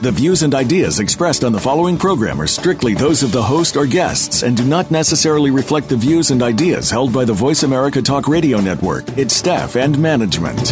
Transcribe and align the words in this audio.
The 0.00 0.10
views 0.10 0.42
and 0.42 0.54
ideas 0.54 0.98
expressed 0.98 1.44
on 1.44 1.52
the 1.52 1.60
following 1.60 1.98
program 1.98 2.40
are 2.40 2.46
strictly 2.46 2.94
those 2.94 3.22
of 3.22 3.32
the 3.32 3.42
host 3.42 3.76
or 3.76 3.84
guests 3.84 4.42
and 4.42 4.56
do 4.56 4.64
not 4.64 4.90
necessarily 4.90 5.50
reflect 5.50 5.90
the 5.90 5.96
views 5.98 6.30
and 6.30 6.42
ideas 6.42 6.90
held 6.90 7.12
by 7.12 7.26
the 7.26 7.34
Voice 7.34 7.64
America 7.64 8.00
Talk 8.00 8.26
Radio 8.26 8.60
Network, 8.60 9.06
its 9.18 9.36
staff, 9.36 9.76
and 9.76 9.98
management. 9.98 10.70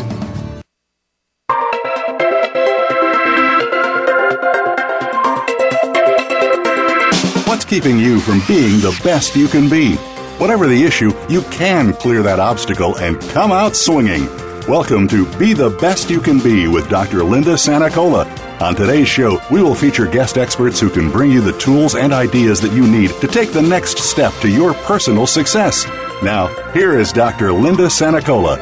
What's 7.46 7.66
keeping 7.66 7.98
you 7.98 8.20
from 8.20 8.40
being 8.48 8.80
the 8.80 8.98
best 9.04 9.36
you 9.36 9.46
can 9.46 9.68
be? 9.68 9.96
Whatever 10.38 10.66
the 10.66 10.82
issue, 10.82 11.12
you 11.28 11.42
can 11.50 11.92
clear 11.92 12.22
that 12.22 12.40
obstacle 12.40 12.96
and 12.96 13.20
come 13.20 13.52
out 13.52 13.76
swinging. 13.76 14.24
Welcome 14.66 15.06
to 15.08 15.30
Be 15.36 15.52
the 15.52 15.68
Best 15.68 16.08
You 16.08 16.22
Can 16.22 16.38
Be 16.38 16.66
with 16.66 16.88
Dr. 16.88 17.22
Linda 17.22 17.56
Sanicola 17.56 18.47
on 18.60 18.74
today's 18.74 19.08
show, 19.08 19.40
we 19.50 19.62
will 19.62 19.74
feature 19.74 20.06
guest 20.06 20.36
experts 20.36 20.80
who 20.80 20.90
can 20.90 21.10
bring 21.10 21.30
you 21.30 21.40
the 21.40 21.56
tools 21.58 21.94
and 21.94 22.12
ideas 22.12 22.60
that 22.60 22.72
you 22.72 22.86
need 22.86 23.10
to 23.20 23.28
take 23.28 23.52
the 23.52 23.62
next 23.62 23.98
step 23.98 24.32
to 24.40 24.48
your 24.48 24.74
personal 24.74 25.26
success. 25.26 25.86
Now, 26.22 26.48
here 26.72 26.98
is 26.98 27.12
Dr. 27.12 27.52
Linda 27.52 27.86
Sanicola. 27.86 28.58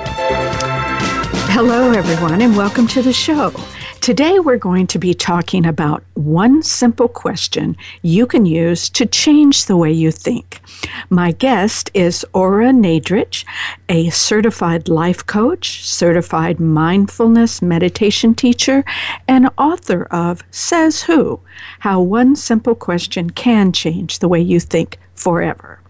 Hello, 1.48 1.92
everyone, 1.92 2.42
and 2.42 2.56
welcome 2.56 2.86
to 2.88 3.00
the 3.00 3.12
show. 3.12 3.52
Today, 4.07 4.39
we're 4.39 4.57
going 4.57 4.87
to 4.87 5.01
be 5.01 5.15
talking 5.15 5.67
about 5.67 6.05
one 6.15 6.62
simple 6.62 7.09
question 7.09 7.77
you 8.03 8.25
can 8.25 8.47
use 8.47 8.89
to 8.91 9.05
change 9.05 9.65
the 9.65 9.77
way 9.77 9.91
you 9.91 10.12
think. 10.12 10.61
My 11.11 11.33
guest 11.33 11.91
is 11.93 12.25
Ora 12.33 12.67
Nadrich, 12.67 13.45
a 13.89 14.11
certified 14.11 14.89
life 14.89 15.27
coach, 15.27 15.84
certified 15.84 16.61
mindfulness 16.61 17.61
meditation 17.61 18.33
teacher, 18.37 18.84
and 19.27 19.51
author 19.59 20.05
of 20.05 20.45
Says 20.53 21.03
Who 21.03 21.41
How 21.81 22.01
One 22.01 22.37
Simple 22.37 22.77
Question 22.77 23.31
Can 23.31 23.73
Change 23.73 24.21
the 24.21 24.29
Way 24.29 24.41
You 24.41 24.61
Think 24.61 25.01
Forever. 25.17 25.81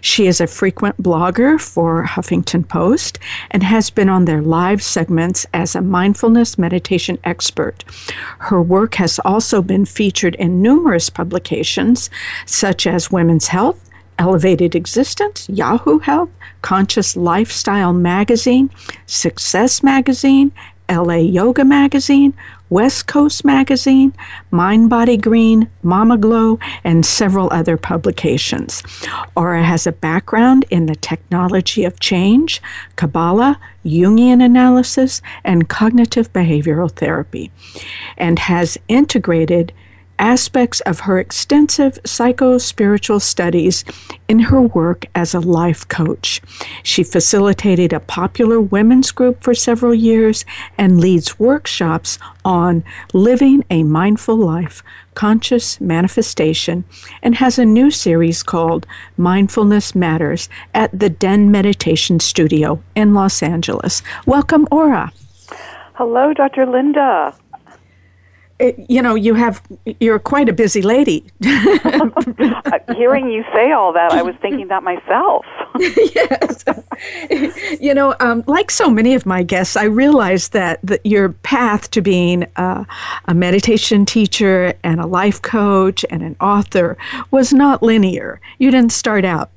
She 0.00 0.26
is 0.26 0.40
a 0.40 0.46
frequent 0.46 1.02
blogger 1.02 1.60
for 1.60 2.04
Huffington 2.04 2.68
Post 2.68 3.18
and 3.50 3.62
has 3.62 3.90
been 3.90 4.08
on 4.08 4.24
their 4.24 4.42
live 4.42 4.82
segments 4.82 5.46
as 5.54 5.74
a 5.74 5.80
mindfulness 5.80 6.58
meditation 6.58 7.18
expert. 7.24 7.84
Her 8.38 8.62
work 8.62 8.94
has 8.96 9.18
also 9.24 9.62
been 9.62 9.84
featured 9.84 10.34
in 10.36 10.62
numerous 10.62 11.10
publications 11.10 12.10
such 12.44 12.86
as 12.86 13.10
Women's 13.10 13.48
Health, 13.48 13.82
Elevated 14.18 14.74
Existence, 14.74 15.48
Yahoo 15.48 15.98
Health, 15.98 16.30
Conscious 16.62 17.16
Lifestyle 17.16 17.92
Magazine, 17.92 18.70
Success 19.06 19.82
Magazine, 19.82 20.52
LA 20.88 21.14
Yoga 21.14 21.64
Magazine, 21.64 22.32
West 22.68 23.06
Coast 23.06 23.44
Magazine, 23.44 24.12
Mind 24.50 24.90
Body 24.90 25.16
Green, 25.16 25.68
Mama 25.82 26.16
Glow, 26.18 26.58
and 26.84 27.06
several 27.06 27.52
other 27.52 27.76
publications. 27.76 28.82
Ora 29.36 29.62
has 29.62 29.86
a 29.86 29.92
background 29.92 30.64
in 30.70 30.86
the 30.86 30.96
technology 30.96 31.84
of 31.84 32.00
change, 32.00 32.60
Kabbalah, 32.96 33.58
Jungian 33.84 34.44
analysis, 34.44 35.22
and 35.44 35.68
cognitive 35.68 36.32
behavioral 36.32 36.90
therapy, 36.90 37.50
and 38.16 38.38
has 38.38 38.76
integrated 38.88 39.72
aspects 40.18 40.80
of 40.80 41.00
her 41.00 41.18
extensive 41.18 41.98
psycho 42.04 42.58
spiritual 42.58 43.20
studies 43.20 43.84
in 44.28 44.38
her 44.38 44.60
work 44.60 45.06
as 45.14 45.34
a 45.34 45.40
life 45.40 45.86
coach. 45.88 46.40
She 46.82 47.02
facilitated 47.02 47.92
a 47.92 48.00
popular 48.00 48.60
women's 48.60 49.10
group 49.12 49.42
for 49.42 49.54
several 49.54 49.94
years 49.94 50.44
and 50.78 51.00
leads 51.00 51.38
workshops 51.38 52.18
on 52.44 52.84
living 53.12 53.64
a 53.70 53.82
mindful 53.82 54.36
life, 54.36 54.82
conscious 55.14 55.80
manifestation, 55.80 56.84
and 57.22 57.34
has 57.34 57.58
a 57.58 57.64
new 57.64 57.90
series 57.90 58.42
called 58.42 58.86
Mindfulness 59.16 59.94
Matters 59.94 60.48
at 60.74 60.96
the 60.98 61.10
Den 61.10 61.50
Meditation 61.50 62.20
Studio 62.20 62.82
in 62.94 63.14
Los 63.14 63.42
Angeles. 63.42 64.02
Welcome, 64.26 64.68
Ora. 64.70 65.12
Hello, 65.94 66.34
Dr. 66.34 66.66
Linda 66.66 67.34
it, 68.58 68.86
you 68.88 69.02
know, 69.02 69.14
you 69.14 69.34
have 69.34 69.62
you're 70.00 70.18
quite 70.18 70.48
a 70.48 70.52
busy 70.52 70.82
lady. 70.82 71.24
Hearing 71.42 73.30
you 73.30 73.44
say 73.52 73.72
all 73.72 73.92
that, 73.92 74.12
I 74.12 74.22
was 74.22 74.34
thinking 74.40 74.68
that 74.68 74.82
myself. 74.82 75.44
yes, 75.78 76.64
you 77.80 77.92
know, 77.92 78.14
um, 78.20 78.42
like 78.46 78.70
so 78.70 78.88
many 78.88 79.14
of 79.14 79.26
my 79.26 79.42
guests, 79.42 79.76
I 79.76 79.84
realized 79.84 80.52
that, 80.52 80.80
that 80.82 81.04
your 81.04 81.30
path 81.30 81.90
to 81.90 82.00
being 82.00 82.46
a, 82.56 82.86
a 83.26 83.34
meditation 83.34 84.06
teacher 84.06 84.72
and 84.82 85.00
a 85.00 85.06
life 85.06 85.42
coach 85.42 86.04
and 86.08 86.22
an 86.22 86.36
author 86.40 86.96
was 87.30 87.52
not 87.52 87.82
linear. 87.82 88.40
You 88.58 88.70
didn't 88.70 88.92
start 88.92 89.26
out 89.26 89.50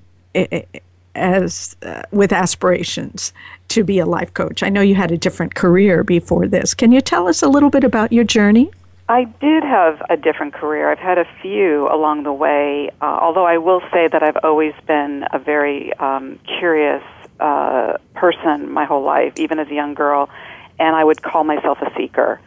as 1.16 1.76
uh, 1.84 2.04
with 2.12 2.34
aspirations 2.34 3.34
to 3.70 3.84
be 3.84 4.00
a 4.00 4.06
life 4.06 4.34
coach. 4.34 4.62
I 4.64 4.70
know 4.70 4.82
you 4.82 4.96
had 4.96 5.12
a 5.12 5.18
different 5.18 5.56
career 5.56 6.04
before 6.04 6.48
this. 6.48 6.74
Can 6.74 6.92
you 6.92 7.02
tell 7.02 7.28
us 7.28 7.42
a 7.42 7.48
little 7.48 7.70
bit 7.70 7.84
about 7.84 8.12
your 8.12 8.24
journey? 8.24 8.72
I 9.10 9.24
did 9.24 9.64
have 9.64 10.04
a 10.08 10.16
different 10.16 10.54
career. 10.54 10.92
I've 10.92 11.00
had 11.00 11.18
a 11.18 11.26
few 11.42 11.88
along 11.92 12.24
the 12.24 12.32
way, 12.32 12.92
uh, 13.02 13.06
although 13.06 13.46
I 13.46 13.58
will 13.58 13.82
say 13.92 14.08
that 14.08 14.22
I've 14.22 14.38
always 14.44 14.74
been 14.86 15.26
a 15.34 15.40
very 15.40 15.92
um, 15.96 16.40
curious 16.60 17.02
uh, 17.40 17.94
person 18.14 18.72
my 18.72 18.86
whole 18.86 19.02
life, 19.04 19.34
even 19.38 19.58
as 19.58 19.68
a 19.70 19.74
young 19.74 19.96
girl, 19.96 20.30
and 20.78 20.96
I 20.96 21.04
would 21.04 21.24
call 21.24 21.44
myself 21.44 21.80
a 21.82 21.92
seeker. 21.98 22.40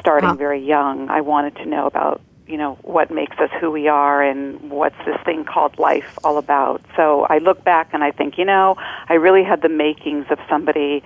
Starting 0.00 0.30
huh. 0.30 0.34
very 0.36 0.64
young, 0.64 1.10
I 1.10 1.20
wanted 1.20 1.56
to 1.56 1.66
know 1.66 1.86
about 1.86 2.22
you 2.46 2.56
know 2.56 2.78
what 2.82 3.10
makes 3.10 3.36
us 3.38 3.50
who 3.60 3.70
we 3.70 3.88
are 3.88 4.22
and 4.22 4.70
what's 4.70 4.96
this 5.04 5.18
thing 5.26 5.44
called 5.44 5.78
life 5.78 6.18
all 6.24 6.38
about. 6.38 6.82
So 6.96 7.26
I 7.28 7.36
look 7.38 7.62
back 7.64 7.90
and 7.92 8.02
I 8.02 8.12
think, 8.12 8.38
you 8.38 8.46
know, 8.46 8.76
I 9.10 9.14
really 9.14 9.44
had 9.44 9.60
the 9.60 9.68
makings 9.68 10.24
of 10.30 10.38
somebody 10.48 11.02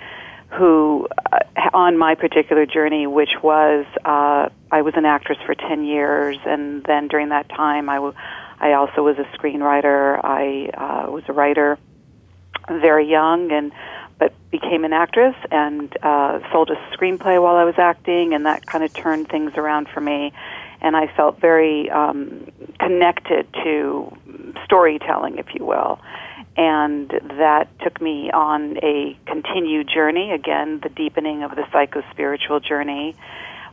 who, 0.51 1.09
uh, 1.33 1.39
on 1.73 1.97
my 1.97 2.15
particular 2.15 2.67
journey, 2.67 3.07
which 3.07 3.43
was 3.43 3.87
uh, 4.05 4.51
I 4.73 4.83
was 4.83 4.95
an 4.97 5.05
actress 5.05 5.39
for 5.45 5.55
10 5.55 5.85
years, 5.85 6.39
and 6.47 6.83
then 6.85 7.07
during 7.07 7.29
that 7.29 7.49
time, 7.51 7.91
I, 7.91 7.97
w- 7.97 8.15
I 8.59 8.73
also 8.73 9.03
was 9.03 9.17
a 9.19 9.37
screenwriter. 9.37 10.19
I 10.25 10.71
uh, 10.73 11.11
was 11.11 11.25
a 11.29 11.33
writer 11.33 11.79
very 12.69 13.09
young, 13.09 13.53
and 13.53 13.71
but 14.19 14.33
became 14.51 14.85
an 14.85 14.93
actress 14.93 15.35
and 15.51 15.95
uh, 16.03 16.41
sold 16.53 16.71
a 16.71 16.97
screenplay 16.97 17.43
while 17.43 17.57
I 17.57 17.65
was 17.65 17.75
acting, 17.77 18.35
and 18.35 18.47
that 18.47 18.65
kind 18.67 18.83
of 18.83 18.93
turned 18.95 19.29
things 19.29 19.53
around 19.57 19.89
for 19.93 20.01
me. 20.01 20.33
And 20.81 20.97
I 20.97 21.07
felt 21.17 21.41
very 21.41 21.91
um, 21.91 22.47
connected 22.81 23.47
to 23.65 24.17
storytelling, 24.65 25.39
if 25.39 25.47
you 25.55 25.67
will 25.67 26.01
and 26.57 27.09
that 27.39 27.69
took 27.81 28.01
me 28.01 28.31
on 28.31 28.77
a 28.83 29.17
continued 29.27 29.89
journey 29.89 30.33
again 30.33 30.81
the 30.83 30.91
deepening 30.91 31.43
of 31.43 31.53
the 31.53 31.65
psycho 31.73 32.03
spiritual 32.11 32.61
journey 32.61 33.17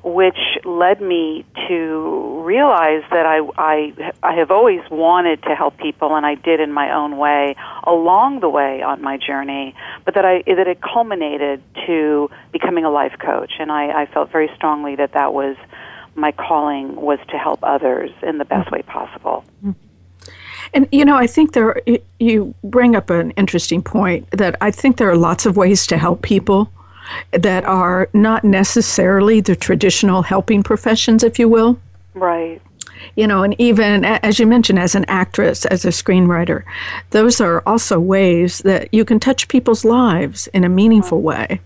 which 0.04 0.38
led 0.64 1.02
me 1.02 1.46
to 1.68 2.42
realize 2.44 3.04
that 3.12 3.26
I, 3.26 3.40
I 3.58 4.12
I 4.24 4.34
have 4.36 4.52
always 4.52 4.82
wanted 4.90 5.44
to 5.44 5.56
help 5.56 5.78
people 5.78 6.16
and 6.16 6.26
I 6.26 6.36
did 6.36 6.60
in 6.60 6.72
my 6.72 6.94
own 6.96 7.18
way 7.18 7.56
along 7.84 8.40
the 8.40 8.50
way 8.50 8.82
on 8.82 9.02
my 9.02 9.18
journey 9.18 9.76
but 10.06 10.16
that 10.16 10.26
I 10.26 10.44
that 10.48 10.68
it 10.68 10.82
culminated 10.82 11.62
to 11.86 12.30
becoming 12.52 12.86
a 12.86 12.90
life 12.90 13.16
coach 13.20 13.54
and 13.60 13.72
I, 13.72 14.04
I 14.04 14.06
felt 14.06 14.32
very 14.32 14.50
strongly 14.56 14.96
that 14.96 15.14
that 15.14 15.34
was 15.34 15.58
my 16.16 16.32
calling 16.32 16.96
was 16.96 17.20
to 17.30 17.38
help 17.38 17.60
others 17.64 18.12
in 18.22 18.38
the 18.38 18.46
best 18.46 18.72
way 18.72 18.82
possible. 18.82 19.46
And 20.74 20.88
you 20.92 21.06
know, 21.06 21.16
I 21.16 21.28
think 21.28 21.54
there 21.54 21.82
you 22.20 22.54
bring 22.64 22.96
up 22.96 23.10
an 23.10 23.32
interesting 23.32 23.82
point 23.82 24.30
that 24.32 24.56
I 24.62 24.72
think 24.72 24.98
there 24.98 25.10
are 25.10 25.18
lots 25.18 25.46
of 25.46 25.58
ways 25.58 25.88
to 25.88 25.98
help 25.98 26.22
people 26.22 26.72
that 27.32 27.64
are 27.66 28.10
not 28.14 28.44
necessarily 28.44 29.42
the 29.42 29.56
traditional 29.56 30.22
helping 30.22 30.64
professions, 30.64 31.24
if 31.24 31.40
you 31.40 31.48
will. 31.48 31.80
Right. 32.14 32.62
You 33.16 33.28
know, 33.28 33.44
and 33.44 33.56
even 33.60 34.04
as 34.06 34.40
you 34.40 34.48
mentioned, 34.48 34.80
as 34.80 34.96
an 34.96 35.06
actress, 35.08 35.66
as 35.66 35.86
a 35.86 35.90
screenwriter, 35.90 36.64
those 37.12 37.40
are 37.40 37.64
also 37.66 38.00
ways 38.00 38.60
that 38.60 38.94
you 38.94 39.06
can 39.06 39.20
touch 39.20 39.48
people's 39.48 39.86
lives 39.86 40.48
in 40.48 40.64
a 40.64 40.70
meaningful 40.70 41.22
way. 41.22 41.62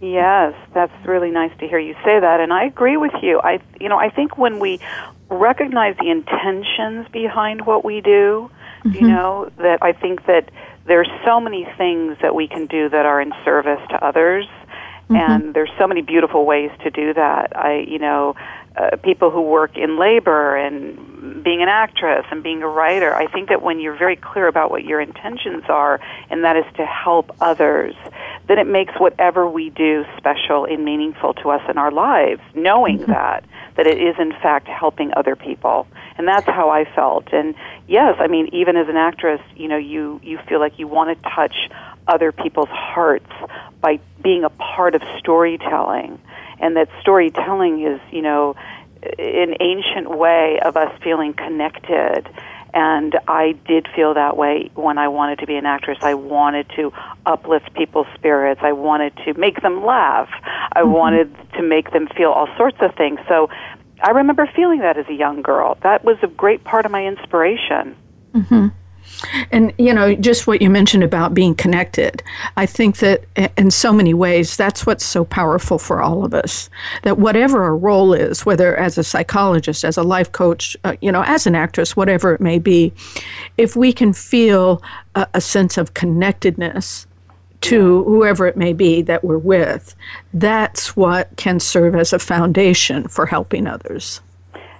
Yes, 0.00 0.54
that's 0.74 0.92
really 1.06 1.30
nice 1.30 1.56
to 1.60 1.68
hear 1.68 1.78
you 1.78 1.94
say 2.04 2.18
that, 2.18 2.40
and 2.40 2.52
I 2.52 2.64
agree 2.64 2.96
with 2.96 3.12
you. 3.22 3.40
I, 3.44 3.60
you 3.80 3.88
know, 3.88 3.98
I 3.98 4.10
think 4.10 4.36
when 4.36 4.58
we 4.58 4.80
recognize 5.28 5.96
the 5.98 6.10
intentions 6.10 7.06
behind 7.12 7.66
what 7.66 7.84
we 7.84 8.00
do, 8.00 8.50
mm-hmm. 8.84 8.92
you 8.94 9.08
know, 9.08 9.50
that 9.58 9.78
I 9.80 9.92
think 9.92 10.26
that 10.26 10.50
there's 10.86 11.08
so 11.24 11.40
many 11.40 11.68
things 11.78 12.16
that 12.20 12.34
we 12.34 12.48
can 12.48 12.66
do 12.66 12.88
that 12.88 13.06
are 13.06 13.20
in 13.20 13.32
service 13.44 13.80
to 13.90 14.04
others. 14.04 14.46
Mm-hmm. 15.12 15.32
And 15.32 15.54
there's 15.54 15.70
so 15.78 15.86
many 15.86 16.02
beautiful 16.02 16.44
ways 16.44 16.70
to 16.84 16.90
do 16.90 17.14
that. 17.14 17.56
I, 17.56 17.84
you 17.86 17.98
know, 17.98 18.34
uh, 18.76 18.96
people 18.96 19.30
who 19.30 19.42
work 19.42 19.76
in 19.76 19.98
labor 19.98 20.56
and 20.56 21.44
being 21.44 21.62
an 21.62 21.68
actress 21.68 22.24
and 22.30 22.42
being 22.42 22.62
a 22.62 22.68
writer. 22.68 23.14
I 23.14 23.26
think 23.26 23.48
that 23.50 23.62
when 23.62 23.80
you're 23.80 23.96
very 23.96 24.16
clear 24.16 24.46
about 24.48 24.70
what 24.70 24.84
your 24.84 25.00
intentions 25.00 25.64
are, 25.68 26.00
and 26.30 26.44
that 26.44 26.56
is 26.56 26.64
to 26.76 26.86
help 26.86 27.36
others, 27.40 27.94
then 28.48 28.58
it 28.58 28.66
makes 28.66 28.94
whatever 28.98 29.48
we 29.48 29.70
do 29.70 30.04
special 30.16 30.64
and 30.64 30.84
meaningful 30.84 31.34
to 31.34 31.50
us 31.50 31.62
in 31.68 31.78
our 31.78 31.90
lives, 31.90 32.40
knowing 32.54 32.98
mm-hmm. 32.98 33.12
that 33.12 33.44
that 33.76 33.86
it 33.86 33.98
is 33.98 34.16
in 34.18 34.32
fact 34.32 34.68
helping 34.68 35.12
other 35.16 35.34
people. 35.34 35.86
And 36.18 36.28
that's 36.28 36.46
how 36.46 36.68
I 36.68 36.84
felt. 36.84 37.32
And 37.32 37.54
yes, 37.92 38.16
I 38.18 38.26
mean 38.26 38.48
even 38.52 38.76
as 38.76 38.88
an 38.88 38.96
actress, 38.96 39.40
you 39.54 39.68
know, 39.68 39.76
you 39.76 40.20
you 40.24 40.38
feel 40.48 40.58
like 40.58 40.78
you 40.78 40.88
want 40.88 41.16
to 41.16 41.30
touch 41.30 41.54
other 42.08 42.32
people's 42.32 42.70
hearts 42.70 43.30
by 43.80 44.00
being 44.22 44.44
a 44.44 44.50
part 44.50 44.94
of 44.94 45.02
storytelling 45.18 46.18
and 46.58 46.76
that 46.76 46.88
storytelling 47.00 47.84
is, 47.84 48.00
you 48.10 48.22
know, 48.22 48.56
an 49.18 49.56
ancient 49.60 50.08
way 50.16 50.60
of 50.64 50.76
us 50.76 50.92
feeling 51.02 51.34
connected. 51.34 52.28
And 52.72 53.18
I 53.28 53.52
did 53.66 53.86
feel 53.94 54.14
that 54.14 54.36
way 54.36 54.70
when 54.74 54.96
I 54.96 55.08
wanted 55.08 55.40
to 55.40 55.46
be 55.46 55.56
an 55.56 55.66
actress. 55.66 55.98
I 56.00 56.14
wanted 56.14 56.70
to 56.76 56.92
uplift 57.26 57.74
people's 57.74 58.06
spirits. 58.14 58.60
I 58.62 58.72
wanted 58.72 59.14
to 59.26 59.34
make 59.34 59.60
them 59.60 59.84
laugh. 59.84 60.30
I 60.72 60.80
mm-hmm. 60.80 60.92
wanted 60.92 61.36
to 61.54 61.62
make 61.62 61.90
them 61.90 62.08
feel 62.16 62.30
all 62.30 62.48
sorts 62.56 62.78
of 62.80 62.94
things. 62.94 63.18
So 63.28 63.50
I 64.02 64.10
remember 64.10 64.48
feeling 64.54 64.80
that 64.80 64.98
as 64.98 65.06
a 65.08 65.14
young 65.14 65.42
girl. 65.42 65.78
That 65.82 66.04
was 66.04 66.18
a 66.22 66.26
great 66.26 66.64
part 66.64 66.86
of 66.86 66.92
my 66.92 67.06
inspiration. 67.06 67.96
Mm-hmm. 68.34 68.68
And, 69.50 69.72
you 69.78 69.92
know, 69.92 70.14
just 70.14 70.46
what 70.46 70.62
you 70.62 70.70
mentioned 70.70 71.04
about 71.04 71.34
being 71.34 71.54
connected, 71.54 72.22
I 72.56 72.66
think 72.66 72.98
that 72.98 73.24
in 73.56 73.70
so 73.70 73.92
many 73.92 74.14
ways, 74.14 74.56
that's 74.56 74.86
what's 74.86 75.04
so 75.04 75.24
powerful 75.24 75.78
for 75.78 76.00
all 76.00 76.24
of 76.24 76.34
us. 76.34 76.70
That 77.02 77.18
whatever 77.18 77.62
our 77.62 77.76
role 77.76 78.14
is, 78.14 78.46
whether 78.46 78.76
as 78.76 78.98
a 78.98 79.04
psychologist, 79.04 79.84
as 79.84 79.96
a 79.96 80.02
life 80.02 80.32
coach, 80.32 80.76
uh, 80.84 80.96
you 81.00 81.12
know, 81.12 81.22
as 81.26 81.46
an 81.46 81.54
actress, 81.54 81.96
whatever 81.96 82.34
it 82.34 82.40
may 82.40 82.58
be, 82.58 82.92
if 83.58 83.76
we 83.76 83.92
can 83.92 84.12
feel 84.12 84.82
a, 85.14 85.26
a 85.34 85.40
sense 85.40 85.78
of 85.78 85.94
connectedness 85.94 87.06
to 87.62 88.04
whoever 88.04 88.46
it 88.46 88.56
may 88.56 88.72
be 88.72 89.02
that 89.02 89.24
we're 89.24 89.38
with, 89.38 89.94
that's 90.34 90.96
what 90.96 91.34
can 91.36 91.60
serve 91.60 91.94
as 91.94 92.12
a 92.12 92.18
foundation 92.18 93.08
for 93.08 93.26
helping 93.26 93.66
others. 93.66 94.20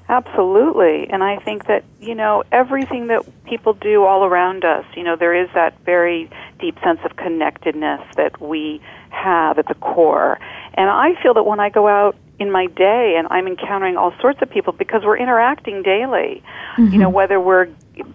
Absolutely. 0.09 1.09
And 1.09 1.25
I 1.25 1.39
think 1.39 1.69
that, 1.69 1.85
you 2.01 2.15
know, 2.15 2.45
everything 2.53 3.07
that 3.07 3.25
people 3.45 3.73
do 3.73 4.05
all 4.05 4.25
around 4.25 4.65
us, 4.65 4.85
you 4.95 5.05
know, 5.05 5.17
there 5.17 5.35
is 5.35 5.49
that 5.55 5.79
very 5.85 6.29
deep 6.59 6.77
sense 6.85 7.01
of 7.05 7.17
connectedness 7.17 8.01
that 8.17 8.41
we 8.41 8.83
have 9.09 9.59
at 9.59 9.69
the 9.69 9.75
core. 9.75 10.39
And 10.75 10.91
I 10.91 11.15
feel 11.23 11.35
that 11.35 11.45
when 11.45 11.61
I 11.61 11.71
go 11.71 11.89
out 11.89 12.17
in 12.39 12.51
my 12.51 12.67
day 12.67 13.15
and 13.17 13.29
I'm 13.31 13.47
encountering 13.47 13.97
all 13.97 14.13
sorts 14.21 14.43
of 14.43 14.51
people 14.51 14.73
because 14.73 15.03
we're 15.05 15.17
interacting 15.17 15.83
daily, 15.83 16.43
mm-hmm. 16.77 16.93
you 16.93 16.99
know, 16.99 17.07
mm-hmm. 17.07 17.15
whether 17.15 17.41
we're 17.41 17.69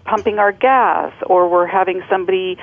pumping 0.04 0.38
our 0.38 0.52
gas 0.52 1.12
or 1.26 1.48
we're 1.48 1.66
having 1.66 2.02
somebody 2.08 2.58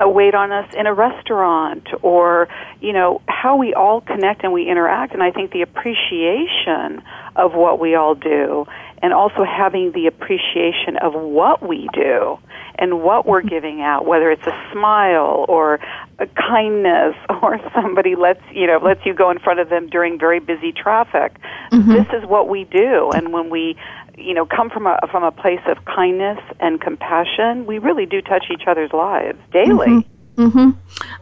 wait 0.00 0.34
on 0.34 0.52
us 0.52 0.72
in 0.74 0.86
a 0.86 0.94
restaurant 0.94 1.86
or 2.02 2.48
you 2.80 2.92
know 2.92 3.22
how 3.28 3.56
we 3.56 3.74
all 3.74 4.00
connect 4.00 4.42
and 4.42 4.52
we 4.52 4.68
interact. 4.68 5.12
And 5.12 5.22
i 5.22 5.30
think 5.30 5.52
the 5.52 5.62
appreciation 5.62 7.02
of 7.36 7.54
what 7.54 7.78
we 7.78 7.94
all 7.94 8.14
do 8.14 8.66
and 9.02 9.12
also 9.12 9.44
having 9.44 9.92
the 9.92 10.06
appreciation 10.06 10.96
of 10.96 11.14
what 11.14 11.66
we 11.66 11.88
do 11.92 12.38
and 12.76 13.02
what 13.02 13.26
we're 13.26 13.42
giving 13.42 13.82
out 13.82 14.06
whether 14.06 14.30
it's 14.30 14.46
a 14.46 14.68
smile 14.72 15.44
or 15.48 15.78
a 16.18 16.26
kindness 16.26 17.14
or 17.42 17.60
somebody 17.74 18.14
lets 18.14 18.42
you 18.52 18.66
know 18.66 18.78
lets 18.78 19.04
you 19.06 19.14
go 19.14 19.30
in 19.30 19.38
front 19.38 19.60
of 19.60 19.68
them 19.68 19.88
during 19.88 20.18
very 20.18 20.40
busy 20.40 20.72
traffic. 20.72 21.36
Mm-hmm. 21.70 21.92
this 21.92 22.06
is 22.12 22.28
what 22.28 22.48
we 22.48 22.64
do. 22.64 23.10
And 23.14 23.32
when 23.32 23.50
we 23.50 23.76
you 24.16 24.34
know 24.34 24.46
come 24.46 24.70
from 24.70 24.86
a 24.86 24.98
from 25.10 25.24
a 25.24 25.32
place 25.32 25.60
of 25.66 25.84
kindness 25.84 26.38
and 26.60 26.80
compassion, 26.80 27.66
we 27.66 27.78
really 27.78 28.06
do 28.06 28.20
touch 28.20 28.46
each 28.50 28.66
other's 28.66 28.92
lives 28.92 29.38
daily. 29.52 29.88
Mm-hmm. 29.88 30.46
mm-hmm. 30.46 30.70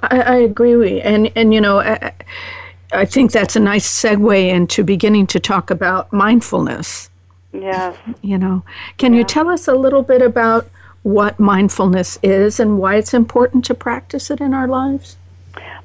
I, 0.03 0.21
I, 0.21 0.37
agree 0.37 0.77
with 0.77 0.91
you, 0.91 0.99
and 0.99 1.31
and 1.37 1.53
you 1.55 1.61
know. 1.61 1.81
I, 1.81 2.12
I 2.94 3.06
think 3.06 3.33
that's 3.33 3.56
a 3.56 3.61
nice 3.61 3.89
segue 3.89 4.50
into 4.50 4.85
beginning 4.85 5.27
to 5.29 5.41
talk 5.41 5.71
about 5.71 6.12
mindfulness. 6.12 7.09
Yes. 7.53 7.97
You 8.21 8.37
know, 8.37 8.65
can 8.99 9.15
you 9.15 9.25
tell 9.25 9.49
us 9.49 9.67
a 9.67 9.75
little 9.75 10.03
bit 10.03 10.21
about 10.21 10.69
what 11.03 11.41
mindfulness 11.41 12.19
is 12.23 12.61
and 12.61 12.79
why 12.79 12.97
it's 12.97 13.15
important 13.15 13.65
to 13.67 13.75
practice 13.75 14.31
it 14.31 14.41
in 14.41 14.55
our 14.55 14.69
lives? 14.69 15.17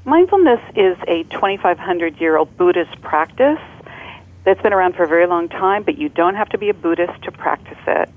Mindfulness 0.05 0.61
is 0.75 0.97
a 1.07 1.23
2,500 1.23 2.19
year 2.19 2.37
old 2.37 2.55
Buddhist 2.57 3.01
practice 3.01 3.59
that's 4.47 4.61
been 4.61 4.71
around 4.71 4.95
for 4.95 5.03
a 5.03 5.07
very 5.09 5.27
long 5.27 5.49
time, 5.49 5.83
but 5.83 5.97
you 5.97 6.07
don't 6.07 6.35
have 6.35 6.47
to 6.47 6.57
be 6.57 6.69
a 6.69 6.73
Buddhist 6.73 7.21
to 7.23 7.33
practice 7.33 7.77
it. 7.85 8.09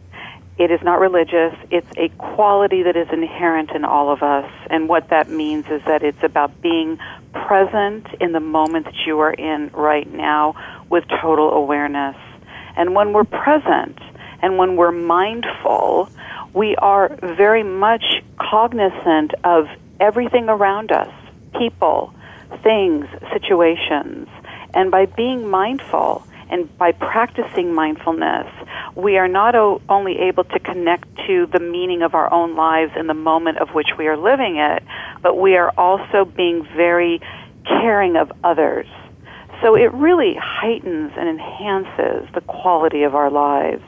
It 0.58 0.70
is 0.70 0.80
not 0.80 1.00
religious. 1.00 1.56
It's 1.72 1.90
a 1.96 2.08
quality 2.10 2.84
that 2.84 2.94
is 2.94 3.08
inherent 3.12 3.72
in 3.72 3.84
all 3.84 4.12
of 4.12 4.22
us. 4.22 4.48
And 4.70 4.88
what 4.88 5.08
that 5.08 5.28
means 5.28 5.66
is 5.66 5.82
that 5.86 6.04
it's 6.04 6.22
about 6.22 6.62
being 6.62 7.00
present 7.32 8.06
in 8.20 8.30
the 8.30 8.38
moment 8.38 8.84
that 8.84 8.94
you 9.04 9.18
are 9.18 9.32
in 9.32 9.70
right 9.72 10.08
now 10.08 10.54
with 10.88 11.02
total 11.20 11.50
awareness. 11.50 12.16
And 12.76 12.94
when 12.94 13.12
we're 13.12 13.24
present 13.24 13.98
and 14.40 14.56
when 14.56 14.76
we're 14.76 14.92
mindful, 14.92 16.10
we 16.54 16.76
are 16.76 17.08
very 17.08 17.64
much 17.64 18.04
cognizant 18.38 19.34
of 19.42 19.66
everything 19.98 20.48
around 20.48 20.92
us 20.92 21.12
people, 21.58 22.14
things, 22.62 23.06
situations. 23.32 24.28
And 24.74 24.90
by 24.90 25.06
being 25.06 25.48
mindful 25.48 26.26
and 26.48 26.76
by 26.78 26.92
practicing 26.92 27.72
mindfulness, 27.74 28.46
we 28.96 29.16
are 29.18 29.28
not 29.28 29.54
o- 29.54 29.80
only 29.88 30.18
able 30.18 30.44
to 30.44 30.58
connect 30.58 31.06
to 31.26 31.46
the 31.46 31.60
meaning 31.60 32.02
of 32.02 32.14
our 32.14 32.32
own 32.32 32.56
lives 32.56 32.92
in 32.96 33.06
the 33.06 33.14
moment 33.14 33.58
of 33.58 33.70
which 33.70 33.90
we 33.96 34.08
are 34.08 34.16
living 34.16 34.56
it, 34.56 34.82
but 35.22 35.38
we 35.38 35.56
are 35.56 35.72
also 35.78 36.24
being 36.24 36.66
very 36.76 37.20
caring 37.64 38.16
of 38.16 38.32
others. 38.42 38.86
So 39.62 39.76
it 39.76 39.92
really 39.92 40.34
heightens 40.34 41.12
and 41.16 41.28
enhances 41.28 42.28
the 42.34 42.40
quality 42.40 43.02
of 43.02 43.14
our 43.14 43.30
lives. 43.30 43.84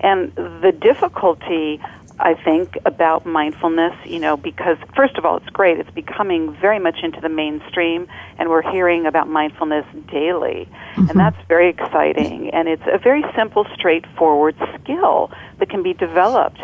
And 0.00 0.34
the 0.34 0.72
difficulty 0.72 1.80
I 2.20 2.34
think, 2.34 2.76
about 2.84 3.26
mindfulness, 3.26 3.94
you 4.04 4.18
know, 4.18 4.36
because 4.36 4.76
first 4.94 5.16
of 5.16 5.24
all, 5.24 5.36
it's 5.38 5.48
great. 5.50 5.78
It's 5.78 5.90
becoming 5.90 6.54
very 6.60 6.78
much 6.78 6.98
into 7.02 7.20
the 7.20 7.28
mainstream, 7.28 8.08
and 8.38 8.48
we're 8.48 8.68
hearing 8.70 9.06
about 9.06 9.28
mindfulness 9.28 9.86
daily. 10.10 10.68
Mm-hmm. 10.94 11.10
And 11.10 11.18
that's 11.18 11.36
very 11.48 11.68
exciting. 11.68 12.50
And 12.50 12.68
it's 12.68 12.82
a 12.86 12.98
very 12.98 13.24
simple, 13.36 13.66
straightforward 13.74 14.56
skill 14.80 15.30
that 15.58 15.70
can 15.70 15.82
be 15.82 15.94
developed. 15.94 16.60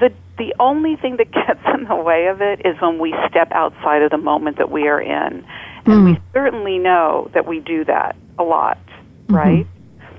The, 0.00 0.12
the 0.36 0.54
only 0.58 0.96
thing 0.96 1.16
that 1.16 1.30
gets 1.32 1.60
in 1.74 1.84
the 1.84 1.96
way 1.96 2.26
of 2.26 2.40
it 2.40 2.62
is 2.64 2.80
when 2.80 2.98
we 2.98 3.14
step 3.28 3.52
outside 3.52 4.02
of 4.02 4.10
the 4.10 4.18
moment 4.18 4.58
that 4.58 4.70
we 4.70 4.88
are 4.88 5.00
in. 5.00 5.44
And 5.84 5.86
mm 5.86 6.04
we 6.04 6.20
certainly 6.34 6.78
know 6.78 7.30
that 7.32 7.46
we 7.46 7.60
do 7.60 7.84
that 7.84 8.14
a 8.38 8.42
lot, 8.42 8.78
mm-hmm. 8.86 9.34
right? 9.34 9.66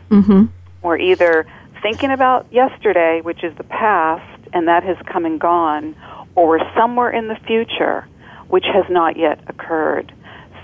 Mm-hmm. 0.10 0.46
We're 0.82 0.98
either 0.98 1.46
thinking 1.82 2.12
about 2.12 2.52
yesterday, 2.52 3.22
which 3.22 3.44
is 3.44 3.56
the 3.58 3.64
past, 3.64 4.39
and 4.54 4.68
that 4.68 4.84
has 4.84 4.98
come 5.06 5.26
and 5.26 5.40
gone, 5.40 5.96
or 6.36 6.60
somewhere 6.76 7.10
in 7.10 7.28
the 7.28 7.38
future 7.48 8.06
which 8.50 8.66
has 8.66 8.86
not 8.90 9.16
yet 9.18 9.40
occurred. 9.48 10.12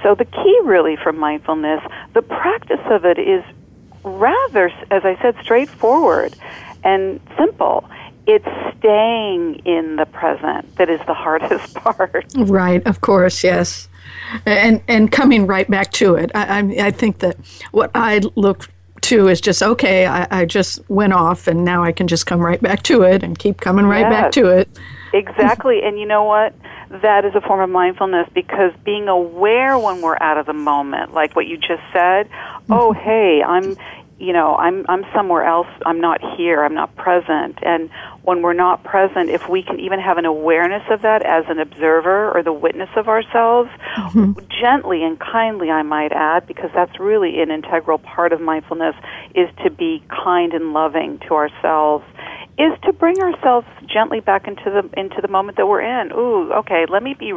So 0.04 0.16
the 0.16 0.26
key 0.26 0.60
really 0.64 0.98
for 0.98 1.14
mindfulness, 1.14 1.82
the 2.14 2.22
practice 2.22 2.82
of 2.86 3.06
it 3.06 3.18
is 3.18 3.44
rather, 4.04 4.72
as 4.92 5.06
I 5.06 5.18
said, 5.22 5.36
straightforward 5.42 6.36
and 6.84 7.20
simple. 7.38 7.90
It's 8.28 8.46
staying 8.78 9.62
in 9.66 9.96
the 9.98 10.06
present 10.06 10.76
that 10.78 10.90
is 10.90 11.00
the 11.06 11.14
hardest 11.16 11.76
part. 11.76 12.26
Right, 12.36 12.86
of 12.86 13.02
course, 13.02 13.44
yes. 13.44 13.88
And 14.46 14.82
and 14.88 15.12
coming 15.12 15.46
right 15.46 15.70
back 15.70 15.92
to 15.94 16.16
it. 16.16 16.32
I, 16.34 16.60
I, 16.60 16.88
I 16.88 16.92
think 16.92 17.20
that 17.20 17.38
what 17.72 17.92
I 17.94 18.22
look 18.36 18.70
to 19.06 19.28
is 19.28 19.40
just 19.40 19.62
okay 19.64 20.06
I, 20.06 20.28
I, 20.32 20.46
just 20.46 20.88
went 20.90 21.14
off 21.14 21.48
and 21.48 21.64
now 21.64 21.84
i 21.84 21.92
can 21.92 22.08
just 22.08 22.26
come 22.26 22.40
right 22.40 22.62
back 22.62 22.84
to 22.84 23.04
it 23.04 23.24
and 23.24 23.38
keep 23.38 23.62
coming 23.62 23.86
right 23.86 24.02
yes, 24.02 24.12
back 24.12 24.32
to 24.34 24.48
it. 24.48 24.70
Exactly. 25.16 25.82
And 25.82 25.98
you 25.98 26.06
know 26.06 26.26
what? 26.26 26.54
That 26.90 27.24
is 27.24 27.34
a 27.36 27.42
form 27.42 27.62
of 27.62 27.70
mindfulness 27.70 28.28
because 28.34 28.74
being 28.84 29.08
aware 29.08 29.80
when 29.80 30.02
we're 30.02 30.18
out 30.20 30.38
of 30.38 30.46
the 30.46 30.54
moment 30.54 31.14
like 31.14 31.36
what 31.36 31.48
you 31.48 31.58
just 31.58 31.84
said 31.94 32.28
mm-hmm. 32.30 32.74
oh 32.74 32.92
hey 32.92 33.42
i'm 33.42 33.78
you 34.20 34.34
know 34.34 34.56
i'm 34.56 34.86
i'm 34.88 35.06
somewhere 35.14 35.44
else. 35.44 35.68
I'm 35.86 36.00
not 36.00 36.22
here. 36.36 36.64
I'm 36.64 36.74
not 36.74 36.96
present. 36.96 37.60
And 37.64 37.90
when 38.26 38.42
we're 38.42 38.54
not 38.54 38.84
present 38.84 39.30
if 39.30 39.48
we 39.48 39.64
can 39.64 39.80
even 39.80 40.00
have 40.00 40.18
an 40.18 40.26
awareness 40.26 40.84
of 40.90 41.02
that 41.04 41.24
as 41.24 41.46
an 41.48 41.60
observer 41.60 42.32
or 42.32 42.44
the 42.44 42.54
witness 42.54 42.90
of 42.96 43.08
ourselves 43.08 43.70
mm-hmm. 43.96 44.32
gently 44.62 45.04
and 45.04 45.20
kindly 45.20 45.70
i 45.70 45.84
might 45.84 46.12
add 46.12 46.46
because 46.48 46.70
that's 46.74 47.00
really 47.00 47.40
an 47.42 47.52
integral 47.52 47.98
part 47.98 48.34
of 48.34 48.42
mindfulness 48.42 48.96
is 49.36 49.48
to 49.64 49.70
be 49.70 50.04
kind 50.10 50.54
and 50.54 50.74
loving 50.74 51.20
to 51.20 51.34
ourselves 51.34 52.04
is 52.58 52.72
to 52.84 52.94
bring 52.94 53.20
ourselves 53.20 53.68
gently 53.86 54.22
back 54.22 54.48
into 54.48 54.64
the 54.66 55.00
into 55.00 55.18
the 55.22 55.28
moment 55.28 55.58
that 55.58 55.68
we're 55.68 55.82
in. 55.82 56.12
Ooh, 56.14 56.54
okay, 56.60 56.86
let 56.90 57.04
me 57.04 57.14
be 57.14 57.34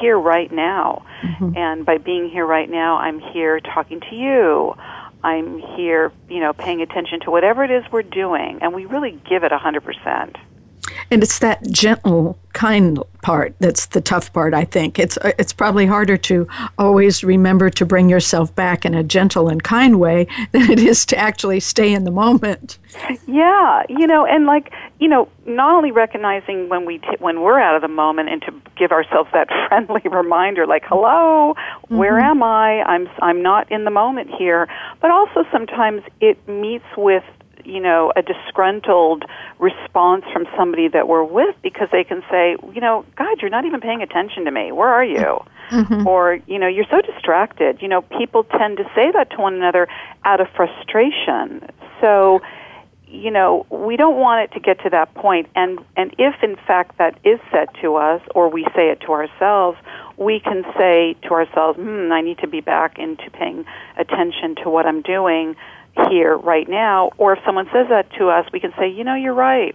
here 0.00 0.18
right 0.18 0.50
now. 0.50 1.04
Mm-hmm. 1.22 1.56
And 1.56 1.86
by 1.86 1.98
being 1.98 2.30
here 2.30 2.46
right 2.46 2.68
now, 2.70 2.96
I'm 2.96 3.20
here 3.20 3.60
talking 3.60 4.00
to 4.00 4.16
you. 4.16 4.74
I'm 5.22 5.58
here, 5.58 6.12
you 6.28 6.40
know, 6.40 6.52
paying 6.52 6.82
attention 6.82 7.20
to 7.20 7.30
whatever 7.30 7.62
it 7.64 7.70
is 7.70 7.84
we're 7.92 8.02
doing, 8.02 8.58
and 8.60 8.74
we 8.74 8.86
really 8.86 9.18
give 9.28 9.44
it 9.44 9.52
a 9.52 9.58
100%. 9.58 10.36
And 11.12 11.22
it's 11.22 11.40
that 11.40 11.62
gentle, 11.70 12.38
kind 12.54 12.98
part 13.20 13.54
that's 13.60 13.86
the 13.86 14.00
tough 14.00 14.32
part. 14.32 14.54
I 14.54 14.64
think 14.64 14.98
it's 14.98 15.18
it's 15.38 15.52
probably 15.52 15.84
harder 15.84 16.16
to 16.16 16.48
always 16.78 17.22
remember 17.22 17.68
to 17.68 17.84
bring 17.84 18.08
yourself 18.08 18.54
back 18.54 18.86
in 18.86 18.94
a 18.94 19.02
gentle 19.02 19.48
and 19.48 19.62
kind 19.62 20.00
way 20.00 20.26
than 20.52 20.70
it 20.70 20.78
is 20.78 21.04
to 21.06 21.18
actually 21.18 21.60
stay 21.60 21.92
in 21.92 22.04
the 22.04 22.10
moment. 22.10 22.78
Yeah, 23.26 23.82
you 23.90 24.06
know, 24.06 24.24
and 24.24 24.46
like 24.46 24.72
you 25.00 25.08
know, 25.08 25.28
not 25.44 25.74
only 25.74 25.90
recognizing 25.90 26.70
when 26.70 26.86
we 26.86 26.98
t- 26.98 27.16
when 27.18 27.42
we're 27.42 27.60
out 27.60 27.76
of 27.76 27.82
the 27.82 27.88
moment, 27.88 28.30
and 28.30 28.40
to 28.42 28.54
give 28.78 28.90
ourselves 28.90 29.28
that 29.34 29.48
friendly 29.68 30.02
reminder, 30.10 30.66
like, 30.66 30.84
"Hello, 30.86 31.54
mm-hmm. 31.54 31.96
where 31.96 32.18
am 32.18 32.42
I? 32.42 32.82
I'm 32.84 33.06
I'm 33.20 33.42
not 33.42 33.70
in 33.70 33.84
the 33.84 33.90
moment 33.90 34.30
here." 34.38 34.66
But 35.02 35.10
also 35.10 35.44
sometimes 35.52 36.02
it 36.20 36.48
meets 36.48 36.86
with 36.96 37.24
you 37.64 37.80
know, 37.80 38.12
a 38.16 38.22
disgruntled 38.22 39.24
response 39.58 40.24
from 40.32 40.46
somebody 40.56 40.88
that 40.88 41.08
we're 41.08 41.24
with 41.24 41.54
because 41.62 41.88
they 41.92 42.04
can 42.04 42.22
say, 42.30 42.56
you 42.72 42.80
know, 42.80 43.04
God, 43.16 43.40
you're 43.40 43.50
not 43.50 43.64
even 43.64 43.80
paying 43.80 44.02
attention 44.02 44.44
to 44.44 44.50
me. 44.50 44.72
Where 44.72 44.88
are 44.88 45.04
you? 45.04 45.44
Mm-hmm. 45.70 46.06
Or, 46.06 46.38
you 46.46 46.58
know, 46.58 46.68
you're 46.68 46.86
so 46.90 47.00
distracted. 47.00 47.80
You 47.80 47.88
know, 47.88 48.02
people 48.02 48.44
tend 48.44 48.76
to 48.78 48.84
say 48.94 49.10
that 49.12 49.30
to 49.30 49.36
one 49.36 49.54
another 49.54 49.88
out 50.24 50.40
of 50.40 50.48
frustration. 50.54 51.66
So, 52.00 52.40
you 53.06 53.30
know, 53.30 53.66
we 53.70 53.96
don't 53.96 54.16
want 54.16 54.44
it 54.44 54.54
to 54.54 54.60
get 54.60 54.80
to 54.84 54.90
that 54.90 55.14
point. 55.14 55.48
And, 55.54 55.78
and 55.96 56.14
if, 56.18 56.34
in 56.42 56.56
fact, 56.56 56.98
that 56.98 57.18
is 57.24 57.38
said 57.50 57.68
to 57.82 57.96
us, 57.96 58.22
or 58.34 58.48
we 58.48 58.64
say 58.74 58.90
it 58.90 59.00
to 59.02 59.12
ourselves, 59.12 59.78
we 60.16 60.40
can 60.40 60.64
say 60.78 61.14
to 61.22 61.30
ourselves, 61.30 61.78
hmm, 61.78 62.10
I 62.10 62.22
need 62.22 62.38
to 62.38 62.48
be 62.48 62.60
back 62.60 62.98
into 62.98 63.30
paying 63.30 63.64
attention 63.98 64.56
to 64.62 64.70
what 64.70 64.86
I'm 64.86 65.02
doing 65.02 65.56
here 66.08 66.36
right 66.36 66.68
now. 66.68 67.10
Or 67.18 67.34
if 67.34 67.44
someone 67.44 67.66
says 67.72 67.86
that 67.88 68.10
to 68.18 68.28
us, 68.28 68.46
we 68.52 68.60
can 68.60 68.72
say, 68.78 68.88
you 68.88 69.04
know, 69.04 69.14
you're 69.14 69.34
right. 69.34 69.74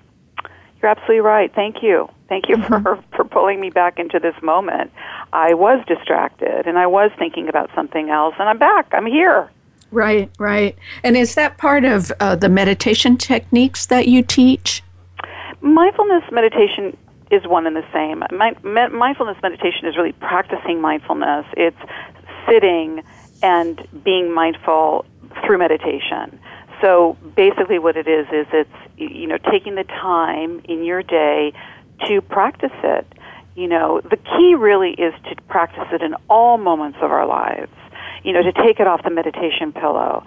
You're 0.82 0.92
absolutely 0.92 1.22
right. 1.22 1.54
Thank 1.54 1.78
you. 1.82 2.10
Thank 2.30 2.50
you 2.50 2.58
mm-hmm. 2.58 2.84
for, 2.84 3.04
for 3.16 3.26
pulling 3.26 3.60
me 3.60 3.70
back 3.70 4.00
into 4.00 4.20
this 4.20 4.36
moment. 4.42 4.92
I 5.34 5.54
was 5.54 5.84
distracted 5.88 6.68
and 6.68 6.78
I 6.78 6.88
was 6.88 7.12
thinking 7.18 7.50
about 7.50 7.70
something 7.76 8.10
else, 8.10 8.36
and 8.40 8.48
I'm 8.50 8.58
back. 8.58 8.88
I'm 8.92 9.06
here. 9.06 9.50
Right, 9.92 10.30
right. 10.38 10.76
And 11.04 11.16
is 11.16 11.36
that 11.36 11.58
part 11.58 11.86
of 11.86 12.12
uh, 12.20 12.36
the 12.36 12.50
meditation 12.50 13.18
techniques 13.18 13.86
that 13.86 14.08
you 14.08 14.22
teach? 14.22 14.84
Mindfulness 15.62 16.24
meditation 16.32 16.98
is 17.32 17.46
one 17.48 17.66
and 17.68 17.76
the 17.76 17.86
same. 17.94 18.24
mindfulness 18.92 19.38
meditation 19.42 19.86
is 19.86 19.98
really 19.98 20.14
practicing 20.14 20.82
mindfulness. 20.82 21.46
It's 21.56 21.78
sitting 22.48 23.04
and 23.44 23.86
being 24.04 24.34
mindful 24.34 25.06
through 25.46 25.58
meditation. 25.58 26.40
So 26.82 27.18
basically, 27.36 27.80
what 27.80 27.98
it 27.98 28.08
is 28.08 28.28
is 28.32 28.48
it's 28.54 28.70
you 28.98 29.28
know 29.28 29.38
taking 29.52 29.76
the 29.76 29.84
time 29.84 30.62
in 30.66 30.84
your 30.84 31.04
day 31.04 31.54
to 32.08 32.22
practice 32.22 32.72
it. 32.84 33.08
You 33.56 33.68
know, 33.68 34.02
the 34.02 34.18
key 34.18 34.56
really 34.56 34.92
is 34.92 35.14
to 35.30 35.36
practice 35.48 35.88
it 35.92 36.04
in 36.04 36.14
all 36.30 36.58
moments 36.58 37.00
of 37.02 37.12
our 37.12 37.26
lives. 37.26 37.72
You 38.24 38.34
know, 38.34 38.44
to 38.44 38.52
take 38.52 38.80
it 38.80 38.88
off 38.88 39.04
the 39.04 39.10
meditation 39.10 39.74
pillow. 39.74 40.24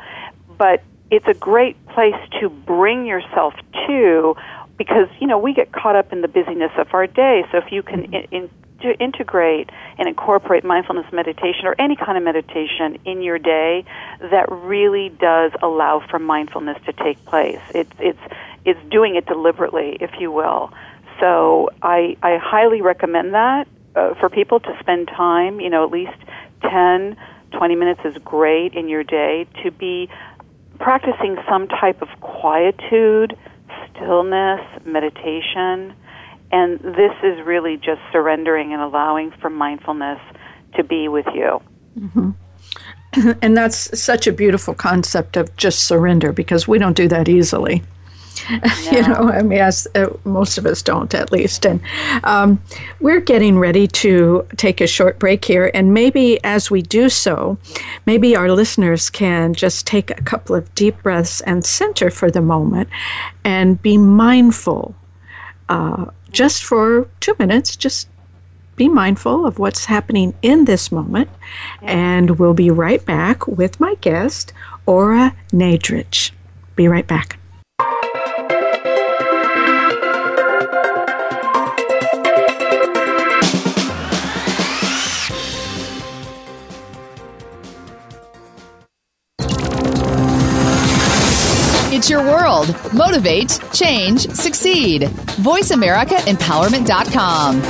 But 0.59 0.83
it's 1.11 1.27
a 1.27 1.35
great 1.35 1.77
place 1.89 2.15
to 2.41 2.49
bring 2.49 3.07
yourself 3.07 3.55
to 3.87 4.37
because 4.77 5.09
you 5.21 5.27
know 5.27 5.39
we 5.39 5.53
get 5.53 5.73
caught 5.73 5.95
up 5.95 6.13
in 6.13 6.23
the 6.23 6.29
busyness 6.29 6.73
of 6.79 6.89
our 6.95 7.07
day. 7.07 7.45
So 7.53 7.59
if 7.59 7.71
you 7.71 7.83
can 7.83 8.05
mm-hmm. 8.05 8.15
in, 8.15 8.45
in, 8.45 8.51
to 8.81 8.99
integrate 8.99 9.71
and 9.99 10.09
incorporate 10.09 10.65
mindfulness 10.65 11.11
meditation 11.13 11.67
or 11.67 11.75
any 11.79 11.97
kind 11.97 12.17
of 12.17 12.25
meditation 12.25 12.99
in 13.05 13.23
your 13.23 13.39
day 13.39 13.85
that 14.21 14.51
really 14.51 15.09
does 15.09 15.53
allow 15.63 16.01
for 16.11 16.19
mindfulness 16.19 16.79
to 16.87 16.93
take 16.93 17.25
place. 17.25 17.61
It's 17.75 17.93
it's 17.99 18.21
it's 18.65 18.81
doing 18.91 19.17
it 19.17 19.27
deliberately, 19.27 19.97
if 20.01 20.11
you 20.19 20.31
will. 20.31 20.73
So 21.19 21.71
I 21.83 22.17
I 22.23 22.39
highly 22.39 22.83
recommend 22.83 23.35
that 23.35 23.69
uh, 23.95 24.15
for 24.15 24.29
people 24.29 24.61
to 24.61 24.77
spend 24.81 25.09
time, 25.09 25.61
you 25.61 25.71
know, 25.71 25.85
at 25.85 25.91
least 25.91 26.17
10, 26.63 27.17
20 27.53 27.75
minutes 27.75 28.01
is 28.05 28.17
great 28.19 28.75
in 28.75 28.89
your 28.89 29.05
day 29.05 29.47
to 29.63 29.71
be 29.71 30.09
practicing 30.79 31.37
some 31.49 31.69
type 31.69 32.01
of 32.03 32.09
quietude, 32.21 33.37
stillness, 33.91 34.61
meditation 34.85 35.95
and 36.53 36.81
this 36.81 37.13
is 37.23 37.45
really 37.45 37.77
just 37.77 38.01
surrendering 38.13 38.73
and 38.73 38.83
allowing 38.83 39.31
for 39.41 39.51
mindfulness 39.51 40.21
to 40.77 40.85
be 40.85 41.09
with 41.09 41.27
you. 41.35 41.61
Mm-hmm. 41.99 42.31
And 43.43 43.57
that's 43.57 43.99
such 44.01 44.29
a 44.29 44.33
beautiful 44.33 44.73
concept 44.73 45.37
of 45.37 45.55
just 45.57 45.87
surrender 45.87 46.33
because 46.33 46.69
we 46.69 46.79
don't 46.79 46.97
do 46.97 47.09
that 47.09 47.29
easily. 47.29 47.83
No. 48.51 48.91
you 48.91 49.03
know, 49.03 49.29
I 49.29 49.43
mean, 49.43 49.59
as, 49.59 49.87
uh, 49.95 50.09
most 50.25 50.57
of 50.57 50.65
us 50.65 50.83
don't, 50.83 51.15
at 51.15 51.31
least. 51.31 51.67
And 51.67 51.81
um, 52.25 52.61
we're 53.01 53.21
getting 53.21 53.59
ready 53.59 53.87
to 53.89 54.47
take 54.57 54.81
a 54.81 54.87
short 54.87 55.19
break 55.19 55.45
here. 55.45 55.71
And 55.75 55.93
maybe 55.93 56.43
as 56.43 56.71
we 56.71 56.81
do 56.81 57.09
so, 57.11 57.59
maybe 58.07 58.35
our 58.35 58.51
listeners 58.51 59.11
can 59.11 59.53
just 59.53 59.87
take 59.87 60.11
a 60.11 60.23
couple 60.23 60.57
of 60.57 60.75
deep 60.75 61.01
breaths 61.03 61.43
and 61.43 61.65
center 61.65 62.11
for 62.11 62.31
the 62.31 62.41
moment 62.41 62.89
and 63.45 63.81
be 63.83 63.99
mindful 63.99 64.95
uh, 65.69 66.07
just 66.31 66.65
for 66.65 67.09
two 67.21 67.35
minutes, 67.39 67.77
just 67.77 68.09
be 68.77 68.89
mindful 68.89 69.47
of 69.47 69.59
what's 69.59 69.87
happening 69.87 70.35
in 70.43 70.65
this 70.65 70.91
moment. 70.91 71.29
And 71.83 72.39
we'll 72.39 72.55
be 72.55 72.71
right 72.71 73.05
back 73.05 73.47
with 73.47 73.81
my 73.81 73.95
guest, 74.01 74.53
Ora 74.87 75.37
Nadrich. 75.53 76.31
Be 76.77 76.89
right 76.89 77.07
back. 77.07 77.40
Your 92.11 92.23
world. 92.23 92.77
Motivate, 92.93 93.59
change, 93.73 94.29
succeed. 94.31 95.03
VoiceAmericaEmpowerment.com. 95.03 97.61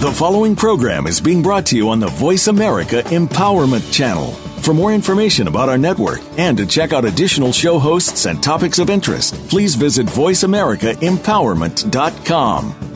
The 0.00 0.12
following 0.12 0.54
program 0.54 1.06
is 1.06 1.18
being 1.20 1.42
brought 1.42 1.64
to 1.66 1.76
you 1.76 1.88
on 1.88 2.00
the 2.00 2.08
Voice 2.08 2.48
America 2.48 3.02
Empowerment 3.04 3.92
Channel. 3.92 4.32
For 4.62 4.74
more 4.74 4.92
information 4.92 5.46
about 5.48 5.68
our 5.68 5.78
network 5.78 6.20
and 6.36 6.58
to 6.58 6.66
check 6.66 6.92
out 6.92 7.04
additional 7.04 7.52
show 7.52 7.78
hosts 7.78 8.26
and 8.26 8.42
topics 8.42 8.80
of 8.80 8.90
interest, 8.90 9.34
please 9.48 9.76
visit 9.76 10.06
VoiceAmericaEmpowerment.com. 10.06 12.95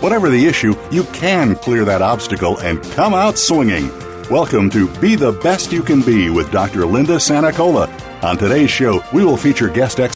Whatever 0.00 0.30
the 0.30 0.46
issue, 0.46 0.76
you 0.92 1.02
can 1.06 1.56
clear 1.56 1.84
that 1.84 2.02
obstacle 2.02 2.56
and 2.60 2.80
come 2.92 3.14
out 3.14 3.36
swinging. 3.36 3.88
Welcome 4.30 4.70
to 4.70 4.86
Be 5.00 5.16
the 5.16 5.32
Best 5.32 5.72
You 5.72 5.82
Can 5.82 6.02
Be 6.02 6.30
with 6.30 6.52
Dr. 6.52 6.86
Linda 6.86 7.16
Sanicola. 7.16 7.88
On 8.22 8.38
today's 8.38 8.70
show, 8.70 9.02
we 9.12 9.24
will 9.24 9.36
feature 9.36 9.68
guest 9.68 9.98
experts. 9.98 10.14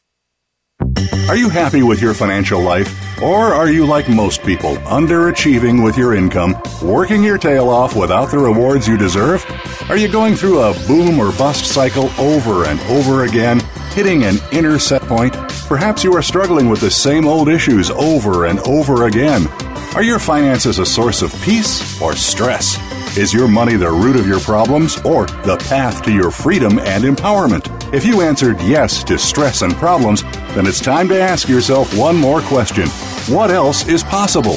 Are 1.29 1.37
you 1.37 1.49
happy 1.49 1.83
with 1.83 2.01
your 2.01 2.15
financial 2.15 2.63
life? 2.63 2.97
Or 3.21 3.53
are 3.53 3.71
you 3.71 3.85
like 3.85 4.09
most 4.09 4.45
people, 4.45 4.77
underachieving 4.77 5.83
with 5.83 5.99
your 5.99 6.15
income, 6.15 6.55
working 6.81 7.25
your 7.25 7.39
tail 7.39 7.69
off 7.69 7.97
without 7.97 8.31
the 8.31 8.39
rewards 8.39 8.87
you 8.87 8.97
deserve? 8.97 9.45
Are 9.89 9.97
you 9.97 10.07
going 10.07 10.37
through 10.37 10.61
a 10.61 10.75
boom 10.87 11.19
or 11.19 11.33
bust 11.33 11.65
cycle 11.65 12.09
over 12.21 12.67
and 12.67 12.79
over 12.83 13.25
again, 13.25 13.59
hitting 13.95 14.23
an 14.23 14.37
inner 14.53 14.79
set 14.79 15.03
point? 15.03 15.35
Perhaps 15.67 16.05
you 16.05 16.15
are 16.15 16.23
struggling 16.23 16.69
with 16.69 16.81
the 16.81 16.91
same 16.91 17.27
old 17.27 17.49
issues 17.49 17.91
over 17.91 18.47
and 18.47 18.61
over 18.61 19.07
again. 19.07 19.49
Are 19.95 20.03
your 20.03 20.19
finances 20.19 20.79
a 20.79 20.87
source 20.87 21.21
of 21.21 21.39
peace 21.43 22.01
or 22.01 22.17
stress? 22.17 22.79
Is 23.19 23.35
your 23.35 23.47
money 23.47 23.77
the 23.77 23.91
root 23.91 24.17
of 24.17 24.27
your 24.27 24.41
problems 24.41 24.99
or 25.03 25.27
the 25.27 25.59
path 25.69 26.03
to 26.05 26.11
your 26.11 26.31
freedom 26.31 26.79
and 26.79 27.05
empowerment? 27.05 27.93
If 27.93 28.07
you 28.07 28.23
answered 28.23 28.59
yes 28.63 29.05
to 29.05 29.19
stress 29.19 29.61
and 29.61 29.75
problems, 29.75 30.23
then 30.55 30.67
it's 30.67 30.81
time 30.81 31.09
to 31.09 31.21
ask 31.21 31.47
yourself 31.47 31.95
one 31.95 32.17
more 32.17 32.41
question 32.41 32.89
What 33.29 33.51
else 33.51 33.87
is 33.87 34.03
possible? 34.03 34.57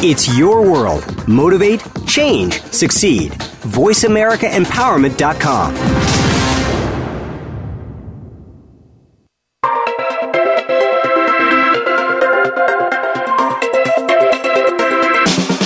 It's 0.00 0.38
your 0.38 0.62
world. 0.62 1.26
Motivate, 1.26 1.82
change, 2.06 2.62
succeed. 2.62 3.32
VoiceAmericaEmpowerment.com. 3.32 5.74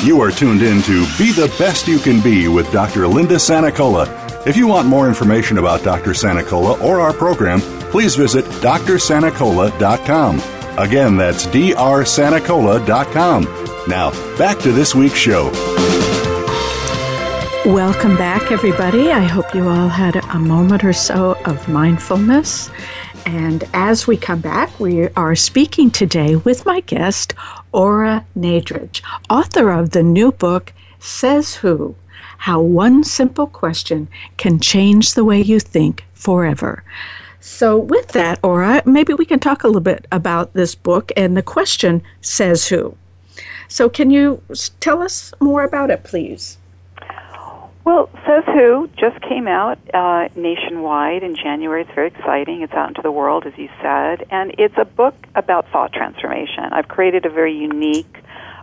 You 0.02 0.20
are 0.22 0.30
tuned 0.30 0.62
in 0.62 0.80
to 0.82 1.04
Be 1.18 1.30
the 1.32 1.54
Best 1.58 1.86
You 1.86 1.98
Can 1.98 2.22
Be 2.22 2.48
with 2.48 2.72
Dr. 2.72 3.06
Linda 3.06 3.34
Sanicola. 3.36 4.08
If 4.46 4.56
you 4.56 4.66
want 4.66 4.88
more 4.88 5.08
information 5.08 5.58
about 5.58 5.84
Dr. 5.84 6.12
Sanicola 6.12 6.80
or 6.80 7.00
our 7.00 7.12
program, 7.12 7.60
please 7.60 8.16
visit 8.16 8.46
drsanicola.com. 8.46 10.40
Again, 10.78 11.18
that's 11.18 11.46
drsanicola.com. 11.46 13.61
Now, 13.88 14.10
back 14.38 14.60
to 14.60 14.70
this 14.70 14.94
week's 14.94 15.18
show. 15.18 15.50
Welcome 17.66 18.16
back, 18.16 18.52
everybody. 18.52 19.10
I 19.10 19.22
hope 19.22 19.54
you 19.54 19.68
all 19.68 19.88
had 19.88 20.16
a 20.16 20.38
moment 20.38 20.84
or 20.84 20.92
so 20.92 21.36
of 21.46 21.68
mindfulness. 21.68 22.70
And 23.26 23.64
as 23.72 24.06
we 24.06 24.16
come 24.16 24.40
back, 24.40 24.78
we 24.78 25.08
are 25.10 25.34
speaking 25.34 25.90
today 25.90 26.36
with 26.36 26.64
my 26.64 26.80
guest, 26.80 27.34
Ora 27.72 28.24
Nadrich, 28.36 29.02
author 29.28 29.70
of 29.70 29.90
the 29.90 30.02
new 30.04 30.30
book, 30.30 30.72
Says 31.00 31.56
Who 31.56 31.96
How 32.38 32.60
One 32.60 33.02
Simple 33.02 33.48
Question 33.48 34.06
Can 34.36 34.60
Change 34.60 35.14
the 35.14 35.24
Way 35.24 35.40
You 35.40 35.58
Think 35.58 36.04
Forever. 36.14 36.84
So, 37.40 37.76
with 37.76 38.08
that, 38.08 38.38
Ora, 38.44 38.82
maybe 38.86 39.12
we 39.14 39.24
can 39.24 39.40
talk 39.40 39.64
a 39.64 39.66
little 39.66 39.80
bit 39.80 40.06
about 40.12 40.52
this 40.52 40.76
book. 40.76 41.10
And 41.16 41.36
the 41.36 41.42
question 41.42 42.02
says 42.20 42.68
who? 42.68 42.96
So, 43.72 43.88
can 43.88 44.10
you 44.10 44.42
tell 44.80 45.00
us 45.00 45.32
more 45.40 45.64
about 45.64 45.88
it, 45.88 46.04
please? 46.04 46.58
Well, 47.86 48.10
Says 48.26 48.44
Who 48.44 48.90
just 48.98 49.18
came 49.22 49.48
out 49.48 49.78
uh, 49.94 50.28
nationwide 50.36 51.22
in 51.22 51.34
January. 51.34 51.80
It's 51.80 51.94
very 51.94 52.08
exciting. 52.08 52.60
It's 52.60 52.74
out 52.74 52.88
into 52.88 53.00
the 53.00 53.10
world, 53.10 53.46
as 53.46 53.54
you 53.56 53.70
said. 53.80 54.26
And 54.30 54.54
it's 54.58 54.74
a 54.76 54.84
book 54.84 55.14
about 55.34 55.70
thought 55.72 55.94
transformation. 55.94 56.64
I've 56.70 56.88
created 56.88 57.24
a 57.24 57.30
very 57.30 57.56
unique, 57.56 58.14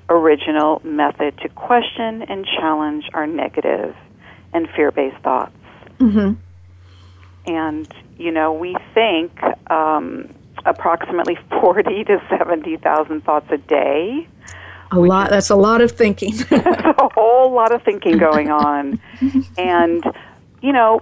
original 0.09 0.79
method 0.83 1.39
to 1.39 1.49
question 1.49 2.21
and 2.21 2.45
challenge 2.45 3.05
our 3.15 3.25
negative 3.25 3.95
and 4.53 4.69
fear 4.75 4.91
based 4.91 5.17
thoughts. 5.23 5.55
Mm-hmm. 5.97 6.33
And, 7.51 7.93
you 8.19 8.29
know, 8.29 8.53
we 8.53 8.75
think 8.93 9.31
um, 9.71 10.29
approximately 10.65 11.35
40 11.49 12.03
to 12.03 12.21
70,000 12.29 13.23
thoughts 13.23 13.47
a 13.49 13.57
day. 13.57 14.27
A 14.91 14.99
lot. 14.99 15.29
That's 15.29 15.49
a 15.49 15.55
lot 15.55 15.81
of 15.81 15.91
thinking. 15.91 16.33
a 16.51 17.09
whole 17.13 17.51
lot 17.51 17.71
of 17.71 17.83
thinking 17.83 18.17
going 18.17 18.49
on, 18.49 18.99
and 19.57 20.03
you 20.61 20.73
know, 20.73 21.01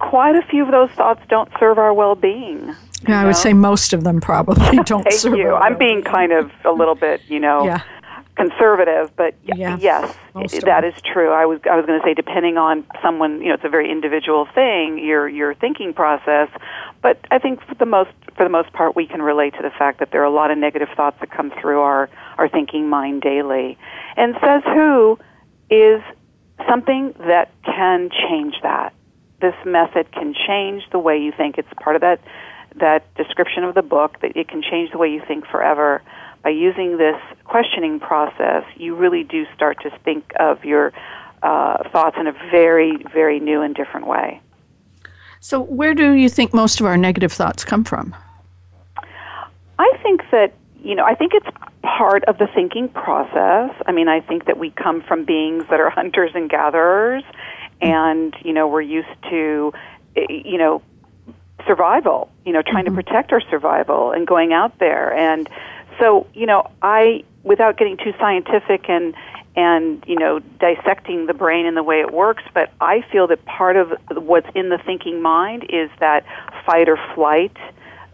quite 0.00 0.34
a 0.36 0.42
few 0.50 0.64
of 0.64 0.70
those 0.70 0.90
thoughts 0.90 1.22
don't 1.28 1.50
serve 1.58 1.78
our 1.78 1.94
well-being. 1.94 2.74
Yeah, 3.08 3.20
I 3.20 3.24
would 3.26 3.36
say 3.36 3.52
most 3.52 3.92
of 3.92 4.04
them 4.04 4.20
probably 4.20 4.78
don't 4.84 5.04
Thank 5.04 5.12
serve. 5.20 5.36
you. 5.36 5.54
I'm 5.54 5.78
being 5.78 6.02
kind 6.02 6.32
of 6.32 6.50
a 6.64 6.72
little 6.72 6.94
bit, 6.94 7.20
you 7.28 7.38
know, 7.38 7.64
Yeah. 7.64 7.82
Conservative, 8.36 9.10
but 9.16 9.34
yes, 9.80 10.16
oh, 10.34 10.40
i- 10.40 10.44
of 10.44 10.64
that 10.64 10.84
is 10.84 10.94
true. 11.02 11.30
I 11.32 11.46
was 11.46 11.60
I 11.70 11.76
was 11.76 11.86
going 11.86 11.98
to 12.00 12.04
say 12.06 12.14
depending 12.14 12.56
on 12.58 12.84
someone, 13.02 13.40
you 13.40 13.48
know, 13.48 13.54
it's 13.54 13.64
a 13.64 13.68
very 13.68 13.90
individual 13.90 14.46
thing, 14.54 14.98
your 14.98 15.28
your 15.28 15.54
thinking 15.54 15.92
process, 15.94 16.48
but 17.02 17.18
I 17.30 17.38
think 17.38 17.62
for 17.66 17.74
the 17.74 17.86
most 17.86 18.10
for 18.36 18.44
the 18.44 18.50
most 18.50 18.72
part 18.72 18.94
we 18.94 19.06
can 19.06 19.22
relate 19.22 19.54
to 19.54 19.62
the 19.62 19.70
fact 19.70 19.98
that 20.00 20.10
there 20.10 20.20
are 20.20 20.24
a 20.26 20.30
lot 20.30 20.50
of 20.50 20.58
negative 20.58 20.88
thoughts 20.96 21.16
that 21.20 21.30
come 21.30 21.50
through 21.60 21.80
our 21.80 22.08
our 22.38 22.48
thinking 22.48 22.88
mind 22.88 23.22
daily. 23.22 23.78
And 24.16 24.36
says 24.42 24.62
who 24.64 25.18
is 25.70 26.02
something 26.68 27.14
that 27.18 27.50
can 27.64 28.10
change 28.10 28.54
that. 28.62 28.92
This 29.40 29.54
method 29.64 30.10
can 30.12 30.34
change 30.46 30.84
the 30.92 30.98
way 30.98 31.18
you 31.18 31.32
think. 31.32 31.58
It's 31.58 31.68
part 31.82 31.96
of 31.96 32.02
that 32.02 32.20
that 32.76 33.12
description 33.14 33.64
of 33.64 33.74
the 33.74 33.82
book 33.82 34.20
that 34.20 34.36
it 34.36 34.48
can 34.48 34.62
change 34.62 34.90
the 34.92 34.98
way 34.98 35.08
you 35.08 35.22
think 35.26 35.46
forever. 35.46 36.02
By 36.46 36.50
using 36.50 36.96
this 36.96 37.20
questioning 37.42 37.98
process, 37.98 38.62
you 38.76 38.94
really 38.94 39.24
do 39.24 39.46
start 39.56 39.82
to 39.82 39.90
think 40.04 40.30
of 40.38 40.64
your 40.64 40.92
uh, 41.42 41.88
thoughts 41.90 42.16
in 42.20 42.28
a 42.28 42.32
very, 42.52 43.02
very 43.12 43.40
new 43.40 43.62
and 43.62 43.74
different 43.74 44.06
way. 44.06 44.40
So, 45.40 45.58
where 45.58 45.92
do 45.92 46.12
you 46.12 46.28
think 46.28 46.54
most 46.54 46.78
of 46.78 46.86
our 46.86 46.96
negative 46.96 47.32
thoughts 47.32 47.64
come 47.64 47.82
from? 47.82 48.14
I 49.80 49.92
think 50.04 50.20
that 50.30 50.54
you 50.80 50.94
know, 50.94 51.04
I 51.04 51.16
think 51.16 51.32
it's 51.34 51.48
part 51.82 52.22
of 52.26 52.38
the 52.38 52.46
thinking 52.54 52.90
process. 52.90 53.74
I 53.84 53.90
mean, 53.90 54.06
I 54.06 54.20
think 54.20 54.44
that 54.44 54.56
we 54.56 54.70
come 54.70 55.02
from 55.02 55.24
beings 55.24 55.64
that 55.68 55.80
are 55.80 55.90
hunters 55.98 56.30
and 56.36 56.48
gatherers, 56.48 57.24
and 57.80 58.36
you 58.44 58.52
know, 58.52 58.68
we're 58.68 58.82
used 58.82 59.20
to, 59.30 59.72
eh, 60.14 60.26
you 60.30 60.58
know, 60.58 60.80
survival. 61.66 62.30
You 62.44 62.52
know, 62.52 62.62
trying 62.62 62.84
to 62.84 62.92
protect 62.92 63.32
our 63.32 63.40
survival 63.50 64.12
and 64.12 64.28
going 64.28 64.52
out 64.52 64.78
there. 64.78 65.12
And 65.12 65.48
so, 65.98 66.26
you 66.34 66.46
know, 66.46 66.70
I, 66.82 67.24
without 67.42 67.78
getting 67.78 67.96
too 67.96 68.12
scientific 68.18 68.88
and 68.88 69.14
and 69.56 70.04
you 70.06 70.16
know 70.16 70.38
dissecting 70.60 71.26
the 71.26 71.32
brain 71.32 71.64
and 71.64 71.76
the 71.76 71.82
way 71.82 72.00
it 72.00 72.12
works, 72.12 72.42
but 72.52 72.70
I 72.80 73.02
feel 73.10 73.26
that 73.28 73.44
part 73.46 73.76
of 73.76 73.92
what's 74.10 74.48
in 74.54 74.68
the 74.68 74.78
thinking 74.78 75.22
mind 75.22 75.64
is 75.70 75.90
that 75.98 76.26
fight 76.66 76.88
or 76.88 76.98
flight 77.14 77.56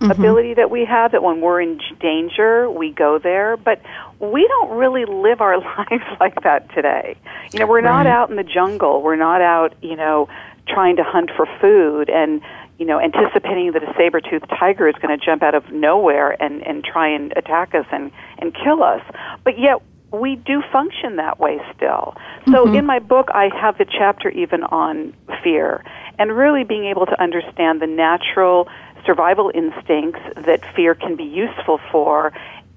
mm-hmm. 0.03 0.11
ability 0.11 0.55
that 0.55 0.71
we 0.71 0.85
have 0.85 1.13
that 1.13 1.23
when 1.23 1.41
we're 1.41 1.61
in 1.61 1.81
danger 2.01 2.71
we 2.71 2.93
go 2.93 3.19
there. 3.19 3.57
But 3.57 3.83
we 4.21 4.47
don't 4.47 4.77
really 4.77 5.05
live 5.05 5.41
our 5.41 5.59
lives 5.79 6.05
like 6.21 6.43
that 6.43 6.73
today. 6.75 7.17
You 7.53 7.59
know 7.59 7.67
we're 7.67 7.81
not 7.81 8.07
out 8.07 8.31
in 8.31 8.37
the 8.37 8.45
jungle. 8.45 9.03
We're 9.03 9.17
not 9.17 9.41
out 9.41 9.75
you 9.83 9.97
know 9.97 10.29
trying 10.69 10.97
to 10.97 11.03
hunt 11.03 11.31
for 11.37 11.47
food. 11.61 12.09
And 12.09 12.41
you 12.83 12.89
know 12.89 12.99
anticipating 12.99 13.71
that 13.71 13.85
a 13.85 13.95
saber-toothed 13.97 14.51
tiger 14.59 14.89
is 14.89 14.97
going 14.97 15.17
to 15.17 15.25
jump 15.25 15.41
out 15.41 15.55
of 15.55 15.71
nowhere 15.71 16.35
and 16.43 16.67
and 16.67 16.83
try 16.83 17.07
and 17.07 17.33
attack 17.37 17.77
us 17.77 17.87
and 17.93 18.11
and 18.39 18.53
kill 18.53 18.83
us 18.83 19.01
but 19.45 19.57
yet 19.57 19.81
we 20.11 20.37
do 20.37 20.63
function 20.71 21.17
that 21.17 21.41
way 21.41 21.59
still. 21.75 22.15
So 22.45 22.67
mm-hmm. 22.67 22.75
in 22.75 22.85
my 22.85 22.99
book, 22.99 23.29
I 23.33 23.49
have 23.59 23.79
the 23.79 23.87
chapter 23.87 24.29
even 24.29 24.63
on 24.65 25.15
fear 25.43 25.83
and 26.19 26.37
really 26.37 26.65
being 26.65 26.85
able 26.85 27.07
to 27.07 27.19
understand 27.19 27.81
the 27.81 27.87
natural 27.87 28.69
survival 29.07 29.51
instincts 29.55 30.21
that 30.37 30.61
fear 30.77 30.95
can 30.95 31.17
be 31.17 31.25
useful 31.25 31.81
for 31.91 32.35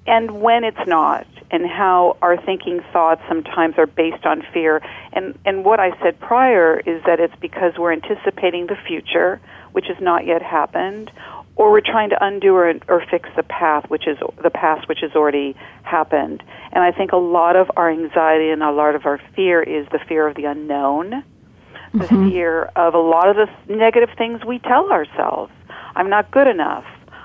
and 0.07 0.41
when 0.41 0.63
it's 0.63 0.87
not 0.87 1.27
and 1.51 1.65
how 1.65 2.17
our 2.21 2.37
thinking 2.41 2.81
thoughts 2.91 3.21
sometimes 3.27 3.75
are 3.77 3.85
based 3.85 4.25
on 4.25 4.43
fear. 4.53 4.81
And 5.13 5.37
and 5.45 5.63
what 5.63 5.79
I 5.79 5.97
said 6.01 6.19
prior 6.19 6.79
is 6.85 7.03
that 7.05 7.19
it's 7.19 7.35
because 7.39 7.73
we're 7.77 7.93
anticipating 7.93 8.67
the 8.67 8.77
future 8.87 9.39
which 9.71 9.85
has 9.87 9.97
not 9.99 10.25
yet 10.25 10.41
happened 10.41 11.11
or 11.57 11.71
we're 11.71 11.81
trying 11.81 12.09
to 12.09 12.17
undo 12.23 12.53
or, 12.53 12.73
or 12.87 13.05
fix 13.09 13.29
the 13.35 13.43
path 13.43 13.89
which 13.89 14.07
is 14.07 14.17
the 14.43 14.49
past 14.49 14.87
which 14.87 14.99
has 15.01 15.11
already 15.15 15.55
happened. 15.83 16.43
And 16.71 16.83
i 16.83 16.91
think 16.91 17.11
a 17.11 17.17
lot 17.17 17.55
of 17.55 17.71
our 17.77 17.89
anxiety 17.89 18.49
and 18.49 18.61
a 18.63 18.71
lot 18.71 18.95
of 18.95 19.05
our 19.05 19.19
fear 19.35 19.61
is 19.61 19.87
the 19.91 19.99
fear 19.99 20.27
of 20.27 20.35
the 20.35 20.45
unknown 20.45 21.23
the 21.93 22.05
mm-hmm. 22.05 22.29
fear 22.29 22.63
of 22.75 22.93
a 22.93 22.99
lot 22.99 23.29
of 23.29 23.37
the 23.37 23.73
negative 23.73 24.09
things 24.17 24.43
we 24.43 24.59
tell 24.59 24.91
ourselves. 24.91 25.53
I'm 25.95 26.09
not 26.09 26.29
good 26.29 26.45
enough. 26.45 26.83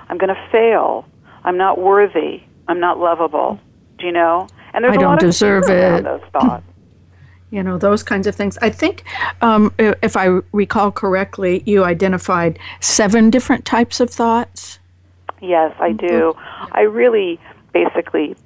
I'm 0.08 0.16
going 0.16 0.32
to 0.32 0.48
fail. 0.52 1.06
I'm 1.42 1.56
not 1.56 1.76
worthy 1.76 2.44
i'm 2.70 2.80
not 2.80 2.98
lovable 2.98 3.58
do 3.98 4.06
you 4.06 4.12
know 4.12 4.48
and 4.72 4.84
there's 4.84 4.92
I 4.92 4.96
a 4.96 5.00
don't 5.00 5.10
lot 5.10 5.20
deserve 5.20 5.64
of 5.64 5.70
around 5.70 5.98
it. 6.00 6.02
those 6.04 6.22
thoughts 6.32 6.64
You 7.50 7.64
know, 7.64 7.78
those 7.78 8.04
kinds 8.04 8.28
of 8.28 8.36
things. 8.36 8.56
I 8.62 8.70
think, 8.70 9.02
um, 9.42 9.74
if 9.78 10.16
I 10.16 10.26
recall 10.52 10.92
correctly, 10.92 11.64
you 11.66 11.82
identified 11.82 12.60
seven 12.78 13.28
different 13.28 13.64
types 13.64 13.98
of 13.98 14.08
thoughts. 14.08 14.78
Yes, 15.40 15.74
I 15.80 15.90
do. 15.92 16.34
I 16.70 16.82
really 16.82 17.40
basically 17.72 18.36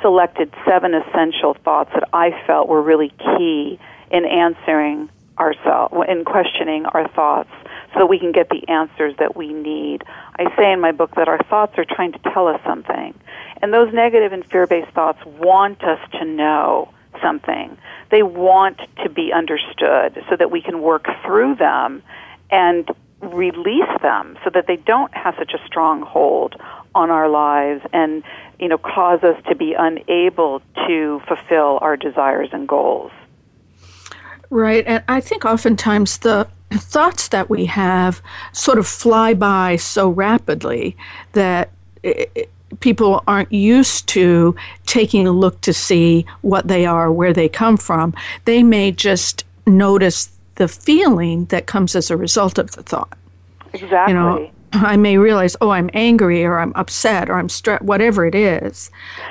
selected 0.00 0.54
seven 0.64 0.94
essential 0.94 1.54
thoughts 1.64 1.90
that 1.94 2.08
I 2.12 2.40
felt 2.46 2.68
were 2.68 2.82
really 2.82 3.12
key 3.18 3.80
in 4.12 4.24
answering 4.24 5.10
ourselves, 5.38 5.94
in 6.08 6.24
questioning 6.24 6.86
our 6.86 7.08
thoughts. 7.08 7.50
So 7.94 8.06
we 8.06 8.18
can 8.18 8.32
get 8.32 8.48
the 8.48 8.68
answers 8.68 9.14
that 9.18 9.36
we 9.36 9.52
need. 9.52 10.04
I 10.38 10.54
say 10.56 10.72
in 10.72 10.80
my 10.80 10.92
book 10.92 11.14
that 11.16 11.28
our 11.28 11.42
thoughts 11.44 11.74
are 11.78 11.84
trying 11.84 12.12
to 12.12 12.18
tell 12.32 12.46
us 12.48 12.60
something. 12.64 13.14
And 13.60 13.72
those 13.72 13.92
negative 13.92 14.32
and 14.32 14.44
fear 14.44 14.66
based 14.66 14.90
thoughts 14.92 15.24
want 15.24 15.82
us 15.82 16.00
to 16.12 16.24
know 16.24 16.92
something. 17.20 17.76
They 18.10 18.22
want 18.22 18.80
to 19.02 19.08
be 19.08 19.32
understood 19.32 20.24
so 20.28 20.36
that 20.36 20.50
we 20.50 20.62
can 20.62 20.80
work 20.80 21.06
through 21.24 21.56
them 21.56 22.02
and 22.50 22.88
release 23.20 24.00
them 24.00 24.38
so 24.44 24.50
that 24.50 24.66
they 24.66 24.76
don't 24.76 25.12
have 25.14 25.34
such 25.38 25.52
a 25.52 25.66
strong 25.66 26.02
hold 26.02 26.54
on 26.94 27.10
our 27.10 27.28
lives 27.28 27.84
and 27.92 28.22
you 28.60 28.68
know 28.68 28.78
cause 28.78 29.22
us 29.24 29.40
to 29.48 29.54
be 29.54 29.74
unable 29.76 30.62
to 30.86 31.20
fulfill 31.26 31.78
our 31.80 31.96
desires 31.96 32.48
and 32.52 32.68
goals. 32.68 33.10
Right, 34.50 34.84
and 34.86 35.04
I 35.08 35.20
think 35.20 35.44
oftentimes 35.44 36.18
the 36.18 36.48
thoughts 36.72 37.28
that 37.28 37.48
we 37.48 37.64
have 37.66 38.20
sort 38.52 38.78
of 38.78 38.86
fly 38.86 39.34
by 39.34 39.76
so 39.76 40.08
rapidly 40.08 40.96
that 41.32 41.70
it, 42.02 42.50
people 42.80 43.22
aren't 43.26 43.52
used 43.52 44.06
to 44.08 44.54
taking 44.86 45.26
a 45.26 45.32
look 45.32 45.60
to 45.62 45.72
see 45.72 46.26
what 46.42 46.68
they 46.68 46.86
are, 46.86 47.10
where 47.10 47.32
they 47.32 47.48
come 47.48 47.76
from. 47.76 48.14
They 48.44 48.62
may 48.62 48.92
just 48.92 49.44
notice 49.66 50.30
the 50.56 50.68
feeling 50.68 51.46
that 51.46 51.66
comes 51.66 51.96
as 51.96 52.10
a 52.10 52.16
result 52.16 52.58
of 52.58 52.72
the 52.72 52.82
thought. 52.82 53.16
Exactly. 53.72 54.12
You 54.12 54.18
know, 54.18 54.50
I 54.72 54.96
may 54.96 55.16
realize, 55.18 55.56
oh, 55.60 55.70
I'm 55.70 55.90
angry 55.94 56.44
or 56.44 56.58
I'm 56.58 56.72
upset 56.74 57.30
or 57.30 57.34
I'm 57.34 57.48
stressed, 57.48 57.82
whatever 57.82 58.26
it 58.26 58.34
is, 58.34 58.90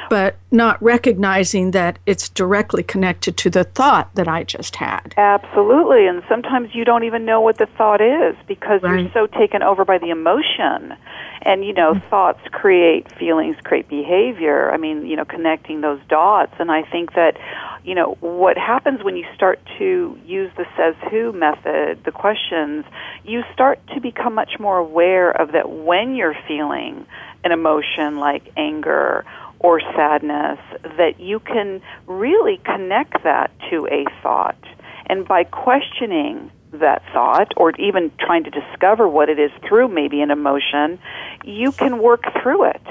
but 0.10 0.36
not 0.52 0.82
recognizing 0.82 1.72
that 1.72 2.00
it's 2.06 2.30
directly 2.30 2.84
connected 2.84 3.38
to 3.38 3.50
the 3.50 3.64
thought 3.64 4.14
that 4.16 4.28
I 4.28 4.44
just 4.44 4.76
had. 4.76 5.14
Absolutely. 5.18 6.08
And 6.08 6.24
sometimes 6.28 6.70
you 6.74 6.86
don't 6.86 7.04
even 7.04 7.26
know 7.26 7.42
what 7.42 7.58
the 7.58 7.68
thought 7.78 8.02
is 8.02 8.36
because 8.48 8.82
right. 8.82 9.02
you're 9.02 9.12
so 9.14 9.28
taken 9.28 9.62
over 9.62 9.86
by 9.86 9.98
the 9.98 10.10
emotion. 10.10 10.96
And, 11.48 11.64
you 11.66 11.74
know, 11.74 11.96
thoughts 12.10 12.42
create 12.52 13.10
feelings, 13.18 13.56
create 13.64 13.88
behavior. 13.88 14.70
I 14.70 14.78
mean, 14.78 15.06
you 15.08 15.16
know, 15.16 15.26
connecting 15.26 15.82
those 15.82 16.02
dots. 16.10 16.54
And 16.60 16.70
I 16.70 16.84
think 16.84 17.14
that 17.14 17.38
you 17.88 17.96
know, 17.96 18.18
what 18.20 18.58
happens 18.58 19.02
when 19.02 19.16
you 19.16 19.26
start 19.34 19.62
to 19.80 20.20
use 20.26 20.52
the 20.58 20.66
says 20.76 20.94
who 21.10 21.32
method, 21.32 22.04
the 22.04 22.12
questions, 22.12 22.84
you 23.24 23.44
start 23.54 23.80
to 23.96 24.02
become 24.02 24.36
much 24.36 24.60
more 24.60 24.78
aware 24.78 25.32
of 25.32 25.54
that 25.54 25.70
when 25.70 26.14
you're 26.14 26.36
feeling 26.50 27.06
an 27.46 27.54
emotion 27.54 28.18
like 28.18 28.44
anger 28.58 29.24
or 29.60 29.80
sadness, 29.80 30.60
that 30.98 31.22
you 31.22 31.40
can 31.40 31.82
really 32.08 32.60
connect 32.66 33.24
that 33.24 33.52
to 33.70 33.88
a 33.88 34.04
thought. 34.22 34.62
And 35.06 35.26
by 35.26 35.46
questioning 35.46 36.52
that 36.74 37.02
thought 37.14 37.54
or 37.56 37.72
even 37.80 38.12
trying 38.20 38.44
to 38.44 38.50
discover 38.50 39.08
what 39.08 39.30
it 39.30 39.40
is 39.40 39.52
through 39.68 39.88
maybe 39.88 40.22
an 40.22 40.32
emotion, 40.32 41.00
you 41.44 41.72
can 41.72 42.00
work 42.00 42.24
through 42.42 42.70
it 42.70 42.82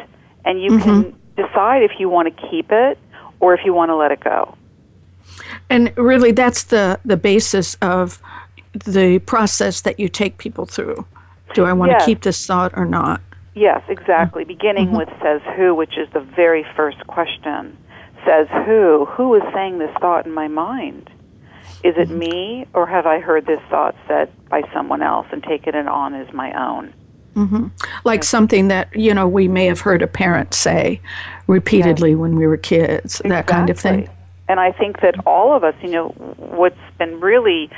and 0.45 0.63
you 0.63 0.71
mm-hmm. 0.71 0.83
can 0.83 1.21
decide 1.37 1.83
if 1.83 1.93
you 1.99 2.09
want 2.09 2.35
to 2.35 2.49
keep 2.49 2.71
it 2.71 2.99
or 3.41 3.55
if 3.55 3.61
you 3.65 3.75
want 3.75 3.91
to 3.91 3.97
let 3.97 4.13
it 4.13 4.21
go. 4.21 4.57
And 5.69 5.97
really, 5.97 6.33
that's 6.33 6.65
the, 6.65 6.99
the 7.05 7.17
basis 7.17 7.75
of 7.83 8.21
the 8.73 9.19
process 9.21 9.81
that 9.83 9.99
you 9.99 10.09
take 10.09 10.39
people 10.39 10.67
through. 10.67 11.07
Do 11.55 11.65
I 11.65 11.73
want 11.73 11.93
yes. 11.93 12.03
to 12.03 12.07
keep 12.07 12.23
this 12.23 12.47
thought 12.47 12.73
or 12.77 12.85
not? 12.85 13.21
Yes, 13.55 13.83
exactly. 13.89 14.43
Mm-hmm. 14.43 14.49
Beginning 14.49 14.87
mm-hmm. 14.89 14.97
with 14.97 15.09
says 15.23 15.41
who, 15.57 15.75
which 15.75 15.97
is 15.97 16.09
the 16.13 16.21
very 16.21 16.65
first 16.77 17.07
question. 17.07 17.77
Says 18.25 18.49
who? 18.67 19.07
Who 19.07 19.35
is 19.35 19.43
saying 19.55 19.79
this 19.79 19.95
thought 20.01 20.27
in 20.27 20.33
my 20.33 20.49
mind? 20.49 21.11
Is 21.85 21.95
it 21.97 22.09
me, 22.09 22.67
or 22.75 22.87
have 22.87 23.07
I 23.07 23.21
heard 23.21 23.47
this 23.47 23.61
thought 23.71 23.95
said 24.09 24.31
by 24.49 24.63
someone 24.73 25.03
else 25.03 25.27
and 25.31 25.43
taken 25.43 25.75
it 25.75 25.87
on 25.87 26.15
as 26.15 26.33
my 26.33 26.53
own? 26.53 26.93
Mm-hmm. 27.35 27.67
Like 28.05 28.25
something 28.25 28.69
that 28.69 28.89
you 28.95 29.13
know 29.13 29.29
we 29.29 29.47
may 29.47 29.67
have 29.67 29.81
heard 29.81 30.03
a 30.03 30.07
parent 30.07 30.55
say 30.55 31.01
repeatedly 31.47 32.11
yes. 32.11 32.19
when 32.19 32.37
we 32.37 32.47
were 32.47 32.57
kids, 32.57 33.21
exactly. 33.21 33.29
that 33.31 33.47
kind 33.47 33.71
of 33.71 33.79
thing. 33.79 34.09
And 34.49 34.59
I 34.59 34.73
think 34.73 35.01
that 35.01 35.17
all 35.27 35.55
of 35.55 35.65
us, 35.65 35.75
you 35.83 35.91
know, 35.91 36.09
what's 36.39 36.77
been 36.99 37.21
really 37.21 37.69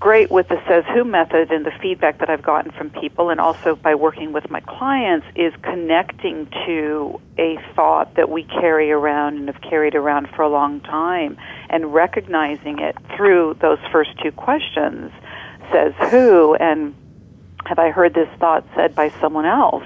great 0.00 0.30
with 0.30 0.48
the 0.48 0.60
says 0.68 0.84
who 0.94 1.04
method 1.04 1.50
and 1.50 1.66
the 1.66 1.72
feedback 1.82 2.18
that 2.18 2.30
I've 2.30 2.42
gotten 2.42 2.70
from 2.70 2.90
people 2.90 3.30
and 3.30 3.40
also 3.40 3.74
by 3.74 3.94
working 3.94 4.32
with 4.32 4.48
my 4.50 4.60
clients 4.60 5.26
is 5.34 5.52
connecting 5.62 6.46
to 6.66 7.20
a 7.36 7.58
thought 7.74 8.14
that 8.14 8.30
we 8.30 8.44
carry 8.44 8.92
around 8.92 9.38
and 9.38 9.48
have 9.48 9.60
carried 9.60 9.94
around 9.94 10.28
for 10.30 10.42
a 10.42 10.48
long 10.48 10.80
time 10.80 11.36
and 11.68 11.92
recognizing 11.92 12.78
it 12.78 12.96
through 13.16 13.56
those 13.60 13.78
first 13.90 14.10
two 14.22 14.30
questions 14.32 15.10
says 15.72 15.92
who 16.10 16.54
and 16.54 16.94
have 17.66 17.78
I 17.78 17.90
heard 17.90 18.14
this 18.14 18.28
thought 18.38 18.64
said 18.74 18.94
by 18.94 19.10
someone 19.20 19.46
else 19.46 19.84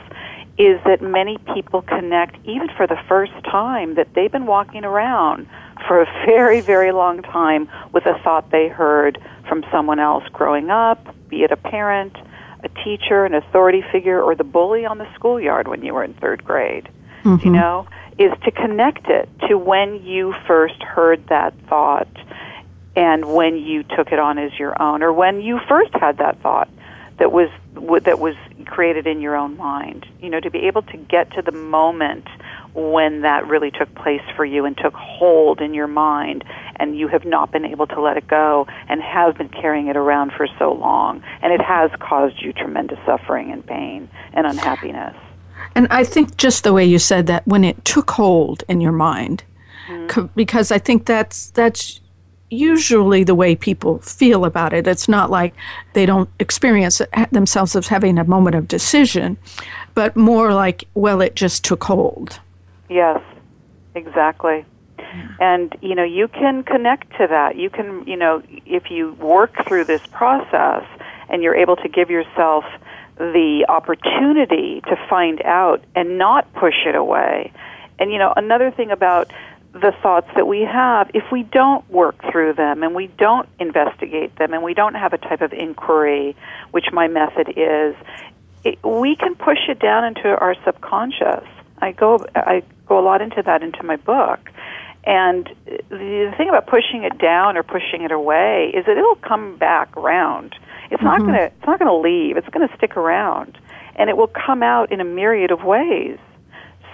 is 0.58 0.78
that 0.84 1.00
many 1.00 1.38
people 1.54 1.82
connect 1.82 2.36
even 2.46 2.68
for 2.76 2.86
the 2.86 2.98
first 3.08 3.32
time 3.44 3.94
that 3.94 4.12
they've 4.14 4.30
been 4.30 4.46
walking 4.46 4.84
around 4.84 5.48
for 5.88 6.02
a 6.02 6.06
very, 6.26 6.60
very 6.60 6.92
long 6.92 7.22
time 7.22 7.68
with 7.92 8.04
a 8.06 8.18
thought 8.22 8.50
they 8.50 8.68
heard 8.68 9.18
from 9.48 9.64
someone 9.72 9.98
else 9.98 10.24
growing 10.32 10.70
up, 10.70 11.14
be 11.28 11.42
it 11.42 11.50
a 11.50 11.56
parent, 11.56 12.16
a 12.62 12.68
teacher, 12.84 13.24
an 13.24 13.34
authority 13.34 13.82
figure, 13.90 14.20
or 14.20 14.34
the 14.34 14.44
bully 14.44 14.84
on 14.84 14.98
the 14.98 15.14
schoolyard 15.14 15.66
when 15.68 15.82
you 15.82 15.94
were 15.94 16.04
in 16.04 16.14
third 16.14 16.44
grade. 16.44 16.88
Mm-hmm. 17.24 17.46
You 17.46 17.52
know, 17.52 17.86
is 18.18 18.32
to 18.44 18.50
connect 18.50 19.08
it 19.08 19.28
to 19.48 19.56
when 19.56 20.04
you 20.04 20.34
first 20.46 20.82
heard 20.82 21.26
that 21.28 21.54
thought 21.68 22.08
and 22.94 23.32
when 23.32 23.56
you 23.56 23.84
took 23.84 24.12
it 24.12 24.18
on 24.18 24.38
as 24.38 24.52
your 24.58 24.80
own, 24.80 25.02
or 25.02 25.12
when 25.12 25.40
you 25.40 25.58
first 25.66 25.94
had 25.94 26.18
that 26.18 26.38
thought 26.40 26.68
that 27.18 27.32
was 27.32 27.48
that 27.74 28.18
was 28.18 28.34
created 28.66 29.06
in 29.06 29.20
your 29.20 29.36
own 29.36 29.56
mind. 29.56 30.06
You 30.20 30.30
know, 30.30 30.40
to 30.40 30.50
be 30.50 30.66
able 30.66 30.82
to 30.82 30.96
get 30.96 31.32
to 31.32 31.42
the 31.42 31.52
moment 31.52 32.26
when 32.74 33.20
that 33.20 33.46
really 33.46 33.70
took 33.70 33.94
place 33.94 34.22
for 34.34 34.44
you 34.44 34.64
and 34.64 34.76
took 34.76 34.94
hold 34.94 35.60
in 35.60 35.74
your 35.74 35.86
mind 35.86 36.44
and 36.76 36.98
you 36.98 37.08
have 37.08 37.24
not 37.24 37.52
been 37.52 37.64
able 37.64 37.86
to 37.86 38.00
let 38.00 38.16
it 38.16 38.26
go 38.26 38.66
and 38.88 39.02
have 39.02 39.36
been 39.36 39.48
carrying 39.48 39.88
it 39.88 39.96
around 39.96 40.32
for 40.32 40.46
so 40.58 40.72
long 40.72 41.22
and 41.42 41.52
it 41.52 41.60
has 41.60 41.90
caused 42.00 42.40
you 42.40 42.52
tremendous 42.52 42.98
suffering 43.04 43.52
and 43.52 43.66
pain 43.66 44.08
and 44.32 44.46
unhappiness. 44.46 45.16
And 45.74 45.86
I 45.90 46.04
think 46.04 46.36
just 46.36 46.64
the 46.64 46.72
way 46.72 46.84
you 46.84 46.98
said 46.98 47.26
that 47.26 47.46
when 47.46 47.64
it 47.64 47.84
took 47.84 48.10
hold 48.10 48.64
in 48.68 48.80
your 48.80 48.92
mind 48.92 49.44
mm-hmm. 49.86 50.26
because 50.34 50.72
I 50.72 50.78
think 50.78 51.06
that's 51.06 51.50
that's 51.50 52.00
usually 52.52 53.24
the 53.24 53.34
way 53.34 53.56
people 53.56 53.98
feel 54.00 54.44
about 54.44 54.72
it. 54.72 54.86
It's 54.86 55.08
not 55.08 55.30
like 55.30 55.54
they 55.94 56.06
don't 56.06 56.28
experience 56.38 57.00
themselves 57.30 57.74
as 57.74 57.88
having 57.88 58.18
a 58.18 58.24
moment 58.24 58.54
of 58.54 58.68
decision, 58.68 59.38
but 59.94 60.14
more 60.16 60.52
like, 60.52 60.84
well, 60.94 61.20
it 61.20 61.34
just 61.34 61.64
took 61.64 61.82
hold. 61.84 62.38
Yes, 62.88 63.20
exactly. 63.94 64.64
And 65.40 65.76
you 65.82 65.94
know, 65.94 66.04
you 66.04 66.28
can 66.28 66.62
connect 66.62 67.10
to 67.18 67.26
that. 67.26 67.56
You 67.56 67.70
can, 67.70 68.06
you 68.06 68.16
know, 68.16 68.42
if 68.66 68.90
you 68.90 69.12
work 69.14 69.66
through 69.66 69.84
this 69.84 70.06
process 70.06 70.84
and 71.28 71.42
you're 71.42 71.54
able 71.54 71.76
to 71.76 71.88
give 71.88 72.10
yourself 72.10 72.64
the 73.16 73.66
opportunity 73.68 74.80
to 74.82 74.96
find 75.08 75.42
out 75.42 75.82
and 75.94 76.18
not 76.18 76.52
push 76.54 76.86
it 76.86 76.94
away. 76.94 77.52
And 77.98 78.10
you 78.10 78.18
know, 78.18 78.32
another 78.36 78.70
thing 78.70 78.90
about 78.90 79.30
the 79.72 79.92
thoughts 80.02 80.28
that 80.36 80.46
we 80.46 80.60
have, 80.60 81.10
if 81.14 81.24
we 81.32 81.44
don't 81.44 81.88
work 81.90 82.20
through 82.30 82.54
them 82.54 82.82
and 82.82 82.94
we 82.94 83.06
don't 83.06 83.48
investigate 83.58 84.36
them 84.36 84.52
and 84.52 84.62
we 84.62 84.74
don't 84.74 84.94
have 84.94 85.12
a 85.12 85.18
type 85.18 85.40
of 85.40 85.52
inquiry, 85.52 86.36
which 86.72 86.86
my 86.92 87.08
method 87.08 87.48
is, 87.56 87.94
it, 88.64 88.78
we 88.84 89.16
can 89.16 89.34
push 89.34 89.68
it 89.68 89.78
down 89.78 90.04
into 90.04 90.28
our 90.28 90.54
subconscious. 90.64 91.46
I 91.78 91.92
go 91.92 92.24
I 92.36 92.62
go 92.86 92.98
a 92.98 93.04
lot 93.04 93.22
into 93.22 93.42
that 93.42 93.62
into 93.62 93.82
my 93.82 93.96
book. 93.96 94.50
And 95.04 95.48
the 95.66 96.32
thing 96.36 96.48
about 96.48 96.68
pushing 96.68 97.02
it 97.02 97.18
down 97.18 97.56
or 97.56 97.64
pushing 97.64 98.02
it 98.02 98.12
away 98.12 98.70
is 98.72 98.86
that 98.86 98.96
it'll 98.96 99.16
come 99.16 99.56
back 99.56 99.96
around. 99.96 100.54
It's 100.90 101.02
mm-hmm. 101.02 101.04
not 101.06 101.18
going 101.20 101.32
to 101.32 101.44
it's 101.44 101.66
not 101.66 101.78
going 101.78 101.90
to 101.90 101.96
leave. 101.96 102.36
It's 102.36 102.48
going 102.48 102.68
to 102.68 102.76
stick 102.76 102.96
around, 102.96 103.58
and 103.96 104.10
it 104.10 104.16
will 104.16 104.30
come 104.46 104.62
out 104.62 104.92
in 104.92 105.00
a 105.00 105.04
myriad 105.04 105.50
of 105.50 105.64
ways. 105.64 106.18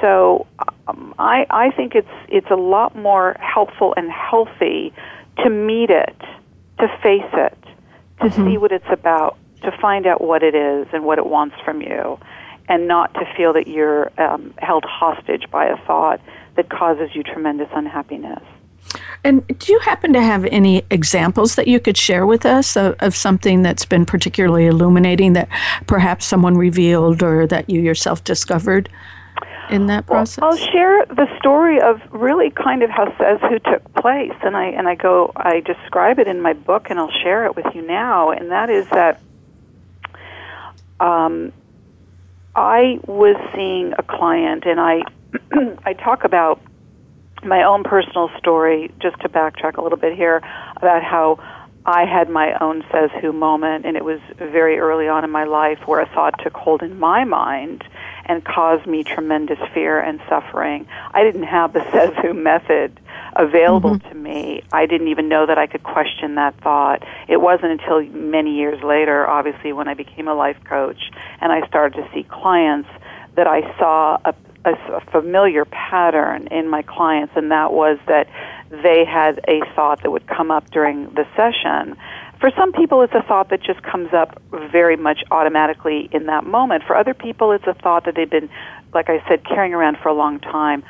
So 0.00 0.46
um, 0.88 1.14
I 1.18 1.46
I 1.50 1.70
think 1.70 1.94
it's 1.94 2.08
it's 2.28 2.50
a 2.50 2.56
lot 2.56 2.96
more 2.96 3.36
helpful 3.40 3.94
and 3.96 4.10
healthy 4.10 4.92
to 5.38 5.50
meet 5.50 5.90
it, 5.90 6.16
to 6.78 6.88
face 7.02 7.22
it, 7.32 7.58
to 8.20 8.26
mm-hmm. 8.26 8.46
see 8.46 8.58
what 8.58 8.72
it's 8.72 8.88
about, 8.90 9.36
to 9.62 9.70
find 9.80 10.06
out 10.06 10.20
what 10.20 10.42
it 10.42 10.54
is 10.54 10.86
and 10.92 11.04
what 11.04 11.18
it 11.18 11.26
wants 11.26 11.56
from 11.64 11.80
you, 11.80 12.18
and 12.68 12.88
not 12.88 13.12
to 13.14 13.24
feel 13.36 13.52
that 13.52 13.68
you're 13.68 14.10
um, 14.20 14.54
held 14.58 14.84
hostage 14.84 15.50
by 15.50 15.66
a 15.66 15.76
thought 15.86 16.20
that 16.56 16.70
causes 16.70 17.10
you 17.14 17.22
tremendous 17.22 17.68
unhappiness. 17.72 18.42
And 19.22 19.46
do 19.58 19.72
you 19.72 19.78
happen 19.80 20.12
to 20.14 20.22
have 20.22 20.44
any 20.46 20.82
examples 20.90 21.56
that 21.56 21.68
you 21.68 21.78
could 21.78 21.96
share 21.96 22.24
with 22.24 22.46
us 22.46 22.76
of, 22.76 22.96
of, 23.00 23.14
something 23.14 23.62
that's 23.62 23.84
been 23.84 24.06
particularly 24.06 24.66
illuminating 24.66 25.34
that 25.34 25.48
perhaps 25.86 26.24
someone 26.24 26.56
revealed 26.56 27.22
or 27.22 27.46
that 27.48 27.68
you 27.68 27.82
yourself 27.82 28.24
discovered 28.24 28.88
in 29.70 29.86
that 29.86 30.06
process? 30.06 30.40
Well, 30.40 30.52
I'll 30.52 30.56
share 30.56 31.06
the 31.06 31.26
story 31.38 31.80
of 31.80 32.00
really 32.10 32.50
kind 32.50 32.82
of 32.82 32.90
how 32.90 33.16
Says 33.18 33.40
Who 33.48 33.58
took 33.58 33.94
place, 33.94 34.34
and 34.42 34.56
I 34.56 34.66
and 34.66 34.88
I 34.88 34.94
go 34.94 35.32
I 35.36 35.60
describe 35.60 36.18
it 36.18 36.26
in 36.26 36.40
my 36.40 36.52
book, 36.52 36.90
and 36.90 36.98
I'll 36.98 37.12
share 37.22 37.44
it 37.46 37.56
with 37.56 37.66
you 37.74 37.82
now. 37.82 38.30
And 38.30 38.50
that 38.50 38.70
is 38.70 38.88
that 38.90 39.20
um, 41.00 41.52
I 42.54 42.98
was 43.06 43.36
seeing 43.54 43.92
a 43.98 44.02
client, 44.02 44.64
and 44.64 44.80
I 44.80 45.02
I 45.84 45.92
talk 45.92 46.24
about 46.24 46.60
my 47.44 47.62
own 47.62 47.84
personal 47.84 48.30
story 48.38 48.90
just 49.00 49.20
to 49.20 49.28
backtrack 49.28 49.76
a 49.76 49.82
little 49.82 49.98
bit 49.98 50.16
here 50.16 50.42
about 50.76 51.02
how 51.04 51.38
I 51.86 52.04
had 52.04 52.28
my 52.28 52.52
own 52.60 52.84
says 52.92 53.10
who 53.20 53.32
moment, 53.32 53.86
and 53.86 53.96
it 53.96 54.04
was 54.04 54.20
very 54.36 54.78
early 54.78 55.08
on 55.08 55.24
in 55.24 55.30
my 55.30 55.44
life 55.44 55.78
where 55.86 56.00
a 56.00 56.06
thought 56.06 56.34
took 56.42 56.54
hold 56.54 56.82
in 56.82 56.98
my 56.98 57.24
mind 57.24 57.84
and 58.28 58.44
caused 58.44 58.86
me 58.86 59.02
tremendous 59.02 59.58
fear 59.72 59.98
and 59.98 60.20
suffering. 60.28 60.86
I 61.12 61.22
didn't 61.24 61.44
have 61.44 61.72
the 61.72 61.80
who 62.22 62.34
method 62.34 63.00
available 63.34 63.96
mm-hmm. 63.96 64.08
to 64.08 64.14
me. 64.14 64.62
I 64.72 64.86
didn't 64.86 65.08
even 65.08 65.28
know 65.28 65.46
that 65.46 65.58
I 65.58 65.66
could 65.66 65.82
question 65.82 66.34
that 66.34 66.60
thought. 66.60 67.02
It 67.26 67.40
wasn't 67.40 67.80
until 67.80 68.02
many 68.02 68.56
years 68.56 68.82
later, 68.82 69.26
obviously, 69.26 69.72
when 69.72 69.88
I 69.88 69.94
became 69.94 70.28
a 70.28 70.34
life 70.34 70.58
coach 70.64 71.10
and 71.40 71.50
I 71.52 71.66
started 71.66 72.02
to 72.02 72.08
see 72.12 72.24
clients 72.24 72.88
that 73.36 73.46
I 73.46 73.60
saw 73.78 74.18
a, 74.24 74.34
a, 74.64 74.72
a 74.72 75.00
familiar 75.12 75.64
pattern 75.64 76.48
in 76.48 76.68
my 76.68 76.82
clients, 76.82 77.32
and 77.36 77.50
that 77.50 77.72
was 77.72 77.98
that 78.08 78.28
they 78.70 79.04
had 79.04 79.40
a 79.48 79.60
thought 79.74 80.02
that 80.02 80.10
would 80.10 80.26
come 80.26 80.50
up 80.50 80.70
during 80.70 81.04
the 81.14 81.26
session. 81.36 81.96
For 82.40 82.50
some 82.56 82.72
people, 82.72 83.02
it's 83.02 83.14
a 83.14 83.22
thought 83.22 83.50
that 83.50 83.62
just 83.62 83.82
comes 83.82 84.12
up 84.12 84.40
very 84.50 84.96
much 84.96 85.24
automatically 85.30 86.08
in 86.12 86.26
that 86.26 86.44
moment. 86.44 86.84
For 86.86 86.96
other 86.96 87.14
people, 87.14 87.52
it's 87.52 87.66
a 87.66 87.74
thought 87.74 88.04
that 88.04 88.14
they've 88.14 88.30
been, 88.30 88.48
like 88.94 89.08
I 89.08 89.26
said, 89.28 89.44
carrying 89.44 89.74
around 89.74 89.98
for 89.98 90.08
a 90.08 90.14
long 90.14 90.38
time. 90.38 90.84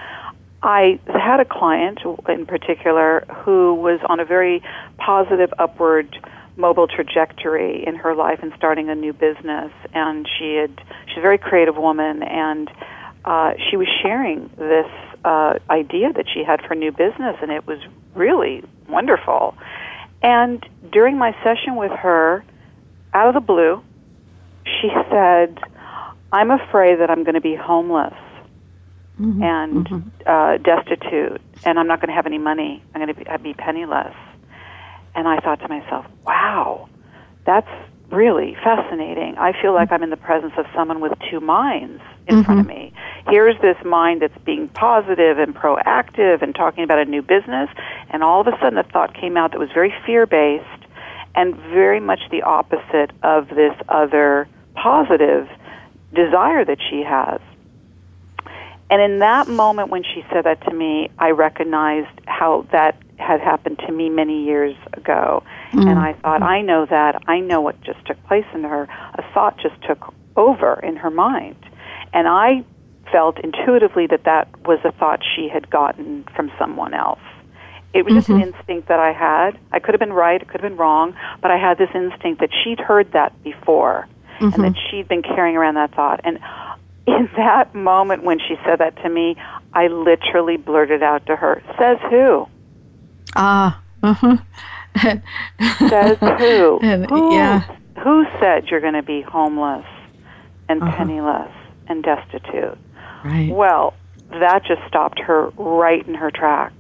I 0.62 0.98
had 1.06 1.40
a 1.40 1.44
client 1.44 2.00
in 2.28 2.44
particular 2.44 3.24
who 3.44 3.74
was 3.74 4.00
on 4.08 4.20
a 4.20 4.24
very 4.24 4.62
positive 4.98 5.52
upward 5.58 6.18
mobile 6.56 6.88
trajectory 6.88 7.86
in 7.86 7.94
her 7.94 8.14
life 8.14 8.40
and 8.42 8.52
starting 8.56 8.90
a 8.90 8.94
new 8.94 9.12
business 9.12 9.70
and 9.94 10.28
she 10.36 10.56
had 10.56 10.82
she's 11.06 11.18
a 11.18 11.20
very 11.20 11.38
creative 11.38 11.76
woman 11.76 12.24
and 12.24 12.68
uh, 13.24 13.52
she 13.70 13.76
was 13.76 13.86
sharing 14.02 14.50
this 14.56 14.90
uh, 15.24 15.58
idea 15.70 16.12
that 16.12 16.26
she 16.32 16.42
had 16.42 16.62
for 16.62 16.74
new 16.74 16.92
business, 16.92 17.36
and 17.42 17.50
it 17.50 17.66
was 17.66 17.78
really 18.14 18.64
wonderful. 18.88 19.54
And 20.22 20.66
during 20.90 21.18
my 21.18 21.32
session 21.44 21.76
with 21.76 21.92
her, 21.92 22.44
out 23.14 23.28
of 23.28 23.34
the 23.34 23.40
blue, 23.40 23.82
she 24.64 24.90
said, 25.10 25.58
"I'm 26.32 26.50
afraid 26.50 27.00
that 27.00 27.10
I'm 27.10 27.24
going 27.24 27.34
to 27.34 27.40
be 27.40 27.54
homeless." 27.54 28.14
Mm-hmm. 29.20 29.42
and 29.42 29.86
mm-hmm. 29.88 30.08
Uh, 30.24 30.58
destitute, 30.58 31.40
and 31.64 31.76
I'm 31.76 31.88
not 31.88 32.00
going 32.00 32.06
to 32.08 32.14
have 32.14 32.26
any 32.26 32.38
money. 32.38 32.80
I'm 32.94 33.00
going 33.00 33.12
to 33.12 33.20
be, 33.20 33.28
I'd 33.28 33.42
be 33.42 33.52
penniless. 33.52 34.14
And 35.16 35.26
I 35.26 35.40
thought 35.40 35.58
to 35.58 35.68
myself, 35.68 36.06
wow, 36.24 36.88
that's 37.44 37.68
really 38.10 38.54
fascinating. 38.62 39.36
I 39.36 39.60
feel 39.60 39.74
like 39.74 39.92
I'm 39.92 40.02
in 40.02 40.10
the 40.10 40.16
presence 40.16 40.54
of 40.56 40.66
someone 40.74 41.00
with 41.00 41.12
two 41.30 41.40
minds 41.40 42.02
in 42.26 42.36
mm-hmm. 42.36 42.42
front 42.44 42.60
of 42.60 42.66
me. 42.66 42.92
Here's 43.28 43.60
this 43.60 43.76
mind 43.84 44.22
that's 44.22 44.36
being 44.44 44.68
positive 44.68 45.38
and 45.38 45.54
proactive 45.54 46.42
and 46.42 46.54
talking 46.54 46.84
about 46.84 46.98
a 46.98 47.04
new 47.04 47.22
business, 47.22 47.68
and 48.10 48.22
all 48.22 48.40
of 48.40 48.46
a 48.46 48.58
sudden 48.60 48.78
a 48.78 48.82
thought 48.82 49.14
came 49.14 49.36
out 49.36 49.52
that 49.52 49.58
was 49.58 49.70
very 49.72 49.94
fear 50.06 50.26
based 50.26 50.64
and 51.34 51.54
very 51.56 52.00
much 52.00 52.20
the 52.30 52.42
opposite 52.42 53.10
of 53.22 53.48
this 53.48 53.74
other 53.88 54.48
positive 54.74 55.48
desire 56.14 56.64
that 56.64 56.78
she 56.88 57.02
has. 57.02 57.40
And 58.90 59.02
in 59.02 59.18
that 59.18 59.48
moment 59.48 59.90
when 59.90 60.02
she 60.02 60.24
said 60.32 60.44
that 60.44 60.62
to 60.64 60.72
me, 60.72 61.10
I 61.18 61.30
recognized 61.30 62.20
how 62.26 62.66
that 62.72 62.96
had 63.18 63.40
happened 63.40 63.78
to 63.80 63.92
me 63.92 64.08
many 64.08 64.44
years 64.44 64.74
ago. 64.94 65.42
Mm-hmm. 65.72 65.88
And 65.88 65.98
I 65.98 66.14
thought, 66.14 66.42
I 66.42 66.62
know 66.62 66.86
that. 66.86 67.22
I 67.26 67.40
know 67.40 67.60
what 67.60 67.80
just 67.82 68.04
took 68.06 68.22
place 68.24 68.46
in 68.54 68.64
her. 68.64 68.84
A 68.84 69.22
thought 69.34 69.58
just 69.58 69.80
took 69.82 70.14
over 70.36 70.80
in 70.80 70.96
her 70.96 71.10
mind. 71.10 71.56
And 72.12 72.26
I 72.26 72.64
felt 73.12 73.38
intuitively 73.40 74.06
that 74.06 74.24
that 74.24 74.48
was 74.66 74.78
a 74.84 74.92
thought 74.92 75.20
she 75.36 75.48
had 75.48 75.70
gotten 75.70 76.24
from 76.34 76.50
someone 76.58 76.94
else. 76.94 77.20
It 77.94 78.04
was 78.04 78.12
mm-hmm. 78.12 78.18
just 78.18 78.28
an 78.28 78.34
mm-hmm. 78.36 78.58
instinct 78.58 78.88
that 78.88 79.00
I 79.00 79.12
had. 79.12 79.58
I 79.72 79.78
could 79.78 79.94
have 79.94 80.00
been 80.00 80.12
right, 80.12 80.40
it 80.40 80.48
could 80.48 80.60
have 80.60 80.70
been 80.70 80.78
wrong, 80.78 81.14
but 81.40 81.50
I 81.50 81.56
had 81.56 81.78
this 81.78 81.90
instinct 81.94 82.40
that 82.40 82.50
she'd 82.62 82.80
heard 82.80 83.12
that 83.12 83.42
before 83.42 84.06
mm-hmm. 84.40 84.54
and 84.54 84.64
that 84.64 84.80
she'd 84.90 85.08
been 85.08 85.22
carrying 85.22 85.56
around 85.56 85.74
that 85.74 85.94
thought. 85.94 86.20
And 86.24 86.38
in 87.06 87.30
that 87.36 87.74
moment 87.74 88.24
when 88.24 88.38
she 88.38 88.56
said 88.64 88.78
that 88.78 88.96
to 89.02 89.08
me, 89.08 89.36
I 89.72 89.88
literally 89.88 90.56
blurted 90.56 91.02
out 91.02 91.26
to 91.26 91.36
her, 91.36 91.62
Says 91.78 91.98
who? 92.10 92.46
Ah, 93.36 93.80
uh 94.02 94.12
huh. 94.14 94.36
Says 94.98 96.18
who? 96.38 96.80
And, 96.82 97.08
who? 97.08 97.34
Yeah. 97.34 97.76
Who 98.02 98.24
said 98.38 98.68
you're 98.68 98.80
going 98.80 98.94
to 98.94 99.02
be 99.02 99.22
homeless 99.22 99.86
and 100.68 100.82
uh-huh. 100.82 100.96
penniless 100.96 101.52
and 101.88 102.02
destitute? 102.02 102.78
Right. 103.24 103.50
Well, 103.50 103.94
that 104.30 104.64
just 104.64 104.82
stopped 104.86 105.18
her 105.20 105.48
right 105.56 106.06
in 106.06 106.14
her 106.14 106.30
tracks. 106.30 106.74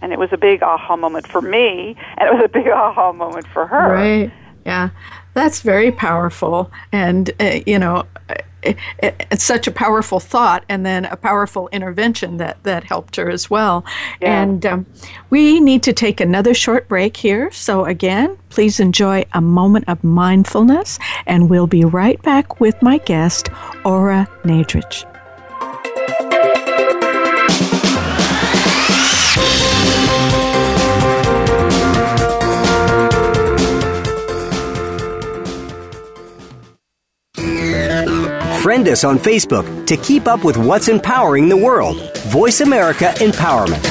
And 0.00 0.12
it 0.12 0.18
was 0.18 0.32
a 0.32 0.36
big 0.36 0.62
aha 0.62 0.96
moment 0.96 1.26
for 1.26 1.42
me, 1.42 1.96
and 2.16 2.28
it 2.28 2.32
was 2.32 2.44
a 2.44 2.48
big 2.48 2.68
aha 2.72 3.12
moment 3.12 3.46
for 3.48 3.66
her. 3.66 3.92
Right. 3.92 4.32
Yeah. 4.64 4.90
That's 5.34 5.60
very 5.60 5.92
powerful. 5.92 6.70
And, 6.92 7.30
uh, 7.40 7.60
you 7.66 7.78
know, 7.78 8.04
it's 8.62 9.44
such 9.44 9.66
a 9.66 9.70
powerful 9.70 10.20
thought 10.20 10.64
and 10.68 10.84
then 10.84 11.04
a 11.06 11.16
powerful 11.16 11.68
intervention 11.72 12.38
that, 12.38 12.62
that 12.64 12.84
helped 12.84 13.16
her 13.16 13.30
as 13.30 13.48
well. 13.48 13.84
Yeah. 14.20 14.42
And 14.42 14.66
um, 14.66 14.86
we 15.30 15.60
need 15.60 15.82
to 15.84 15.92
take 15.92 16.20
another 16.20 16.54
short 16.54 16.88
break 16.88 17.16
here. 17.16 17.50
So, 17.52 17.84
again, 17.84 18.36
please 18.48 18.80
enjoy 18.80 19.24
a 19.32 19.40
moment 19.40 19.84
of 19.88 20.02
mindfulness, 20.02 20.98
and 21.26 21.48
we'll 21.48 21.66
be 21.66 21.84
right 21.84 22.20
back 22.22 22.60
with 22.60 22.80
my 22.82 22.98
guest, 22.98 23.48
Ora 23.84 24.28
Nadrich. 24.44 25.07
Friend 38.68 38.88
us 38.88 39.02
on 39.02 39.18
Facebook 39.18 39.86
to 39.86 39.96
keep 39.96 40.26
up 40.26 40.44
with 40.44 40.58
what's 40.58 40.88
empowering 40.88 41.48
the 41.48 41.56
world. 41.56 42.14
Voice 42.26 42.60
America 42.60 43.14
Empowerment. 43.16 43.82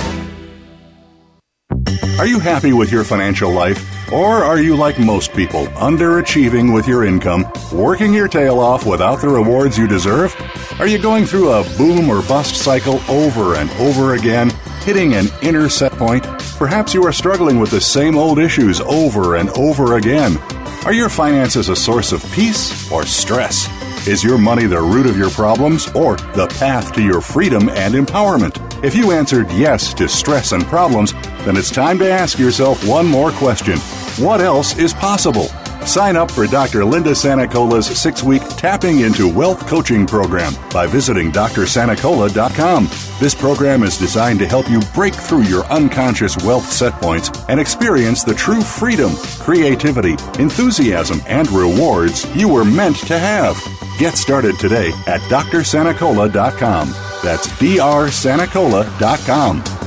Are 2.19 2.27
you 2.27 2.37
happy 2.37 2.73
with 2.73 2.91
your 2.91 3.03
financial 3.03 3.49
life? 3.49 3.83
Or 4.13 4.43
are 4.43 4.59
you 4.59 4.75
like 4.75 4.99
most 4.99 5.33
people, 5.33 5.65
underachieving 5.77 6.75
with 6.75 6.87
your 6.87 7.05
income, 7.05 7.51
working 7.73 8.13
your 8.13 8.27
tail 8.27 8.59
off 8.59 8.85
without 8.85 9.19
the 9.19 9.29
rewards 9.29 9.79
you 9.79 9.87
deserve? 9.87 10.35
Are 10.79 10.85
you 10.85 10.99
going 10.99 11.25
through 11.25 11.53
a 11.53 11.63
boom 11.75 12.07
or 12.07 12.21
bust 12.21 12.57
cycle 12.57 13.01
over 13.09 13.55
and 13.55 13.71
over 13.79 14.13
again, 14.13 14.51
hitting 14.83 15.15
an 15.15 15.25
inner 15.41 15.69
set 15.69 15.93
point? 15.93 16.23
Perhaps 16.59 16.93
you 16.93 17.03
are 17.03 17.11
struggling 17.11 17.59
with 17.59 17.71
the 17.71 17.81
same 17.81 18.15
old 18.15 18.37
issues 18.37 18.79
over 18.81 19.37
and 19.37 19.49
over 19.57 19.97
again. 19.97 20.37
Are 20.85 20.93
your 20.93 21.09
finances 21.09 21.69
a 21.69 21.75
source 21.75 22.11
of 22.11 22.23
peace 22.31 22.91
or 22.91 23.07
stress? 23.07 23.67
Is 24.07 24.23
your 24.23 24.37
money 24.37 24.67
the 24.67 24.79
root 24.79 25.05
of 25.05 25.17
your 25.17 25.29
problems 25.29 25.89
or 25.89 26.15
the 26.15 26.47
path 26.47 26.93
to 26.93 27.01
your 27.01 27.19
freedom 27.19 27.67
and 27.67 27.93
empowerment? 27.93 28.81
If 28.81 28.95
you 28.95 29.11
answered 29.11 29.51
yes 29.51 29.93
to 29.95 30.07
stress 30.07 30.53
and 30.53 30.63
problems, 30.63 31.11
then 31.43 31.57
it's 31.57 31.69
time 31.69 31.99
to 31.99 32.09
ask 32.09 32.39
yourself 32.39 32.87
one 32.87 33.05
more 33.05 33.31
question 33.31 33.77
What 34.17 34.39
else 34.39 34.77
is 34.77 34.93
possible? 34.93 35.49
Sign 35.87 36.17
up 36.17 36.29
for 36.29 36.45
Dr. 36.47 36.83
Linda 36.83 37.11
Sanicola's 37.11 37.87
six 37.87 38.21
week 38.21 38.41
Tapping 38.57 38.99
into 38.99 39.33
Wealth 39.33 39.65
coaching 39.67 40.05
program 40.05 40.53
by 40.69 40.85
visiting 40.85 41.31
drsanicola.com. 41.31 42.89
This 43.21 43.33
program 43.33 43.83
is 43.83 43.97
designed 43.97 44.39
to 44.39 44.47
help 44.47 44.69
you 44.69 44.81
break 44.93 45.15
through 45.15 45.43
your 45.43 45.63
unconscious 45.67 46.35
wealth 46.43 46.69
set 46.69 46.91
points 46.95 47.29
and 47.47 47.57
experience 47.57 48.25
the 48.25 48.33
true 48.33 48.61
freedom, 48.61 49.13
creativity, 49.39 50.17
enthusiasm, 50.39 51.21
and 51.25 51.49
rewards 51.51 52.25
you 52.35 52.49
were 52.49 52.65
meant 52.65 52.97
to 52.97 53.17
have. 53.17 53.57
Get 53.97 54.15
started 54.15 54.59
today 54.59 54.89
at 55.07 55.21
drsanicola.com. 55.21 56.89
That's 57.23 57.47
drsanicola.com. 57.47 59.86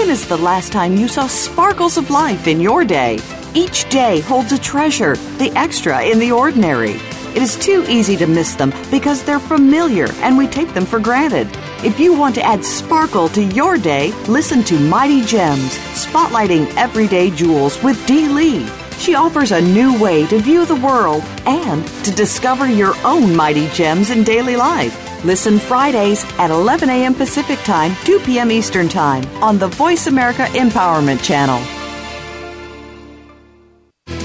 When 0.00 0.08
is 0.08 0.26
the 0.26 0.38
last 0.38 0.72
time 0.72 0.96
you 0.96 1.08
saw 1.08 1.26
sparkles 1.26 1.98
of 1.98 2.08
life 2.08 2.48
in 2.48 2.58
your 2.58 2.86
day? 2.86 3.18
Each 3.52 3.86
day 3.90 4.20
holds 4.20 4.50
a 4.50 4.58
treasure, 4.58 5.14
the 5.36 5.52
extra 5.54 6.02
in 6.02 6.18
the 6.18 6.32
ordinary. 6.32 6.92
It 7.36 7.42
is 7.42 7.58
too 7.58 7.84
easy 7.86 8.16
to 8.16 8.26
miss 8.26 8.54
them 8.54 8.72
because 8.90 9.22
they're 9.22 9.38
familiar 9.38 10.10
and 10.22 10.38
we 10.38 10.46
take 10.46 10.72
them 10.72 10.86
for 10.86 11.00
granted. 11.00 11.48
If 11.84 12.00
you 12.00 12.14
want 12.14 12.34
to 12.36 12.42
add 12.42 12.64
sparkle 12.64 13.28
to 13.28 13.44
your 13.44 13.76
day, 13.76 14.12
listen 14.26 14.64
to 14.64 14.80
Mighty 14.80 15.20
Gems, 15.20 15.76
spotlighting 15.92 16.74
everyday 16.78 17.30
jewels 17.30 17.80
with 17.82 18.04
Dee 18.06 18.26
Lee. 18.26 18.66
She 18.98 19.14
offers 19.14 19.52
a 19.52 19.60
new 19.60 20.00
way 20.00 20.26
to 20.28 20.38
view 20.38 20.64
the 20.64 20.76
world 20.76 21.22
and 21.44 21.86
to 22.06 22.10
discover 22.10 22.66
your 22.66 22.94
own 23.04 23.36
mighty 23.36 23.68
gems 23.68 24.08
in 24.08 24.24
daily 24.24 24.56
life. 24.56 25.09
Listen 25.24 25.58
Fridays 25.58 26.24
at 26.38 26.50
11 26.50 26.88
a.m. 26.88 27.14
Pacific 27.14 27.58
Time, 27.60 27.94
2 28.04 28.20
p.m. 28.20 28.50
Eastern 28.50 28.88
Time 28.88 29.24
on 29.42 29.58
the 29.58 29.68
Voice 29.68 30.06
America 30.06 30.44
Empowerment 30.52 31.22
Channel. 31.22 31.60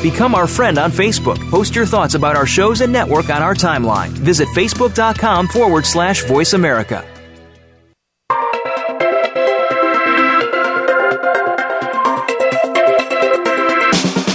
Become 0.02 0.36
our 0.36 0.46
friend 0.46 0.78
on 0.78 0.92
Facebook. 0.92 1.40
Post 1.50 1.76
your 1.76 1.86
thoughts 1.86 2.14
about 2.14 2.36
our 2.36 2.46
shows 2.46 2.82
and 2.82 2.94
network 2.94 3.30
on 3.30 3.42
our 3.42 3.56
timeline. 3.56 4.10
Visit 4.10 4.48
facebook.com 4.50 5.48
forward 5.48 5.86
slash 5.86 6.24
voice 6.26 6.54
America. 6.54 7.04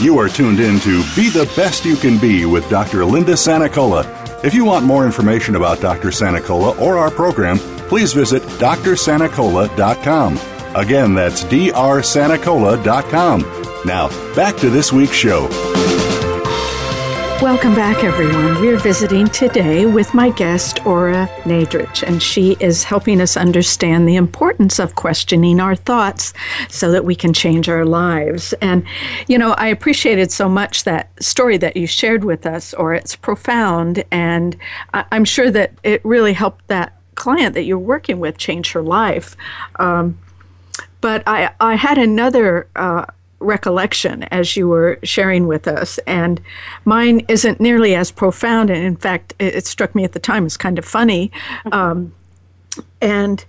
You 0.02 0.18
are 0.18 0.28
tuned 0.28 0.60
in 0.60 0.80
to 0.80 1.02
Be 1.14 1.28
the 1.28 1.50
Best 1.54 1.84
You 1.84 1.94
Can 1.94 2.18
Be 2.18 2.46
with 2.46 2.68
Dr. 2.68 3.04
Linda 3.04 3.34
Sanicola. 3.34 4.19
If 4.42 4.54
you 4.54 4.64
want 4.64 4.86
more 4.86 5.04
information 5.04 5.54
about 5.54 5.80
Dr. 5.80 6.08
Sanicola 6.08 6.78
or 6.80 6.96
our 6.96 7.10
program, 7.10 7.58
please 7.58 8.14
visit 8.14 8.42
drsanicola.com. 8.42 10.38
Again, 10.74 11.14
that's 11.14 11.44
drsanicola.com. 11.44 13.40
Now, 13.84 14.08
back 14.34 14.56
to 14.58 14.70
this 14.70 14.92
week's 14.92 15.14
show. 15.16 15.69
Welcome 17.42 17.74
back, 17.74 18.04
everyone. 18.04 18.60
We're 18.60 18.76
visiting 18.76 19.26
today 19.26 19.86
with 19.86 20.12
my 20.12 20.28
guest, 20.28 20.84
Ora 20.84 21.26
Nadrich, 21.44 22.02
and 22.06 22.22
she 22.22 22.54
is 22.60 22.84
helping 22.84 23.18
us 23.18 23.34
understand 23.34 24.06
the 24.06 24.16
importance 24.16 24.78
of 24.78 24.94
questioning 24.94 25.58
our 25.58 25.74
thoughts 25.74 26.34
so 26.68 26.92
that 26.92 27.06
we 27.06 27.14
can 27.14 27.32
change 27.32 27.66
our 27.66 27.86
lives. 27.86 28.52
And, 28.60 28.84
you 29.26 29.38
know, 29.38 29.52
I 29.52 29.68
appreciated 29.68 30.30
so 30.30 30.50
much 30.50 30.84
that 30.84 31.10
story 31.22 31.56
that 31.56 31.78
you 31.78 31.86
shared 31.86 32.24
with 32.24 32.44
us, 32.44 32.74
Ora 32.74 32.98
it's 32.98 33.16
profound, 33.16 34.04
and 34.10 34.54
I'm 34.92 35.24
sure 35.24 35.50
that 35.50 35.72
it 35.82 36.04
really 36.04 36.34
helped 36.34 36.68
that 36.68 37.00
client 37.14 37.54
that 37.54 37.62
you're 37.62 37.78
working 37.78 38.20
with 38.20 38.36
change 38.36 38.72
her 38.72 38.82
life. 38.82 39.34
Um, 39.76 40.18
but 41.00 41.22
I, 41.26 41.52
I 41.58 41.76
had 41.76 41.96
another 41.96 42.68
uh, 42.76 43.06
recollection 43.40 44.22
as 44.24 44.56
you 44.56 44.68
were 44.68 44.98
sharing 45.02 45.46
with 45.46 45.66
us. 45.66 45.98
And 46.06 46.40
mine 46.84 47.22
isn't 47.28 47.60
nearly 47.60 47.94
as 47.94 48.10
profound. 48.10 48.70
And 48.70 48.84
in 48.84 48.96
fact, 48.96 49.34
it, 49.38 49.54
it 49.54 49.66
struck 49.66 49.94
me 49.94 50.04
at 50.04 50.12
the 50.12 50.20
time 50.20 50.46
as 50.46 50.56
kind 50.56 50.78
of 50.78 50.84
funny. 50.84 51.32
Um, 51.72 52.14
and 53.00 53.44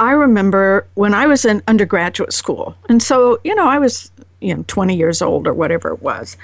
I 0.00 0.12
remember 0.12 0.86
when 0.94 1.14
I 1.14 1.26
was 1.26 1.44
in 1.44 1.62
undergraduate 1.66 2.32
school. 2.32 2.76
And 2.88 3.02
so, 3.02 3.40
you 3.44 3.54
know, 3.54 3.66
I 3.66 3.78
was, 3.78 4.10
you 4.40 4.54
know, 4.54 4.64
20 4.66 4.96
years 4.96 5.22
old 5.22 5.46
or 5.46 5.54
whatever 5.54 5.92
it 5.92 6.02
was. 6.02 6.36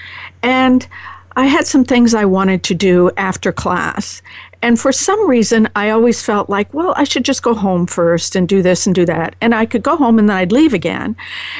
And 0.43 0.87
I 1.37 1.47
had 1.47 1.67
some 1.67 1.85
things 1.85 2.15
I 2.15 2.25
wanted 2.25 2.63
to 2.65 2.75
do 2.75 3.11
after 3.17 3.53
class. 3.53 4.23
And 4.63 4.81
for 4.81 4.93
some 4.93 5.29
reason, 5.29 5.69
I 5.77 5.91
always 5.91 6.23
felt 6.23 6.49
like, 6.49 6.73
well, 6.73 6.95
I 6.97 7.05
should 7.05 7.25
just 7.25 7.43
go 7.43 7.55
home 7.55 7.87
first 7.87 8.35
and 8.35 8.49
do 8.49 8.63
this 8.63 8.87
and 8.87 8.95
do 8.95 9.05
that. 9.05 9.37
And 9.41 9.55
I 9.55 9.67
could 9.67 9.83
go 9.83 9.97
home 9.97 10.19
and 10.19 10.29
then 10.29 10.37
I'd 10.37 10.53
leave 10.53 10.73
again. 10.73 11.17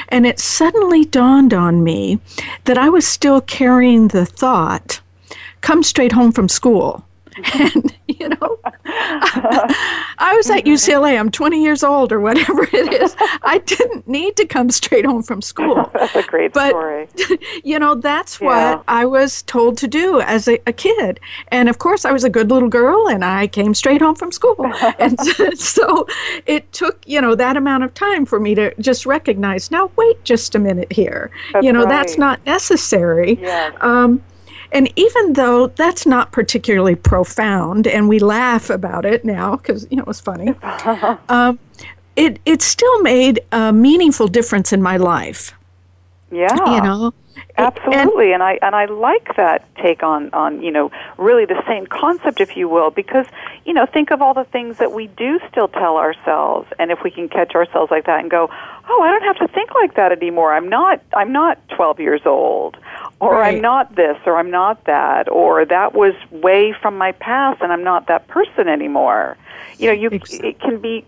And 0.09 0.25
it 0.25 0.39
suddenly 0.39 1.05
dawned 1.05 1.53
on 1.53 1.83
me 1.83 2.19
that 2.63 2.77
I 2.77 2.89
was 2.89 3.05
still 3.05 3.41
carrying 3.41 4.07
the 4.07 4.25
thought 4.25 5.01
come 5.61 5.83
straight 5.83 6.11
home 6.13 6.31
from 6.31 6.47
school. 6.47 7.03
And 7.53 7.95
you 8.07 8.29
know 8.29 8.59
i 8.85 10.33
was 10.35 10.49
at 10.49 10.63
ucla 10.65 11.19
i'm 11.19 11.29
20 11.29 11.61
years 11.61 11.83
old 11.83 12.11
or 12.11 12.19
whatever 12.19 12.63
it 12.71 13.01
is. 13.01 13.15
I 13.43 13.59
didn't 13.59 14.07
need 14.07 14.35
to 14.37 14.45
come 14.45 14.69
straight 14.69 15.05
home 15.05 15.23
from 15.23 15.41
school. 15.41 15.89
That's 15.93 16.15
a 16.15 16.23
great 16.23 16.53
but, 16.53 16.69
story. 16.69 17.07
you 17.63 17.79
know 17.79 17.95
that's 17.95 18.39
yeah. 18.39 18.75
what 18.75 18.83
i 18.87 19.05
was 19.05 19.41
told 19.43 19.77
to 19.79 19.87
do 19.87 20.21
as 20.21 20.47
a, 20.47 20.59
a, 20.67 20.73
kid. 20.73 21.19
And 21.49 21.69
of 21.69 21.79
course 21.79 22.05
i 22.05 22.11
was 22.11 22.23
a 22.23 22.29
good 22.29 22.49
little 22.49 22.69
girl 22.69 23.07
and 23.07 23.23
i 23.23 23.47
came 23.47 23.73
straight 23.73 24.01
home 24.01 24.15
from 24.15 24.31
school. 24.31 24.71
And 24.99 25.19
so 25.57 26.07
it 26.45 26.71
took 26.71 27.01
you 27.05 27.21
know 27.21 27.35
that 27.35 27.57
amount 27.57 27.83
of 27.83 27.93
time 27.93 28.25
for 28.25 28.39
me 28.39 28.55
to 28.55 28.73
just 28.79 29.05
recognize 29.05 29.71
now 29.71 29.91
wait 29.95 30.23
just 30.23 30.55
a 30.55 30.59
minute 30.59 30.91
here. 30.91 31.31
That's 31.53 31.65
you 31.65 31.73
know 31.73 31.83
right. 31.83 31.89
that's 31.89 32.17
not 32.17 32.45
necessary. 32.45 33.37
Yes. 33.41 33.73
um, 33.81 34.21
and 34.75 34.91
even 34.97 35.33
though 35.33 35.67
that's 35.67 36.05
not 36.05 36.33
particularly 36.33 36.95
profound, 36.95 37.87
and 37.87 38.09
we 38.09 38.19
laugh 38.19 38.69
about 38.69 39.05
it 39.05 39.23
now 39.23 39.55
because 39.55 39.87
you 39.89 39.95
know 39.95 40.03
it 40.03 40.07
was 40.07 40.19
funny, 40.19 40.53
um, 41.29 41.57
it 42.17 42.39
it 42.45 42.61
still 42.61 43.01
made 43.01 43.39
a 43.53 43.71
meaningful 43.71 44.27
difference 44.27 44.73
in 44.73 44.81
my 44.81 44.97
life. 44.97 45.53
Yeah, 46.29 46.75
you 46.75 46.81
know, 46.81 47.13
absolutely, 47.57 48.33
and, 48.33 48.41
and 48.41 48.43
I 48.43 48.59
and 48.61 48.75
I 48.75 48.85
like 48.85 49.37
that 49.37 49.65
take 49.77 50.03
on 50.03 50.29
on 50.33 50.61
you 50.61 50.71
know 50.71 50.91
really 51.17 51.45
the 51.45 51.63
same 51.65 51.87
concept, 51.87 52.41
if 52.41 52.57
you 52.57 52.67
will, 52.67 52.91
because 52.91 53.27
you 53.63 53.71
know 53.71 53.85
think 53.85 54.11
of 54.11 54.21
all 54.21 54.33
the 54.33 54.43
things 54.43 54.77
that 54.79 54.91
we 54.91 55.07
do 55.07 55.39
still 55.49 55.69
tell 55.69 55.95
ourselves, 55.95 56.67
and 56.79 56.91
if 56.91 57.01
we 57.01 57.11
can 57.11 57.29
catch 57.29 57.55
ourselves 57.55 57.91
like 57.91 58.07
that 58.07 58.19
and 58.19 58.29
go, 58.29 58.49
oh, 58.89 59.01
I 59.01 59.09
don't 59.09 59.23
have 59.23 59.47
to 59.47 59.53
think 59.53 59.73
like 59.73 59.95
that 59.95 60.11
anymore. 60.11 60.53
I'm 60.53 60.67
not 60.67 61.01
I'm 61.15 61.31
not 61.31 61.59
12 61.69 62.01
years 62.01 62.21
old 62.25 62.77
or 63.19 63.35
right. 63.35 63.55
I'm 63.55 63.61
not 63.61 63.95
this, 63.95 64.17
or 64.25 64.37
I'm 64.37 64.51
not 64.51 64.83
that, 64.85 65.29
or 65.29 65.65
that 65.65 65.93
was 65.93 66.13
way 66.31 66.73
from 66.81 66.97
my 66.97 67.11
past, 67.13 67.61
and 67.61 67.71
I'm 67.71 67.83
not 67.83 68.07
that 68.07 68.27
person 68.27 68.67
anymore. 68.67 69.37
You 69.77 69.87
know, 69.87 69.93
you 69.93 70.09
exactly. 70.09 70.49
it 70.49 70.59
can 70.59 70.79
be 70.79 71.05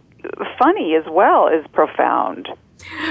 funny 0.57 0.95
as 0.95 1.05
well 1.09 1.47
as 1.47 1.65
profound. 1.73 2.49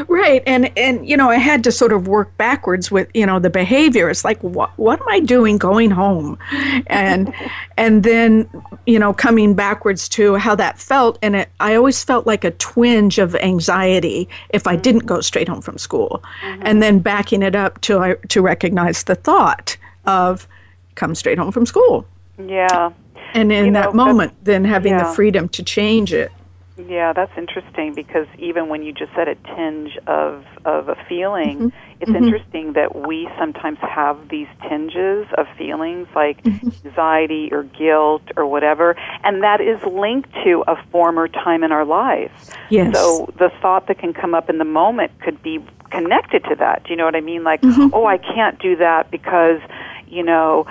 Right, 0.09 0.43
and 0.47 0.71
and 0.77 1.09
you 1.09 1.17
know, 1.17 1.31
I 1.31 1.37
had 1.37 1.65
to 1.65 1.73
sort 1.73 1.93
of 1.93 2.09
work 2.09 2.37
backwards 2.37 2.91
with 2.91 3.09
you 3.15 3.27
know 3.27 3.39
the 3.39 3.51
behavior. 3.51 4.09
It's 4.11 4.25
like, 4.25 4.43
what 4.43 4.77
what 4.79 5.01
am 5.01 5.09
I 5.09 5.21
doing 5.21 5.59
going 5.59 5.91
home, 5.91 6.39
and 6.87 7.33
and 7.77 8.03
then 8.03 8.49
you 8.87 8.99
know 8.99 9.12
coming 9.12 9.55
backwards 9.55 10.09
to 10.11 10.37
how 10.37 10.55
that 10.57 10.79
felt, 10.79 11.19
and 11.23 11.37
it, 11.37 11.49
I 11.61 11.75
always 11.75 12.03
felt 12.03 12.27
like 12.27 12.45
a 12.45 12.51
twinge 12.53 13.19
of 13.19 13.35
anxiety 13.37 14.29
if 14.51 14.67
I 14.67 14.77
didn't 14.77 15.07
go 15.07 15.21
straight 15.21 15.49
home 15.49 15.61
from 15.61 15.79
school, 15.79 16.23
mm-hmm. 16.43 16.62
and 16.65 16.83
then 16.83 16.99
backing 16.99 17.43
it 17.43 17.55
up 17.55 17.81
to 17.83 17.99
I 17.99 18.15
to 18.29 18.43
recognize 18.43 19.05
the 19.05 19.15
thought 19.15 19.77
of 20.05 20.47
come 20.95 21.15
straight 21.15 21.39
home 21.39 21.53
from 21.53 21.67
school. 21.67 22.07
Yeah, 22.39 22.93
and 23.35 23.53
in 23.53 23.67
you 23.67 23.73
that 23.73 23.95
know, 23.95 24.05
moment, 24.05 24.33
then 24.45 24.65
having 24.65 24.93
yeah. 24.93 25.09
the 25.09 25.15
freedom 25.15 25.49
to 25.51 25.62
change 25.62 26.12
it. 26.12 26.33
Yeah, 26.79 27.15
that's 27.15 27.33
interesting 27.39 27.95
because 27.95 28.27
even 28.39 28.69
when 28.69 28.83
you 28.83 28.93
just 28.93 29.12
said 29.15 29.29
a 29.29 29.35
tinge 29.35 29.97
of 30.07 30.45
of 30.67 30.89
a 30.89 30.95
feeling, 31.09 31.57
mm-hmm. 31.59 31.69
it's 32.01 32.11
mm-hmm. 32.11 32.25
interesting 32.25 32.75
that 32.75 32.95
we 32.95 33.29
sometimes 33.39 33.79
have 33.81 34.29
these 34.29 34.49
tinges 34.69 35.27
of 35.39 35.47
feelings 35.57 36.07
like 36.15 36.43
Mm-hmm. 36.43 36.87
anxiety 36.87 37.49
or 37.51 37.62
guilt 37.65 38.23
or 38.37 38.47
whatever, 38.47 38.95
and 39.25 39.43
that 39.43 39.61
is 39.61 39.83
linked 39.85 40.33
to 40.45 40.65
a 40.69 40.77
former 40.93 41.29
time 41.29 41.65
in 41.65 41.73
our 41.73 41.85
life. 41.85 42.31
Yes. 42.71 42.95
So 42.95 43.33
the 43.39 43.51
thought 43.62 43.87
that 43.89 43.99
can 43.99 44.12
come 44.12 44.35
up 44.35 44.51
in 44.51 44.59
the 44.59 44.65
moment 44.65 45.19
could 45.21 45.43
be 45.43 45.65
connected 45.91 46.45
to 46.45 46.55
that. 46.57 46.85
Do 46.85 46.91
you 46.91 46.97
know 46.97 47.05
what 47.05 47.17
I 47.17 47.21
mean? 47.21 47.43
Like, 47.43 47.62
Mm-hmm. 47.62 47.89
oh, 47.95 48.05
I 48.07 48.19
can't 48.19 48.59
do 48.61 48.77
that 48.77 49.11
because, 49.11 49.61
you 50.09 50.23
know, 50.23 50.67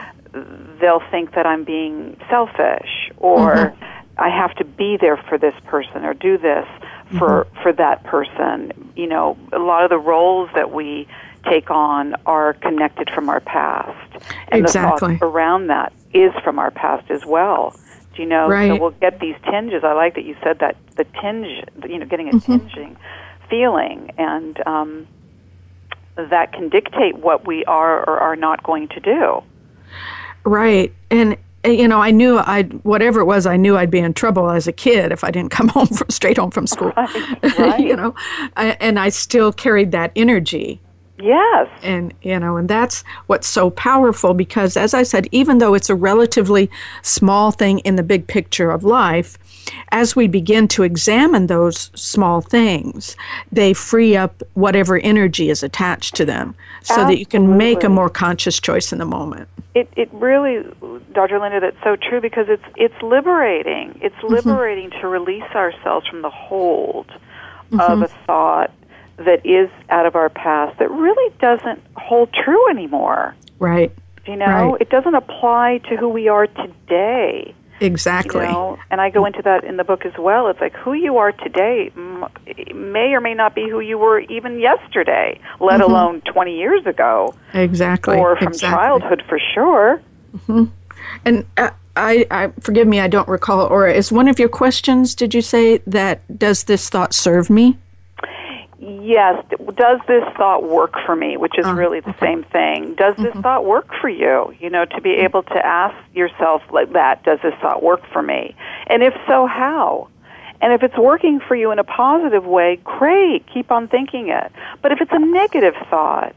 they'll 0.79 1.03
think 1.11 1.33
that 1.33 1.45
I'm 1.45 1.63
being 1.63 2.17
selfish 2.29 3.11
or 3.17 3.55
Mm-hmm. 3.55 3.94
I 4.17 4.29
have 4.29 4.55
to 4.55 4.63
be 4.65 4.97
there 4.97 5.17
for 5.17 5.37
this 5.37 5.53
person 5.65 6.05
or 6.05 6.13
do 6.13 6.37
this 6.37 6.67
for 7.17 7.45
Mm-hmm. 7.45 7.61
for 7.61 7.73
that 7.73 8.03
person. 8.03 8.91
You 8.95 9.07
know, 9.07 9.37
a 9.53 9.59
lot 9.59 9.83
of 9.83 9.89
the 9.89 9.97
roles 9.97 10.49
that 10.55 10.71
we 10.71 11.07
take 11.49 11.69
on 11.69 12.15
are 12.25 12.53
connected 12.53 13.09
from 13.13 13.29
our 13.29 13.39
past, 13.41 14.13
and 14.49 14.65
Exactly. 14.65 15.15
the 15.15 15.19
thought 15.19 15.31
around 15.33 15.67
that 15.67 15.93
is 16.13 16.33
from 16.43 16.59
our 16.59 16.71
past 16.71 17.11
as 17.11 17.25
well. 17.25 17.75
Do 18.15 18.21
you 18.23 18.27
know? 18.27 18.49
So 18.67 18.75
we'll 18.75 18.91
get 18.91 19.19
these 19.19 19.35
tinges. 19.49 19.83
I 19.83 19.93
like 19.93 20.15
that 20.15 20.23
you 20.25 20.35
said 20.43 20.59
that 20.59 20.77
the 20.95 21.03
tinge. 21.21 21.63
You 21.87 21.99
know, 21.99 22.05
getting 22.05 22.29
a 22.29 22.33
Mm-hmm. 22.33 22.67
tinging 22.67 22.97
feeling, 23.49 24.11
and 24.17 24.65
um, 24.65 25.07
that 26.15 26.53
can 26.53 26.69
dictate 26.69 27.17
what 27.17 27.45
we 27.45 27.63
are 27.65 27.99
or 27.99 28.17
are 28.19 28.35
not 28.35 28.63
going 28.63 28.87
to 28.89 28.99
do. 28.99 29.43
Right. 30.43 30.93
And 31.11 31.37
Uh, 31.65 31.69
you 31.69 31.87
know, 31.87 31.99
I 31.99 32.11
knew 32.11 32.37
I 32.37 32.63
whatever 32.83 33.19
it 33.19 33.25
was, 33.25 33.45
I 33.45 33.57
knew 33.57 33.77
I'd 33.77 33.91
be 33.91 33.99
in 33.99 34.13
trouble 34.13 34.49
as 34.49 34.67
a 34.67 34.71
kid 34.71 35.11
if 35.11 35.23
I 35.23 35.31
didn't 35.31 35.51
come 35.51 35.67
home 35.77 35.87
from 35.87 36.09
straight 36.09 36.37
home 36.37 36.51
from 36.51 36.67
school. 36.67 36.93
Right, 36.95 37.43
right. 37.59 37.79
you 37.79 37.95
know, 37.95 38.15
I, 38.55 38.77
and 38.79 38.99
I 38.99 39.09
still 39.09 39.51
carried 39.51 39.91
that 39.91 40.11
energy. 40.15 40.81
Yes. 41.17 41.69
And 41.81 42.13
you 42.21 42.37
know, 42.39 42.57
and 42.57 42.69
that's 42.69 43.03
what's 43.27 43.47
so 43.47 43.69
powerful 43.69 44.33
because 44.33 44.75
as 44.75 44.93
I 44.93 45.03
said, 45.03 45.27
even 45.31 45.59
though 45.59 45.73
it's 45.73 45.89
a 45.89 45.95
relatively 45.95 46.69
small 47.01 47.51
thing 47.51 47.79
in 47.79 47.95
the 47.95 48.03
big 48.03 48.27
picture 48.27 48.69
of 48.69 48.83
life, 48.83 49.37
as 49.91 50.15
we 50.15 50.27
begin 50.27 50.67
to 50.69 50.83
examine 50.83 51.47
those 51.47 51.89
small 51.95 52.41
things, 52.41 53.15
they 53.51 53.73
free 53.73 54.15
up 54.15 54.41
whatever 54.53 54.97
energy 54.99 55.49
is 55.49 55.63
attached 55.63 56.15
to 56.15 56.25
them 56.25 56.55
so 56.83 57.05
that 57.05 57.17
you 57.17 57.25
can 57.25 57.57
make 57.57 57.83
a 57.83 57.89
more 57.89 58.09
conscious 58.09 58.59
choice 58.59 58.91
in 58.91 58.99
the 58.99 59.05
moment. 59.05 59.47
It 59.73 59.89
it 59.97 60.09
really, 60.13 60.63
Dr. 61.13 61.39
Linda, 61.39 61.59
that's 61.59 61.83
so 61.83 61.95
true 61.95 62.21
because 62.21 62.47
it's 62.49 62.63
it's 62.75 63.01
liberating. 63.01 63.97
It's 64.01 64.15
Mm-hmm. 64.15 64.33
liberating 64.49 64.89
to 65.01 65.07
release 65.07 65.49
ourselves 65.55 66.07
from 66.07 66.21
the 66.21 66.29
hold 66.29 67.07
Mm-hmm. 67.71 67.79
of 67.79 68.01
a 68.03 68.07
thought 68.27 68.71
that 69.17 69.43
is 69.45 69.69
out 69.89 70.05
of 70.05 70.15
our 70.15 70.29
past 70.29 70.77
that 70.77 70.91
really 70.91 71.33
doesn't 71.41 71.81
hold 71.97 72.31
true 72.31 72.69
anymore. 72.69 73.33
Right. 73.59 73.91
You 74.27 74.35
know, 74.35 74.45
Right. 74.73 74.81
it 74.81 74.89
doesn't 74.89 75.15
apply 75.15 75.79
to 75.89 75.95
who 75.97 76.07
we 76.09 76.27
are 76.27 76.45
today. 76.47 77.53
Exactly. 77.81 78.45
You 78.45 78.51
know, 78.51 78.79
and 78.89 79.01
I 79.01 79.09
go 79.09 79.25
into 79.25 79.41
that 79.43 79.63
in 79.63 79.77
the 79.77 79.83
book 79.83 80.05
as 80.05 80.13
well. 80.17 80.47
It's 80.47 80.61
like 80.61 80.73
who 80.73 80.93
you 80.93 81.17
are 81.17 81.31
today 81.31 81.91
may 82.73 83.13
or 83.13 83.21
may 83.21 83.33
not 83.33 83.55
be 83.55 83.69
who 83.69 83.79
you 83.79 83.97
were 83.97 84.19
even 84.21 84.59
yesterday, 84.59 85.39
let 85.59 85.81
mm-hmm. 85.81 85.91
alone 85.91 86.21
20 86.21 86.57
years 86.57 86.85
ago. 86.85 87.33
Exactly. 87.53 88.17
Ora 88.17 88.37
from 88.37 88.49
exactly. 88.49 88.77
childhood 88.77 89.23
for 89.27 89.39
sure. 89.53 90.01
Mm-hmm. 90.37 90.65
And 91.25 91.45
uh, 91.57 91.71
I, 91.95 92.25
I 92.31 92.51
forgive 92.59 92.87
me, 92.87 92.99
I 92.99 93.07
don't 93.07 93.27
recall. 93.27 93.67
Or 93.67 93.87
is 93.87 94.11
one 94.11 94.27
of 94.27 94.39
your 94.39 94.49
questions? 94.49 95.15
Did 95.15 95.33
you 95.33 95.41
say 95.41 95.79
that 95.87 96.21
does 96.37 96.65
this 96.65 96.89
thought 96.89 97.13
serve 97.13 97.49
me? 97.49 97.77
Yes. 98.79 99.43
Does 99.75 99.99
this 100.07 100.23
thought 100.35 100.63
work 100.63 100.93
for 101.05 101.15
me? 101.15 101.37
Which 101.37 101.57
is 101.57 101.65
uh, 101.65 101.73
really 101.73 102.01
the 102.01 102.09
okay. 102.09 102.25
same 102.25 102.43
thing. 102.43 102.95
Does 102.95 103.15
this 103.15 103.27
mm-hmm. 103.27 103.41
thought 103.41 103.65
work 103.65 103.87
for 104.01 104.09
you? 104.09 104.53
You 104.59 104.69
know, 104.69 104.85
to 104.85 105.01
be 105.01 105.11
able 105.11 105.43
to 105.43 105.65
ask 105.65 105.95
yourself 106.13 106.61
like 106.71 106.93
that, 106.93 107.23
does 107.23 107.39
this 107.41 107.53
thought 107.61 107.81
work 107.81 108.01
for 108.11 108.21
me? 108.21 108.55
And 108.87 109.01
if 109.01 109.13
so, 109.27 109.47
how? 109.47 110.09
And 110.61 110.73
if 110.73 110.83
it's 110.83 110.97
working 110.97 111.39
for 111.39 111.55
you 111.55 111.71
in 111.71 111.79
a 111.79 111.83
positive 111.83 112.45
way, 112.45 112.79
great, 112.83 113.45
keep 113.53 113.71
on 113.71 113.87
thinking 113.87 114.29
it. 114.29 114.51
But 114.81 114.91
if 114.91 114.99
it's 115.01 115.11
a 115.13 115.19
negative 115.19 115.75
thought 115.89 116.35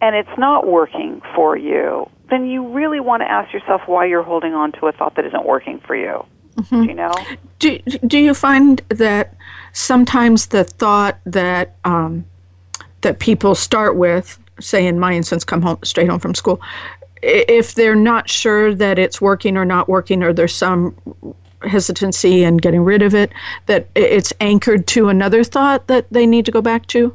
and 0.00 0.16
it's 0.16 0.38
not 0.38 0.66
working 0.66 1.22
for 1.34 1.56
you, 1.56 2.08
then 2.30 2.46
you 2.46 2.66
really 2.68 3.00
want 3.00 3.22
to 3.22 3.30
ask 3.30 3.52
yourself 3.52 3.82
why 3.86 4.06
you're 4.06 4.22
holding 4.22 4.54
on 4.54 4.72
to 4.72 4.86
a 4.86 4.92
thought 4.92 5.14
that 5.16 5.26
isn't 5.26 5.46
working 5.46 5.80
for 5.86 5.96
you. 5.96 6.24
Mm-hmm. 6.56 6.82
you 6.82 6.94
know? 6.94 7.12
Do, 7.60 7.78
do 8.06 8.18
you 8.18 8.34
find 8.34 8.82
that 8.90 9.34
sometimes 9.72 10.46
the 10.46 10.64
thought 10.64 11.18
that 11.24 11.76
um, 11.84 12.24
that 13.00 13.18
people 13.18 13.54
start 13.54 13.96
with, 13.96 14.38
say 14.60 14.86
in 14.86 14.98
my 14.98 15.12
instance, 15.12 15.44
come 15.44 15.62
home 15.62 15.78
straight 15.82 16.08
home 16.08 16.20
from 16.20 16.34
school, 16.34 16.60
if 17.22 17.74
they're 17.74 17.96
not 17.96 18.28
sure 18.28 18.74
that 18.74 18.98
it's 18.98 19.20
working 19.20 19.56
or 19.56 19.64
not 19.64 19.88
working, 19.88 20.22
or 20.22 20.32
there's 20.32 20.54
some 20.54 20.94
hesitancy 21.62 22.42
in 22.42 22.56
getting 22.56 22.82
rid 22.82 23.02
of 23.02 23.14
it, 23.14 23.32
that 23.66 23.88
it's 23.94 24.32
anchored 24.40 24.86
to 24.88 25.08
another 25.08 25.44
thought 25.44 25.86
that 25.86 26.06
they 26.10 26.26
need 26.26 26.44
to 26.44 26.52
go 26.52 26.60
back 26.60 26.86
to? 26.86 27.14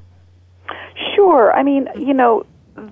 Sure. 1.15 1.53
I 1.53 1.63
mean, 1.63 1.89
you 1.97 2.13
know, 2.13 2.45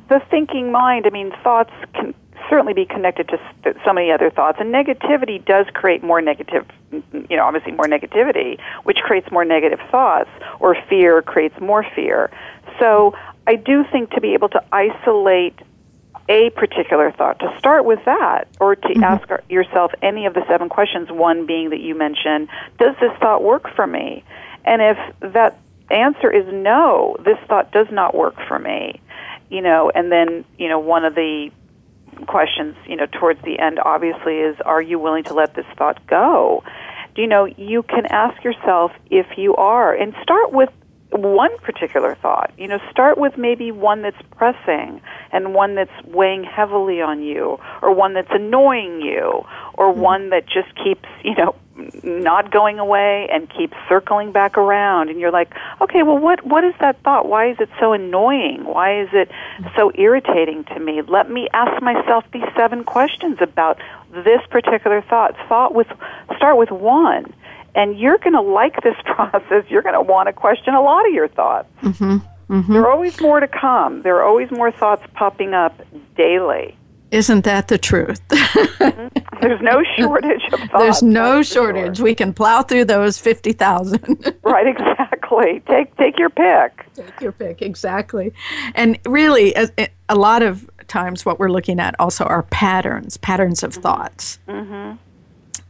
the 0.09 0.21
thinking 0.29 0.71
mind, 0.71 1.05
I 1.05 1.09
mean, 1.09 1.31
thoughts 1.43 1.73
can 1.93 2.13
certainly 2.49 2.73
be 2.73 2.85
connected 2.85 3.27
to 3.29 3.75
so 3.83 3.93
many 3.93 4.11
other 4.11 4.29
thoughts. 4.29 4.57
And 4.59 4.73
negativity 4.73 5.43
does 5.43 5.65
create 5.73 6.03
more 6.03 6.21
negative, 6.21 6.65
you 6.91 7.37
know, 7.37 7.45
obviously 7.45 7.71
more 7.71 7.85
negativity, 7.85 8.59
which 8.83 8.97
creates 8.97 9.31
more 9.31 9.45
negative 9.45 9.79
thoughts, 9.91 10.29
or 10.59 10.75
fear 10.89 11.21
creates 11.21 11.59
more 11.59 11.85
fear. 11.95 12.29
So 12.79 13.15
I 13.47 13.55
do 13.55 13.83
think 13.91 14.11
to 14.11 14.21
be 14.21 14.33
able 14.33 14.49
to 14.49 14.63
isolate 14.71 15.59
a 16.27 16.49
particular 16.51 17.11
thought, 17.11 17.39
to 17.39 17.55
start 17.59 17.85
with 17.85 18.03
that, 18.05 18.47
or 18.59 18.75
to 18.75 18.87
mm-hmm. 18.87 19.03
ask 19.03 19.27
yourself 19.49 19.91
any 20.01 20.25
of 20.25 20.33
the 20.33 20.43
seven 20.47 20.69
questions, 20.69 21.11
one 21.11 21.45
being 21.45 21.69
that 21.69 21.79
you 21.79 21.93
mentioned, 21.93 22.49
does 22.79 22.95
this 22.99 23.11
thought 23.19 23.43
work 23.43 23.69
for 23.75 23.85
me? 23.85 24.23
And 24.63 24.81
if 24.81 25.33
that 25.33 25.59
answer 25.91 26.31
is 26.31 26.45
no, 26.51 27.15
this 27.23 27.37
thought 27.47 27.71
does 27.71 27.87
not 27.91 28.15
work 28.15 28.35
for 28.47 28.57
me, 28.57 28.99
you 29.51 29.61
know, 29.61 29.91
and 29.93 30.11
then, 30.11 30.43
you 30.57 30.67
know, 30.67 30.79
one 30.79 31.05
of 31.05 31.13
the 31.13 31.51
questions, 32.27 32.75
you 32.87 32.95
know, 32.95 33.05
towards 33.05 33.41
the 33.43 33.59
end 33.59 33.79
obviously 33.79 34.35
is 34.37 34.55
are 34.65 34.81
you 34.81 34.99
willing 34.99 35.23
to 35.25 35.33
let 35.33 35.55
this 35.55 35.65
thought 35.77 36.05
go? 36.07 36.63
Do 37.15 37.21
you 37.21 37.27
know, 37.27 37.45
you 37.45 37.83
can 37.83 38.05
ask 38.07 38.43
yourself 38.43 38.91
if 39.09 39.37
you 39.37 39.55
are 39.55 39.93
and 39.93 40.13
start 40.21 40.51
with 40.51 40.69
one 41.15 41.57
particular 41.59 42.15
thought. 42.15 42.51
You 42.57 42.67
know, 42.67 42.79
start 42.91 43.17
with 43.17 43.37
maybe 43.37 43.71
one 43.71 44.01
that's 44.01 44.21
pressing 44.35 45.01
and 45.31 45.53
one 45.53 45.75
that's 45.75 45.91
weighing 46.05 46.43
heavily 46.43 47.01
on 47.01 47.21
you 47.21 47.59
or 47.81 47.93
one 47.93 48.13
that's 48.13 48.31
annoying 48.31 49.01
you 49.01 49.45
or 49.73 49.91
mm-hmm. 49.91 50.01
one 50.01 50.29
that 50.29 50.45
just 50.45 50.73
keeps, 50.83 51.07
you 51.23 51.35
know, 51.35 51.55
not 52.03 52.51
going 52.51 52.79
away 52.79 53.27
and 53.31 53.49
keeps 53.49 53.73
circling 53.89 54.31
back 54.31 54.57
around. 54.57 55.09
And 55.09 55.19
you're 55.19 55.31
like 55.31 55.53
okay 55.81 56.03
well 56.03 56.17
what 56.17 56.45
what 56.45 56.63
is 56.63 56.73
that 56.79 57.01
thought? 57.03 57.27
Why 57.27 57.49
is 57.49 57.57
it 57.59 57.69
so 57.79 57.91
annoying? 57.91 58.63
Why 58.63 59.01
is 59.01 59.09
it 59.11 59.29
so 59.75 59.91
irritating 59.95 60.63
to 60.73 60.79
me? 60.79 61.01
Let 61.01 61.29
me 61.29 61.49
ask 61.53 61.81
myself 61.81 62.23
these 62.31 62.47
seven 62.55 62.85
questions 62.85 63.39
about 63.41 63.77
this 64.11 64.39
particular 64.49 65.01
thought. 65.01 65.35
Thought 65.49 65.75
with 65.75 65.87
start 66.37 66.57
with 66.57 66.71
one 66.71 67.33
and 67.75 67.99
you're 67.99 68.17
going 68.17 68.33
to 68.33 68.41
like 68.41 68.81
this 68.83 68.95
process 69.05 69.63
you're 69.69 69.81
going 69.81 69.95
to 69.95 70.01
want 70.01 70.27
to 70.27 70.33
question 70.33 70.73
a 70.73 70.81
lot 70.81 71.07
of 71.07 71.13
your 71.13 71.27
thoughts 71.27 71.69
mm-hmm. 71.81 72.17
Mm-hmm. 72.53 72.73
there 72.73 72.83
are 72.83 72.91
always 72.91 73.19
more 73.21 73.39
to 73.39 73.47
come 73.47 74.01
there 74.03 74.17
are 74.17 74.23
always 74.23 74.51
more 74.51 74.71
thoughts 74.71 75.03
popping 75.13 75.53
up 75.53 75.79
daily 76.15 76.77
isn't 77.11 77.45
that 77.45 77.67
the 77.67 77.77
truth? 77.77 78.21
Mm-hmm. 78.75 79.41
There's 79.41 79.61
no 79.61 79.83
shortage 79.97 80.43
of 80.51 80.59
thoughts. 80.59 80.71
There's 80.77 81.03
no 81.03 81.41
shortage. 81.41 81.97
Sure. 81.97 82.03
We 82.03 82.15
can 82.15 82.33
plow 82.33 82.61
through 82.61 82.85
those 82.85 83.17
50,000. 83.17 84.33
right, 84.43 84.67
exactly. 84.67 85.61
Take 85.67 85.95
take 85.97 86.17
your 86.17 86.29
pick. 86.29 86.85
Take 86.93 87.21
your 87.21 87.31
pick, 87.31 87.61
exactly. 87.61 88.33
And 88.75 88.99
really 89.05 89.53
a, 89.55 89.69
a 90.09 90.15
lot 90.15 90.41
of 90.41 90.69
times 90.87 91.25
what 91.25 91.39
we're 91.39 91.49
looking 91.49 91.79
at 91.79 91.95
also 91.99 92.25
are 92.25 92.43
patterns, 92.43 93.17
patterns 93.17 93.63
of 93.63 93.71
mm-hmm. 93.71 93.81
thoughts. 93.81 94.39
Mm-hmm. 94.47 94.97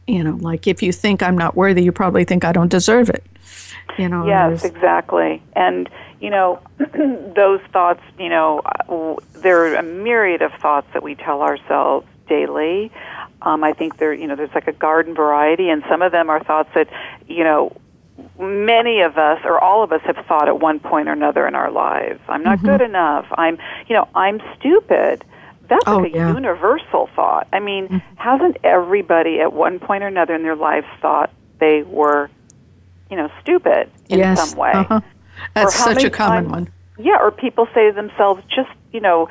You 0.06 0.22
know, 0.22 0.36
like 0.40 0.66
if 0.66 0.82
you 0.82 0.92
think 0.92 1.22
I'm 1.22 1.36
not 1.36 1.56
worthy, 1.56 1.82
you 1.82 1.92
probably 1.92 2.24
think 2.24 2.44
I 2.44 2.52
don't 2.52 2.70
deserve 2.70 3.10
it. 3.10 3.24
You 3.98 4.08
know. 4.08 4.26
Yes, 4.26 4.64
exactly. 4.64 5.42
And 5.54 5.88
you 6.20 6.30
know, 6.30 6.60
those 6.78 7.60
thoughts, 7.72 8.02
you 8.18 8.28
know, 8.28 8.62
there 9.34 9.66
are 9.66 9.74
a 9.76 9.82
myriad 9.82 10.42
of 10.42 10.52
thoughts 10.54 10.86
that 10.92 11.02
we 11.02 11.14
tell 11.14 11.42
ourselves 11.42 12.06
daily. 12.28 12.90
Um, 13.42 13.62
I 13.62 13.72
think 13.72 13.98
there, 13.98 14.12
you 14.12 14.26
know, 14.26 14.36
there's 14.36 14.54
like 14.54 14.66
a 14.66 14.72
garden 14.72 15.14
variety, 15.14 15.68
and 15.68 15.84
some 15.88 16.02
of 16.02 16.12
them 16.12 16.30
are 16.30 16.42
thoughts 16.42 16.70
that, 16.74 16.88
you 17.28 17.44
know, 17.44 17.76
many 18.38 19.02
of 19.02 19.18
us 19.18 19.40
or 19.44 19.62
all 19.62 19.82
of 19.82 19.92
us 19.92 20.00
have 20.02 20.16
thought 20.26 20.48
at 20.48 20.58
one 20.58 20.80
point 20.80 21.08
or 21.08 21.12
another 21.12 21.46
in 21.46 21.54
our 21.54 21.70
lives. 21.70 22.20
I'm 22.28 22.42
not 22.42 22.58
mm-hmm. 22.58 22.66
good 22.66 22.80
enough. 22.80 23.26
I'm, 23.32 23.58
you 23.88 23.94
know, 23.94 24.08
I'm 24.14 24.40
stupid. 24.58 25.24
That's 25.68 25.84
oh, 25.86 25.98
like 25.98 26.12
a 26.12 26.16
yeah. 26.16 26.34
universal 26.34 27.08
thought. 27.14 27.48
I 27.52 27.60
mean, 27.60 27.88
mm-hmm. 27.88 28.16
hasn't 28.16 28.58
everybody 28.64 29.40
at 29.40 29.52
one 29.52 29.78
point 29.78 30.04
or 30.04 30.06
another 30.06 30.34
in 30.34 30.42
their 30.42 30.56
lives 30.56 30.86
thought 31.00 31.30
they 31.58 31.82
were, 31.82 32.30
you 33.10 33.16
know, 33.16 33.30
stupid 33.42 33.90
in 34.08 34.18
yes. 34.18 34.50
some 34.50 34.58
way? 34.58 34.72
Uh-huh. 34.72 35.00
That's 35.54 35.74
such 35.74 36.04
a 36.04 36.10
common 36.10 36.44
times, 36.44 36.50
one. 36.50 36.72
Yeah, 36.98 37.18
or 37.20 37.30
people 37.30 37.66
say 37.74 37.88
to 37.88 37.92
themselves 37.92 38.42
just, 38.48 38.70
you 38.92 39.00
know, 39.00 39.28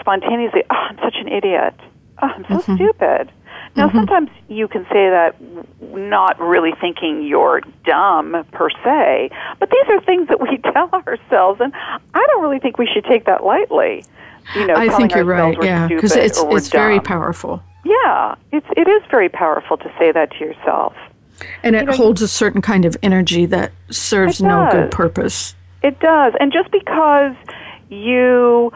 spontaneously, 0.00 0.62
oh, 0.70 0.74
I'm 0.74 0.98
such 0.98 1.16
an 1.16 1.28
idiot. 1.28 1.74
Oh, 2.22 2.26
I'm 2.26 2.44
so 2.44 2.58
mm-hmm. 2.58 2.74
stupid. 2.76 3.32
Now, 3.76 3.88
mm-hmm. 3.88 3.98
sometimes 3.98 4.30
you 4.48 4.68
can 4.68 4.84
say 4.84 5.10
that 5.10 5.36
not 5.80 6.40
really 6.40 6.72
thinking 6.80 7.26
you're 7.26 7.60
dumb 7.84 8.44
per 8.52 8.70
se, 8.70 9.30
but 9.58 9.70
these 9.70 9.84
are 9.88 10.00
things 10.00 10.28
that 10.28 10.40
we 10.40 10.58
tell 10.72 10.88
ourselves, 10.92 11.60
and 11.60 11.72
I 11.74 12.26
don't 12.26 12.42
really 12.42 12.58
think 12.58 12.78
we 12.78 12.88
should 12.92 13.04
take 13.04 13.26
that 13.26 13.44
lightly. 13.44 14.04
You 14.54 14.66
know, 14.66 14.74
I 14.74 14.88
think 14.96 15.14
you're 15.14 15.24
right. 15.24 15.56
Yeah, 15.62 15.88
because 15.88 16.14
it's 16.14 16.38
it's 16.38 16.68
very 16.68 17.00
powerful. 17.00 17.62
Yeah, 17.84 18.34
it's 18.52 18.66
it 18.76 18.88
is 18.88 19.02
very 19.10 19.28
powerful 19.28 19.76
to 19.76 19.92
say 19.98 20.12
that 20.12 20.30
to 20.32 20.38
yourself. 20.38 20.94
And 21.62 21.76
it 21.76 21.80
you 21.80 21.86
know, 21.86 21.92
holds 21.92 22.22
a 22.22 22.28
certain 22.28 22.62
kind 22.62 22.84
of 22.84 22.96
energy 23.02 23.46
that 23.46 23.72
serves 23.90 24.40
no 24.40 24.68
good 24.70 24.90
purpose. 24.90 25.54
It 25.82 26.00
does. 26.00 26.32
And 26.40 26.52
just 26.52 26.70
because 26.70 27.34
you 27.88 28.72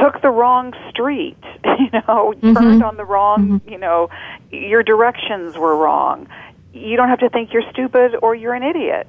took 0.00 0.20
the 0.22 0.30
wrong 0.30 0.74
street, 0.90 1.38
you 1.64 1.90
know, 1.92 2.34
mm-hmm. 2.36 2.54
turned 2.54 2.82
on 2.82 2.96
the 2.96 3.04
wrong, 3.04 3.60
mm-hmm. 3.60 3.68
you 3.68 3.78
know, 3.78 4.10
your 4.50 4.82
directions 4.82 5.56
were 5.56 5.76
wrong, 5.76 6.28
you 6.72 6.96
don't 6.96 7.08
have 7.08 7.20
to 7.20 7.28
think 7.28 7.52
you're 7.52 7.68
stupid 7.72 8.16
or 8.22 8.34
you're 8.34 8.54
an 8.54 8.62
idiot. 8.62 9.08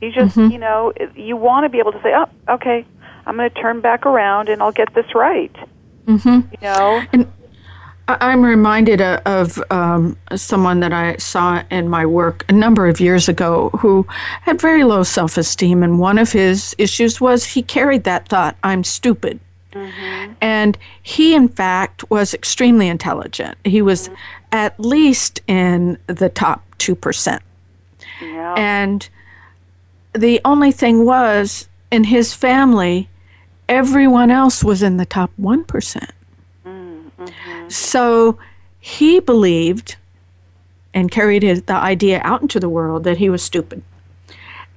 You 0.00 0.12
just, 0.12 0.36
mm-hmm. 0.36 0.52
you 0.52 0.58
know, 0.58 0.92
you 1.16 1.36
want 1.36 1.64
to 1.64 1.68
be 1.68 1.78
able 1.78 1.92
to 1.92 2.02
say, 2.02 2.12
oh, 2.14 2.28
okay, 2.54 2.84
I'm 3.26 3.36
going 3.36 3.50
to 3.50 3.60
turn 3.60 3.80
back 3.80 4.06
around 4.06 4.48
and 4.48 4.62
I'll 4.62 4.72
get 4.72 4.94
this 4.94 5.14
right. 5.14 5.54
Mm-hmm. 6.06 6.28
You 6.28 6.58
know? 6.62 7.02
And 7.12 7.32
I'm 8.06 8.44
reminded 8.44 9.00
of 9.00 9.62
um, 9.70 10.18
someone 10.36 10.80
that 10.80 10.92
I 10.92 11.16
saw 11.16 11.62
in 11.70 11.88
my 11.88 12.04
work 12.04 12.44
a 12.50 12.52
number 12.52 12.86
of 12.86 13.00
years 13.00 13.28
ago 13.30 13.70
who 13.70 14.06
had 14.42 14.60
very 14.60 14.84
low 14.84 15.02
self 15.04 15.38
esteem, 15.38 15.82
and 15.82 15.98
one 15.98 16.18
of 16.18 16.30
his 16.30 16.74
issues 16.76 17.20
was 17.20 17.44
he 17.44 17.62
carried 17.62 18.04
that 18.04 18.28
thought, 18.28 18.56
I'm 18.62 18.84
stupid. 18.84 19.40
Mm-hmm. 19.72 20.32
And 20.42 20.78
he, 21.02 21.34
in 21.34 21.48
fact, 21.48 22.08
was 22.10 22.34
extremely 22.34 22.88
intelligent. 22.88 23.56
He 23.64 23.80
was 23.80 24.08
mm-hmm. 24.08 24.14
at 24.52 24.78
least 24.78 25.40
in 25.46 25.98
the 26.06 26.28
top 26.28 26.62
2%. 26.78 27.40
Yeah. 28.20 28.54
And 28.56 29.08
the 30.12 30.40
only 30.44 30.72
thing 30.72 31.06
was, 31.06 31.68
in 31.90 32.04
his 32.04 32.34
family, 32.34 33.08
everyone 33.68 34.30
else 34.30 34.62
was 34.62 34.82
in 34.82 34.96
the 34.96 35.06
top 35.06 35.30
1%. 35.40 36.10
Mm-hmm. 36.66 37.68
So 37.68 38.38
he 38.80 39.20
believed 39.20 39.96
and 40.92 41.10
carried 41.10 41.42
his, 41.42 41.62
the 41.62 41.74
idea 41.74 42.20
out 42.22 42.42
into 42.42 42.60
the 42.60 42.68
world 42.68 43.04
that 43.04 43.16
he 43.16 43.28
was 43.28 43.42
stupid. 43.42 43.82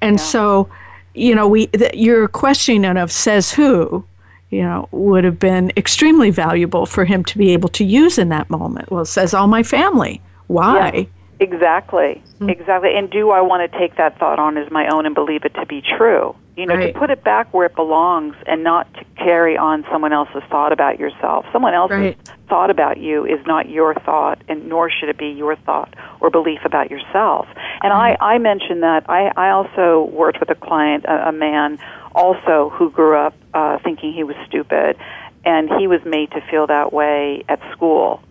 And 0.02 0.18
yeah. 0.18 0.24
so, 0.24 0.70
you 1.14 1.36
know, 1.36 1.48
we 1.48 1.68
the, 1.68 1.92
your 1.94 2.28
questioning 2.28 2.98
of 2.98 3.12
says 3.12 3.52
who, 3.52 4.04
you 4.50 4.62
know, 4.62 4.88
would 4.92 5.24
have 5.24 5.40
been 5.40 5.72
extremely 5.78 6.30
valuable 6.30 6.86
for 6.86 7.06
him 7.06 7.24
to 7.26 7.38
be 7.38 7.52
able 7.52 7.70
to 7.70 7.84
use 7.84 8.18
in 8.18 8.30
that 8.30 8.50
moment. 8.50 8.92
Well, 8.92 9.06
says 9.06 9.34
all 9.34 9.48
my 9.48 9.64
family. 9.64 10.22
Why? 10.48 11.08
Exactly. 11.40 12.22
Hmm. 12.40 12.50
Exactly. 12.50 12.96
And 12.96 13.10
do 13.10 13.30
I 13.32 13.42
want 13.42 13.70
to 13.72 13.78
take 13.78 13.96
that 13.98 14.18
thought 14.20 14.40
on 14.40 14.58
as 14.58 14.70
my 14.72 14.88
own 14.88 15.06
and 15.06 15.14
believe 15.14 15.46
it 15.46 15.54
to 15.56 15.66
be 15.66 15.82
true? 15.82 16.36
You 16.56 16.66
know, 16.66 16.76
Right. 16.76 16.94
to 16.94 17.00
put 17.00 17.12
it 17.12 17.24
back 17.24 17.54
where 17.54 17.68
it 17.68 17.76
belongs 17.76 18.36
and 18.48 18.64
not 18.64 18.92
to 18.96 19.06
carry 19.16 19.56
on 19.56 19.86
someone 19.92 20.12
else's 20.14 20.42
thought 20.50 20.72
about 20.72 21.00
yourself. 21.00 21.46
Someone 21.52 21.76
else's 21.76 21.98
Right. 22.00 22.18
thought 22.50 22.72
about 22.72 22.98
you 22.98 23.26
is 23.26 23.40
not 23.46 23.70
your 23.70 23.94
thought, 23.94 24.40
and 24.48 24.68
nor 24.68 24.90
should 24.90 25.10
it 25.10 25.18
be 25.18 25.28
your 25.28 25.56
thought 25.56 25.94
or 26.20 26.32
belief 26.32 26.66
about 26.66 26.90
yourself. 26.90 27.48
And 27.84 27.94
I, 27.94 28.18
I 28.20 28.40
mentioned 28.40 28.82
that 28.82 29.06
I, 29.08 29.32
I 29.38 29.52
also 29.52 30.10
worked 30.12 30.40
with 30.40 30.50
a 30.50 30.56
client, 30.56 31.06
a, 31.06 31.30
a 31.30 31.32
man, 31.32 31.78
also 32.16 32.72
who 32.74 32.90
grew 32.90 33.16
up 33.16 33.36
uh, 33.54 33.78
thinking 33.84 34.12
he 34.14 34.24
was 34.24 34.36
stupid, 34.48 34.98
and 35.46 35.70
he 35.78 35.86
was 35.86 36.04
made 36.06 36.32
to 36.32 36.42
feel 36.50 36.66
that 36.68 36.92
way 36.92 37.44
at 37.48 37.60
school 37.72 38.22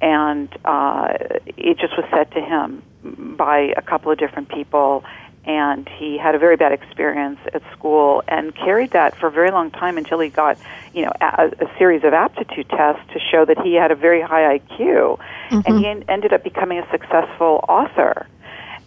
and 0.00 0.48
uh, 0.64 1.14
it 1.56 1.78
just 1.78 1.96
was 1.96 2.06
said 2.10 2.30
to 2.32 2.40
him 2.40 2.82
by 3.36 3.72
a 3.76 3.82
couple 3.82 4.12
of 4.12 4.18
different 4.18 4.48
people. 4.48 5.04
And 5.44 5.88
he 5.88 6.18
had 6.18 6.34
a 6.34 6.38
very 6.38 6.56
bad 6.56 6.72
experience 6.72 7.38
at 7.54 7.62
school 7.72 8.22
and 8.28 8.54
carried 8.54 8.90
that 8.90 9.16
for 9.16 9.28
a 9.28 9.30
very 9.30 9.50
long 9.50 9.70
time 9.70 9.96
until 9.96 10.20
he 10.20 10.28
got 10.28 10.58
you 10.92 11.02
know 11.02 11.12
a, 11.20 11.50
a 11.58 11.78
series 11.78 12.04
of 12.04 12.12
aptitude 12.12 12.68
tests 12.68 13.02
to 13.14 13.18
show 13.18 13.46
that 13.46 13.58
he 13.62 13.74
had 13.74 13.90
a 13.90 13.94
very 13.94 14.20
high 14.20 14.58
IQ 14.58 15.18
and 15.50 15.64
mm-hmm. 15.64 15.78
he 15.78 15.86
en- 15.86 16.04
ended 16.08 16.34
up 16.34 16.44
becoming 16.44 16.78
a 16.78 16.90
successful 16.90 17.64
author. 17.66 18.26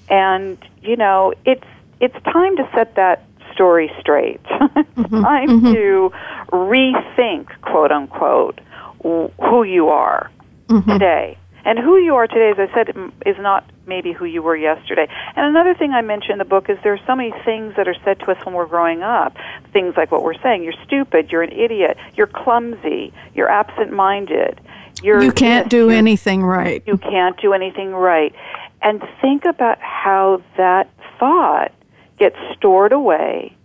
And 0.07 0.57
you 0.84 0.97
know 0.97 1.34
it's 1.45 1.66
it's 1.99 2.16
time 2.26 2.55
to 2.57 2.70
set 2.76 2.95
that 2.95 3.24
story 3.53 3.91
straight. 3.99 4.41
It's 4.76 5.09
mm-hmm. 5.09 5.22
time 5.24 5.49
mm-hmm. 5.49 5.74
to 5.74 6.14
rethink 6.51 7.47
quote 7.62 7.91
unquote 7.91 8.62
w- 9.01 9.32
who 9.39 9.64
you 9.64 9.88
are 9.89 10.30
Mm-hmm. 10.72 10.90
today. 10.90 11.38
And 11.64 11.78
who 11.78 11.98
you 11.98 12.16
are 12.16 12.26
today, 12.26 12.50
as 12.50 12.70
I 12.70 12.74
said, 12.74 12.96
is 13.26 13.38
not 13.38 13.70
maybe 13.86 14.14
who 14.14 14.26
you 14.26 14.42
were 14.42 14.56
yesterday. 14.56 15.08
And 15.36 15.46
another 15.46 15.76
thing 15.76 15.92
I 15.92 16.02
mention 16.02 16.32
in 16.32 16.38
the 16.40 16.46
book 16.46 16.70
is 16.70 16.78
there 16.84 16.94
are 16.94 17.06
so 17.06 17.16
many 17.16 17.32
things 17.46 17.76
that 17.76 17.88
are 17.88 17.96
said 18.04 18.20
to 18.22 18.32
us 18.32 18.44
when 18.46 18.56
we're 18.56 18.66
growing 18.66 19.04
up. 19.04 19.36
Things 19.72 19.94
like 19.96 20.12
what 20.12 20.24
we're 20.24 20.42
saying: 20.42 20.64
you're 20.64 20.82
stupid, 20.86 21.32
you're 21.32 21.44
an 21.44 21.52
idiot, 21.52 21.98
you're 22.16 22.26
clumsy, 22.26 23.14
you're 23.36 23.50
absent-minded, 23.50 24.60
you're 25.04 25.22
You 25.22 25.32
can't 25.32 25.70
do 25.70 25.92
anything 25.92 26.44
right. 26.44 26.82
you 26.88 26.98
can't 26.98 27.40
do 27.40 27.54
anything 27.54 27.94
right. 27.94 28.34
And 28.82 29.04
think 29.22 29.46
about 29.46 29.78
how 29.80 30.42
that 30.58 30.90
thought 31.20 31.72
gets 32.18 32.38
stored 32.58 32.92
away 32.92 33.56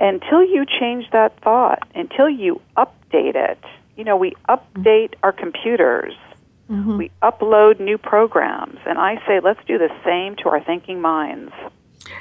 until 0.00 0.42
you 0.42 0.64
change 0.66 1.08
that 1.12 1.38
thought, 1.40 1.86
until 1.94 2.28
you 2.28 2.60
update 2.76 3.36
it. 3.36 3.62
You 3.96 4.04
know, 4.04 4.16
we 4.16 4.34
update 4.48 5.14
our 5.22 5.32
computers. 5.32 6.14
We 6.98 7.10
upload 7.22 7.78
new 7.78 7.98
programs. 7.98 8.78
And 8.86 8.98
I 8.98 9.16
say, 9.26 9.40
let's 9.40 9.60
do 9.66 9.78
the 9.78 9.90
same 10.04 10.34
to 10.36 10.48
our 10.48 10.62
thinking 10.62 11.00
minds. 11.00 11.52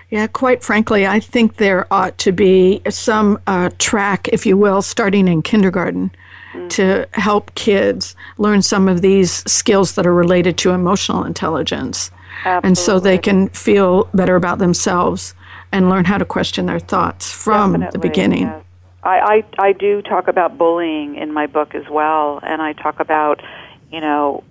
Yeah, 0.09 0.27
quite 0.27 0.63
frankly, 0.63 1.07
I 1.07 1.19
think 1.19 1.57
there 1.57 1.91
ought 1.91 2.17
to 2.19 2.31
be 2.31 2.81
some 2.89 3.39
uh, 3.47 3.69
track, 3.79 4.27
if 4.29 4.45
you 4.45 4.57
will, 4.57 4.81
starting 4.81 5.27
in 5.27 5.41
kindergarten 5.41 6.11
to 6.69 7.07
help 7.13 7.53
kids 7.55 8.15
learn 8.37 8.61
some 8.61 8.87
of 8.87 9.01
these 9.01 9.43
skills 9.51 9.95
that 9.95 10.05
are 10.05 10.13
related 10.13 10.57
to 10.59 10.69
emotional 10.71 11.23
intelligence. 11.23 12.11
And 12.45 12.77
so 12.77 12.99
they 12.99 13.17
can 13.17 13.49
feel 13.49 14.09
better 14.13 14.35
about 14.35 14.59
themselves 14.59 15.33
and 15.71 15.89
learn 15.89 16.05
how 16.05 16.17
to 16.17 16.25
question 16.25 16.65
their 16.65 16.79
thoughts 16.79 17.31
from 17.31 17.87
the 17.91 17.99
beginning. 17.99 18.43
yes. 18.43 18.63
I, 19.03 19.43
I 19.59 19.67
I 19.67 19.73
do 19.73 20.01
talk 20.01 20.27
about 20.27 20.57
bullying 20.57 21.15
in 21.15 21.33
my 21.33 21.47
book 21.47 21.75
as 21.75 21.87
well, 21.89 22.39
and 22.43 22.61
I 22.61 22.73
talk 22.73 22.99
about 22.99 23.41
you 23.91 23.99
know 24.01 24.43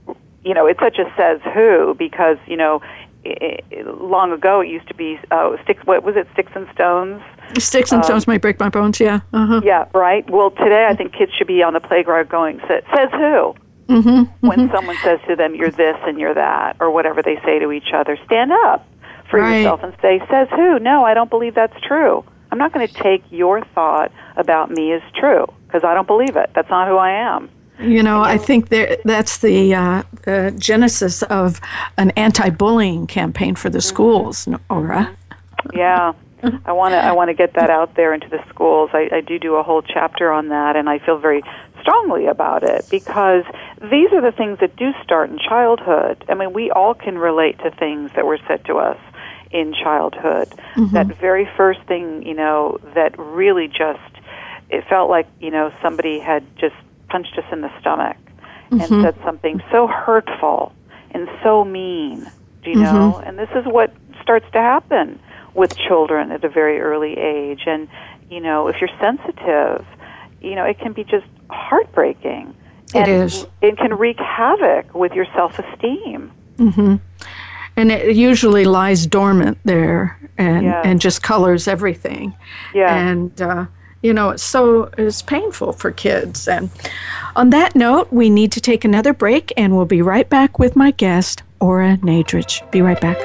you 0.44 0.54
know 0.54 0.66
it's 0.66 0.80
such 0.80 0.98
a 0.98 1.12
says 1.16 1.40
who 1.54 1.94
because 1.98 2.36
you 2.46 2.56
know 2.56 2.82
i 3.24 3.60
i 3.72 3.80
long 3.82 4.32
ago 4.32 4.60
it 4.60 4.68
used 4.68 4.88
to 4.88 4.94
be 4.94 5.18
uh, 5.30 5.56
sticks 5.62 5.84
what 5.86 6.02
was 6.02 6.16
it 6.16 6.26
sticks 6.32 6.52
and 6.54 6.66
stones 6.72 7.22
Sticks 7.58 7.92
and 7.92 8.04
stones 8.04 8.26
might 8.26 8.40
break 8.40 8.58
my 8.58 8.68
bones, 8.68 8.98
yeah. 8.98 9.20
Uh-huh. 9.32 9.60
yeah 9.64 9.86
right 9.94 10.28
well 10.30 10.50
today 10.50 10.86
I 10.88 10.94
think 10.96 11.12
kids 11.12 11.32
should 11.36 11.46
be 11.46 11.62
on 11.62 11.72
the 11.74 11.80
playground 11.80 12.28
going 12.28 12.58
"Sa- 12.60 12.80
says 12.94 13.10
who 13.12 13.54
mm-hmm, 13.88 14.46
when 14.46 14.70
someone 14.70 14.96
says 15.04 15.20
to 15.28 15.36
them 15.36 15.54
you're 15.54 15.70
this 15.70 15.96
and 16.06 16.18
you're 16.18 16.34
that 16.34 16.76
or 16.80 16.90
whatever 16.90 17.22
they 17.22 17.36
say 17.44 17.58
to 17.60 17.70
each 17.72 17.92
other 17.94 18.16
stand 18.26 18.52
up 18.52 18.86
for 19.30 19.38
Right. 19.40 19.58
yourself 19.62 19.82
and 19.82 19.94
say 20.02 20.18
says 20.30 20.48
who 20.50 20.78
no 20.80 21.04
I 21.04 21.14
don't 21.14 21.30
believe 21.30 21.54
that's 21.54 21.78
true 21.80 22.24
I'm 22.52 22.58
not 22.58 22.74
going 22.74 22.86
to 22.86 22.94
take 22.94 23.24
your 23.30 23.64
thought 23.74 24.12
about 24.36 24.70
me 24.70 24.92
as 24.92 25.00
true 25.14 25.46
because 25.66 25.84
I 25.84 25.94
don't 25.94 26.06
believe 26.06 26.36
it. 26.36 26.50
That's 26.54 26.68
not 26.68 26.86
who 26.86 26.96
I 26.96 27.10
am. 27.10 27.48
You 27.80 28.02
know, 28.02 28.20
I 28.20 28.36
think 28.36 28.68
there, 28.68 28.98
that's 29.06 29.38
the 29.38 29.74
uh, 29.74 30.02
uh, 30.26 30.50
genesis 30.50 31.22
of 31.22 31.62
an 31.96 32.10
anti-bullying 32.10 33.06
campaign 33.06 33.54
for 33.54 33.70
the 33.70 33.80
schools, 33.80 34.46
Ora. 34.68 35.16
Yeah. 35.72 36.12
I 36.66 36.72
want 36.72 36.92
to 36.92 36.98
I 36.98 37.12
want 37.12 37.28
to 37.28 37.34
get 37.34 37.54
that 37.54 37.70
out 37.70 37.94
there 37.94 38.12
into 38.12 38.28
the 38.28 38.44
schools. 38.48 38.90
I, 38.92 39.08
I 39.12 39.20
do 39.20 39.38
do 39.38 39.54
a 39.54 39.62
whole 39.62 39.80
chapter 39.80 40.32
on 40.32 40.48
that, 40.48 40.74
and 40.74 40.90
I 40.90 40.98
feel 40.98 41.16
very 41.16 41.42
strongly 41.80 42.26
about 42.26 42.64
it 42.64 42.84
because 42.90 43.44
these 43.80 44.12
are 44.12 44.20
the 44.20 44.32
things 44.36 44.58
that 44.58 44.74
do 44.74 44.92
start 45.04 45.30
in 45.30 45.38
childhood. 45.38 46.24
I 46.28 46.34
mean, 46.34 46.52
we 46.52 46.70
all 46.72 46.94
can 46.94 47.16
relate 47.16 47.58
to 47.60 47.70
things 47.70 48.10
that 48.16 48.26
were 48.26 48.38
said 48.48 48.64
to 48.66 48.78
us 48.78 48.98
in 49.52 49.74
childhood. 49.74 50.48
Mm-hmm. 50.74 50.94
That 50.94 51.06
very 51.18 51.48
first 51.56 51.80
thing, 51.82 52.26
you 52.26 52.34
know, 52.34 52.78
that 52.94 53.18
really 53.18 53.68
just 53.68 54.00
it 54.70 54.84
felt 54.88 55.10
like 55.10 55.26
you 55.40 55.50
know 55.50 55.72
somebody 55.82 56.18
had 56.18 56.44
just 56.56 56.74
punched 57.08 57.36
us 57.38 57.44
in 57.52 57.60
the 57.60 57.70
stomach 57.80 58.16
and 58.70 58.80
mm-hmm. 58.80 59.02
said 59.02 59.16
something 59.24 59.62
so 59.70 59.86
hurtful 59.86 60.72
and 61.10 61.28
so 61.42 61.64
mean. 61.64 62.30
Do 62.62 62.70
you 62.70 62.76
know? 62.76 63.14
Mm-hmm. 63.16 63.28
And 63.28 63.38
this 63.38 63.50
is 63.54 63.64
what 63.66 63.92
starts 64.22 64.46
to 64.52 64.58
happen 64.58 65.18
with 65.54 65.76
children 65.76 66.30
at 66.30 66.44
a 66.44 66.48
very 66.48 66.80
early 66.80 67.18
age. 67.18 67.62
And 67.66 67.88
you 68.30 68.40
know, 68.40 68.68
if 68.68 68.76
you're 68.80 68.90
sensitive, 69.00 69.84
you 70.40 70.54
know, 70.54 70.64
it 70.64 70.78
can 70.78 70.92
be 70.92 71.04
just 71.04 71.26
heartbreaking. 71.50 72.54
It 72.94 72.96
and 72.96 73.08
is. 73.08 73.46
It 73.60 73.76
can 73.76 73.94
wreak 73.94 74.18
havoc 74.18 74.94
with 74.94 75.12
your 75.12 75.26
self-esteem. 75.34 76.30
And 77.76 77.90
it 77.90 78.14
usually 78.16 78.64
lies 78.64 79.06
dormant 79.06 79.58
there 79.64 80.18
and, 80.38 80.64
Yeah. 80.66 80.82
and 80.84 81.00
just 81.00 81.22
colors 81.22 81.66
everything. 81.66 82.34
Yeah. 82.74 82.94
And, 82.94 83.40
uh, 83.40 83.66
you 84.02 84.12
know, 84.12 84.30
it's 84.30 84.42
so 84.42 84.90
it's 84.98 85.22
painful 85.22 85.72
for 85.72 85.90
kids. 85.92 86.48
And 86.48 86.70
on 87.36 87.50
that 87.50 87.74
note, 87.76 88.08
we 88.12 88.28
need 88.30 88.52
to 88.52 88.60
take 88.60 88.84
another 88.84 89.14
break, 89.14 89.52
and 89.56 89.76
we'll 89.76 89.84
be 89.86 90.02
right 90.02 90.28
back 90.28 90.58
with 90.58 90.74
my 90.76 90.90
guest, 90.90 91.42
Ora 91.60 91.96
Nadrich. 92.02 92.68
Be 92.72 92.82
right 92.82 93.00
back. 93.00 93.16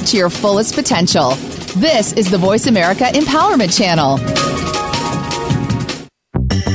Up 0.00 0.06
to 0.06 0.16
your 0.16 0.30
fullest 0.30 0.74
potential. 0.74 1.30
This 1.76 2.12
is 2.14 2.30
the 2.30 2.38
Voice 2.38 2.66
America 2.66 3.04
Empowerment 3.04 3.76
Channel. 3.76 4.18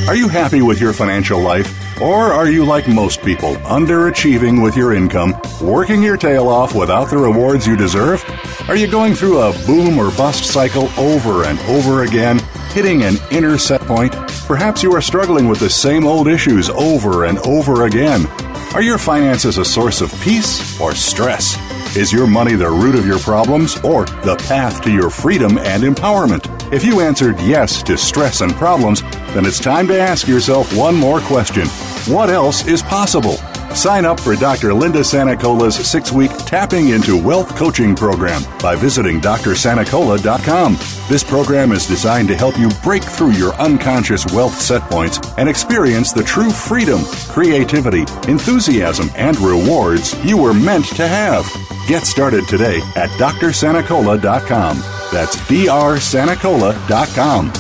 Are 0.07 0.15
you 0.15 0.28
happy 0.28 0.61
with 0.61 0.80
your 0.80 0.93
financial 0.93 1.39
life? 1.39 1.67
Or 2.01 2.32
are 2.34 2.49
you 2.49 2.65
like 2.65 2.88
most 2.88 3.21
people, 3.23 3.55
underachieving 3.55 4.61
with 4.61 4.76
your 4.76 4.93
income, 4.93 5.34
working 5.61 6.03
your 6.03 6.17
tail 6.17 6.47
off 6.49 6.76
without 6.76 7.09
the 7.09 7.17
rewards 7.17 7.65
you 7.65 7.76
deserve? 7.76 8.23
Are 8.67 8.76
you 8.76 8.86
going 8.86 9.15
through 9.15 9.39
a 9.39 9.53
boom 9.65 9.97
or 9.97 10.11
bust 10.11 10.45
cycle 10.45 10.89
over 10.99 11.45
and 11.45 11.57
over 11.61 12.03
again, 12.03 12.39
hitting 12.73 13.03
an 13.03 13.15
inner 13.32 13.57
set 13.57 13.82
point? 13.82 14.13
Perhaps 14.45 14.84
you 14.84 14.93
are 14.93 15.01
struggling 15.01 15.47
with 15.47 15.59
the 15.59 15.69
same 15.69 16.05
old 16.05 16.28
issues 16.28 16.69
over 16.69 17.26
and 17.26 17.39
over 17.39 17.86
again. 17.86 18.28
Are 18.76 18.84
your 18.84 18.97
finances 18.97 19.57
a 19.57 19.65
source 19.65 20.01
of 20.01 20.13
peace 20.21 20.80
or 20.80 20.93
stress? 20.93 21.55
Is 21.96 22.12
your 22.12 22.28
money 22.28 22.56
the 22.56 22.70
root 22.70 22.96
of 22.96 23.06
your 23.06 23.20
problems 23.20 23.78
or 23.78 24.04
the 24.04 24.36
path 24.50 24.82
to 24.84 24.91
your 24.91 25.10
freedom 25.10 25.58
and 25.58 25.82
empowerment? 25.82 26.74
If 26.74 26.84
you 26.84 27.00
answered 27.00 27.39
yes 27.39 27.82
to 27.84 27.98
stress 27.98 28.41
and 28.41 28.52
problems, 28.56 29.02
then 29.34 29.46
it's 29.46 29.60
time 29.62 29.88
to 29.88 29.98
ask 29.98 30.28
yourself 30.28 30.76
one 30.76 30.96
more 30.96 31.22
question. 31.22 31.68
What 32.14 32.30
else 32.30 32.68
is 32.68 32.82
possible? 32.82 33.38
Sign 33.76 34.05
up 34.05 34.19
for 34.21 34.36
Dr. 34.36 34.73
Linda 34.73 34.99
Sanicola's 34.99 35.76
six 35.76 36.11
week 36.11 36.32
Tapping 36.45 36.89
into 36.89 37.21
Wealth 37.21 37.55
coaching 37.57 37.93
program 37.93 38.41
by 38.59 38.73
visiting 38.76 39.19
drsanicola.com. 39.19 40.78
This 41.09 41.23
program 41.23 41.71
is 41.73 41.86
designed 41.86 42.30
to 42.30 42.36
help 42.36 42.57
you 42.57 42.69
break 42.82 43.03
through 43.03 43.34
your 43.34 43.53
unconscious 43.55 44.26
wealth 44.34 44.59
set 44.59 44.82
points 44.84 45.19
and 45.38 45.49
experience 45.49 46.13
the 46.13 46.23
true 46.23 46.51
freedom, 46.51 47.01
creativity, 47.28 48.05
enthusiasm, 48.30 49.09
and 49.15 49.38
rewards 49.39 50.15
you 50.23 50.38
were 50.38 50.53
meant 50.53 50.86
to 50.95 51.05
have. 51.07 51.45
Get 51.88 52.05
started 52.05 52.47
today 52.47 52.78
at 52.95 53.09
drsanicola.com. 53.19 54.78
That's 55.11 55.36
drsanicola.com. 55.36 57.51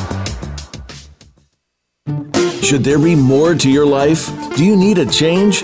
Should 2.63 2.83
there 2.83 2.97
be 2.97 3.15
more 3.15 3.53
to 3.53 3.69
your 3.69 3.85
life? 3.85 4.27
Do 4.55 4.65
you 4.65 4.75
need 4.75 4.97
a 4.97 5.05
change? 5.05 5.63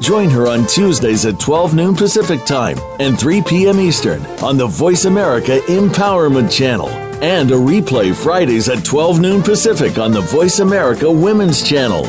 Join 0.00 0.30
her 0.30 0.46
on 0.46 0.66
Tuesdays 0.66 1.26
at 1.26 1.40
12 1.40 1.74
noon 1.74 1.94
Pacific 1.94 2.44
Time 2.44 2.78
and 3.00 3.18
3 3.18 3.42
p.m. 3.42 3.80
Eastern 3.80 4.24
on 4.42 4.56
the 4.56 4.66
Voice 4.66 5.04
America 5.04 5.58
Empowerment 5.66 6.50
Channel 6.50 6.88
and 7.22 7.50
a 7.50 7.54
replay 7.54 8.14
Fridays 8.14 8.68
at 8.68 8.84
12 8.84 9.20
noon 9.20 9.42
Pacific 9.42 9.98
on 9.98 10.12
the 10.12 10.20
Voice 10.20 10.60
America 10.60 11.10
Women's 11.10 11.62
Channel. 11.68 12.04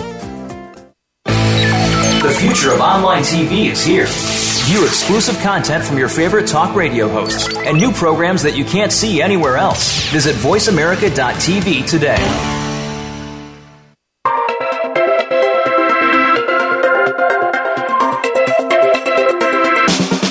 The 2.21 2.35
future 2.39 2.71
of 2.71 2.79
online 2.79 3.23
TV 3.23 3.71
is 3.71 3.83
here. 3.83 4.05
View 4.67 4.85
exclusive 4.85 5.37
content 5.39 5.83
from 5.83 5.97
your 5.97 6.09
favorite 6.09 6.47
talk 6.47 6.75
radio 6.75 7.07
hosts 7.07 7.47
and 7.57 7.75
new 7.75 7.91
programs 7.91 8.43
that 8.43 8.55
you 8.55 8.63
can't 8.63 8.91
see 8.91 9.19
anywhere 9.19 9.57
else. 9.57 10.07
Visit 10.11 10.35
VoiceAmerica.tv 10.35 11.89
today. 11.89 12.58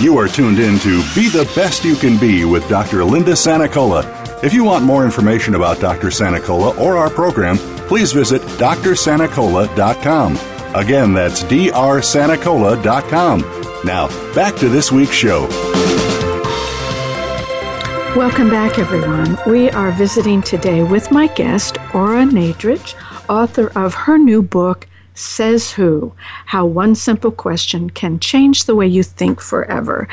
You 0.01 0.17
are 0.19 0.29
tuned 0.29 0.61
in 0.61 0.79
to 0.79 1.03
Be 1.13 1.29
the 1.29 1.51
Best 1.57 1.85
You 1.85 1.97
Can 1.97 2.21
Be 2.21 2.45
with 2.45 2.69
Dr. 2.69 3.03
Linda 3.03 3.33
Sanicola. 3.33 4.05
If 4.45 4.55
you 4.55 4.63
want 4.63 4.85
more 4.85 5.05
information 5.05 5.57
about 5.57 5.81
Dr. 5.81 6.07
Sanicola 6.07 6.79
or 6.79 6.97
our 6.97 7.11
program, 7.11 7.59
please 7.89 8.13
visit 8.13 8.41
drsanicola.com. 8.43 10.39
Again, 10.77 11.15
that's 11.15 11.43
drsanicola.com. 11.43 13.41
Now, 13.85 14.35
back 14.37 14.55
to 14.59 14.69
this 14.69 14.93
week's 14.93 15.15
show. 15.15 15.49
Welcome 18.15 18.51
back, 18.51 18.79
everyone. 18.79 19.37
We 19.49 19.69
are 19.71 19.91
visiting 19.91 20.43
today 20.43 20.85
with 20.85 21.11
my 21.11 21.27
guest, 21.27 21.77
Ora 21.93 22.25
Nadrich, 22.25 22.95
author 23.29 23.73
of 23.77 23.95
her 23.95 24.17
new 24.17 24.43
book, 24.43 24.87
Says 25.19 25.73
Who 25.73 26.13
How 26.47 26.65
One 26.65 26.95
Simple 26.95 27.31
Question 27.31 27.91
Can 27.91 28.21
Change 28.21 28.65
the 28.65 28.75
Way 28.75 28.87
You 28.87 29.03
Think 29.03 29.41
Forever. 29.41 30.09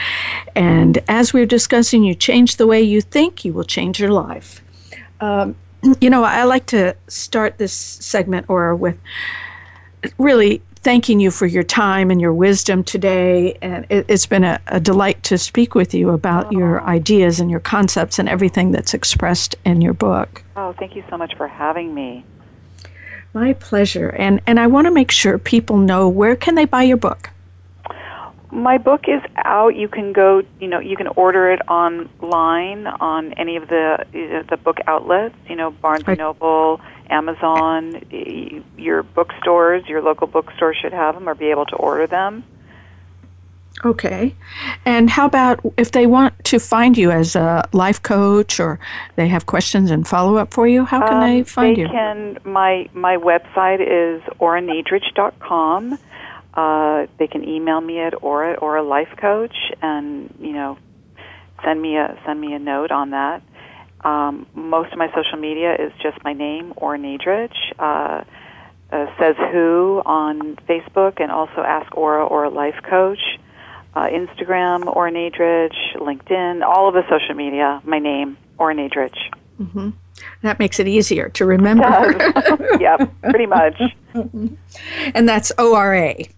And 0.55 1.03
as 1.07 1.33
we're 1.33 1.45
discussing, 1.45 2.03
you 2.03 2.15
change 2.15 2.57
the 2.57 2.67
way 2.67 2.81
you 2.81 3.01
think, 3.01 3.45
you 3.45 3.53
will 3.53 3.63
change 3.63 3.99
your 3.99 4.11
life. 4.11 4.61
Um, 5.21 5.55
you 6.01 6.09
know, 6.09 6.23
I 6.23 6.43
like 6.43 6.65
to 6.67 6.95
start 7.07 7.57
this 7.57 7.73
segment 7.73 8.47
Ora 8.49 8.75
with 8.75 8.99
really 10.17 10.61
thanking 10.85 11.19
you 11.19 11.31
for 11.31 11.47
your 11.47 11.63
time 11.63 12.11
and 12.11 12.21
your 12.21 12.33
wisdom 12.33 12.83
today. 12.83 13.57
And 13.61 13.87
it, 13.89 14.07
has 14.07 14.27
been 14.27 14.43
a, 14.43 14.61
a, 14.67 14.79
delight 14.79 15.23
to 15.23 15.37
speak 15.39 15.73
with 15.73 15.95
you 15.95 16.11
about 16.11 16.51
your 16.51 16.83
ideas 16.83 17.39
and 17.39 17.49
your 17.49 17.59
concepts 17.59 18.19
and 18.19 18.29
everything 18.29 18.71
that's 18.71 18.93
expressed 18.93 19.55
in 19.65 19.81
your 19.81 19.93
book. 19.93 20.43
Oh, 20.55 20.73
thank 20.77 20.95
you 20.95 21.03
so 21.09 21.17
much 21.17 21.35
for 21.37 21.47
having 21.47 21.95
me. 21.95 22.23
My 23.35 23.51
pleasure. 23.51 24.07
And 24.07 24.41
and 24.47 24.57
I 24.61 24.67
want 24.67 24.85
to 24.85 24.91
make 24.91 25.11
sure 25.11 25.37
people 25.37 25.75
know 25.75 26.07
where 26.07 26.37
can 26.37 26.55
they 26.55 26.63
buy 26.63 26.83
your 26.83 26.95
book? 26.95 27.31
My 28.49 28.77
book 28.77 29.09
is 29.09 29.21
out. 29.35 29.75
You 29.75 29.89
can 29.89 30.13
go, 30.13 30.41
you 30.61 30.69
know, 30.69 30.79
you 30.79 30.95
can 30.95 31.07
order 31.07 31.51
it 31.51 31.59
online 31.67 32.87
on 32.87 33.33
any 33.33 33.57
of 33.57 33.67
the 33.67 33.97
uh, 33.99 34.43
the 34.49 34.55
book 34.55 34.77
outlets, 34.87 35.35
you 35.49 35.57
know, 35.57 35.71
Barnes 35.71 36.05
and 36.07 36.17
Noble, 36.17 36.79
Amazon, 37.09 38.01
your 38.77 39.03
bookstores, 39.03 39.85
your 39.85 40.01
local 40.01 40.27
bookstore 40.27 40.73
should 40.73 40.93
have 40.93 41.15
them 41.15 41.27
or 41.27 41.35
be 41.35 41.47
able 41.47 41.65
to 41.65 41.75
order 41.75 42.07
them. 42.07 42.45
Okay. 43.83 44.33
And 44.85 45.09
how 45.09 45.25
about 45.25 45.59
if 45.77 45.91
they 45.91 46.07
want 46.07 46.33
to 46.45 46.59
find 46.59 46.97
you 46.97 47.11
as 47.11 47.35
a 47.35 47.67
life 47.73 48.01
coach 48.01 48.59
or 48.59 48.79
they 49.15 49.27
have 49.27 49.45
questions 49.45 49.91
and 49.91 50.07
follow 50.07 50.37
up 50.37 50.53
for 50.53 50.67
you, 50.67 50.85
how 50.85 51.05
can 51.05 51.17
um, 51.17 51.21
they 51.21 51.43
find 51.43 51.75
they 51.75 51.81
you? 51.81 51.87
They 51.87 51.93
can 51.93 52.37
my 52.45 52.89
my 52.93 53.17
website 53.17 53.81
is 53.81 54.21
oranadrich.com. 54.39 55.99
Uh, 56.53 57.07
they 57.19 57.27
can 57.27 57.47
email 57.47 57.81
me 57.81 57.99
at 57.99 58.13
Ora 58.23 58.53
or 58.53 58.77
a 58.77 58.83
life 58.83 59.13
coach 59.17 59.55
and, 59.81 60.33
you 60.39 60.53
know, 60.53 60.77
send 61.65 61.81
me 61.81 61.97
a 61.97 62.17
send 62.25 62.39
me 62.39 62.53
a 62.53 62.59
note 62.59 62.91
on 62.91 63.09
that. 63.09 63.43
Um, 64.05 64.45
most 64.53 64.93
of 64.93 64.97
my 64.97 65.07
social 65.13 65.37
media 65.37 65.75
is 65.75 65.91
just 66.01 66.23
my 66.23 66.31
name, 66.31 66.73
Ora 66.77 66.97
Nadrich. 66.97 67.55
Uh, 67.77 68.23
uh, 68.91 69.07
says 69.19 69.35
who 69.51 70.01
on 70.05 70.55
Facebook 70.69 71.19
and 71.19 71.31
also 71.31 71.61
ask 71.61 71.95
Ora 71.97 72.25
or 72.25 72.45
a 72.45 72.49
life 72.49 72.79
coach 72.87 73.19
uh, 73.95 74.07
Instagram, 74.07 74.93
Ora 74.95 75.11
Nadrich, 75.11 75.75
LinkedIn, 75.95 76.63
all 76.63 76.87
of 76.87 76.93
the 76.93 77.03
social 77.09 77.35
media, 77.35 77.81
my 77.85 77.99
name, 77.99 78.37
Ora 78.57 78.75
Nadrich. 78.75 79.17
Mm-hmm. 79.59 79.91
That 80.41 80.59
makes 80.59 80.79
it 80.79 80.87
easier 80.87 81.29
to 81.29 81.45
remember. 81.45 81.83
yep, 82.79 83.11
pretty 83.21 83.45
much. 83.45 83.81
and 84.13 85.27
that's 85.27 85.51
O 85.57 85.75
R 85.75 85.95
A. 85.95 86.29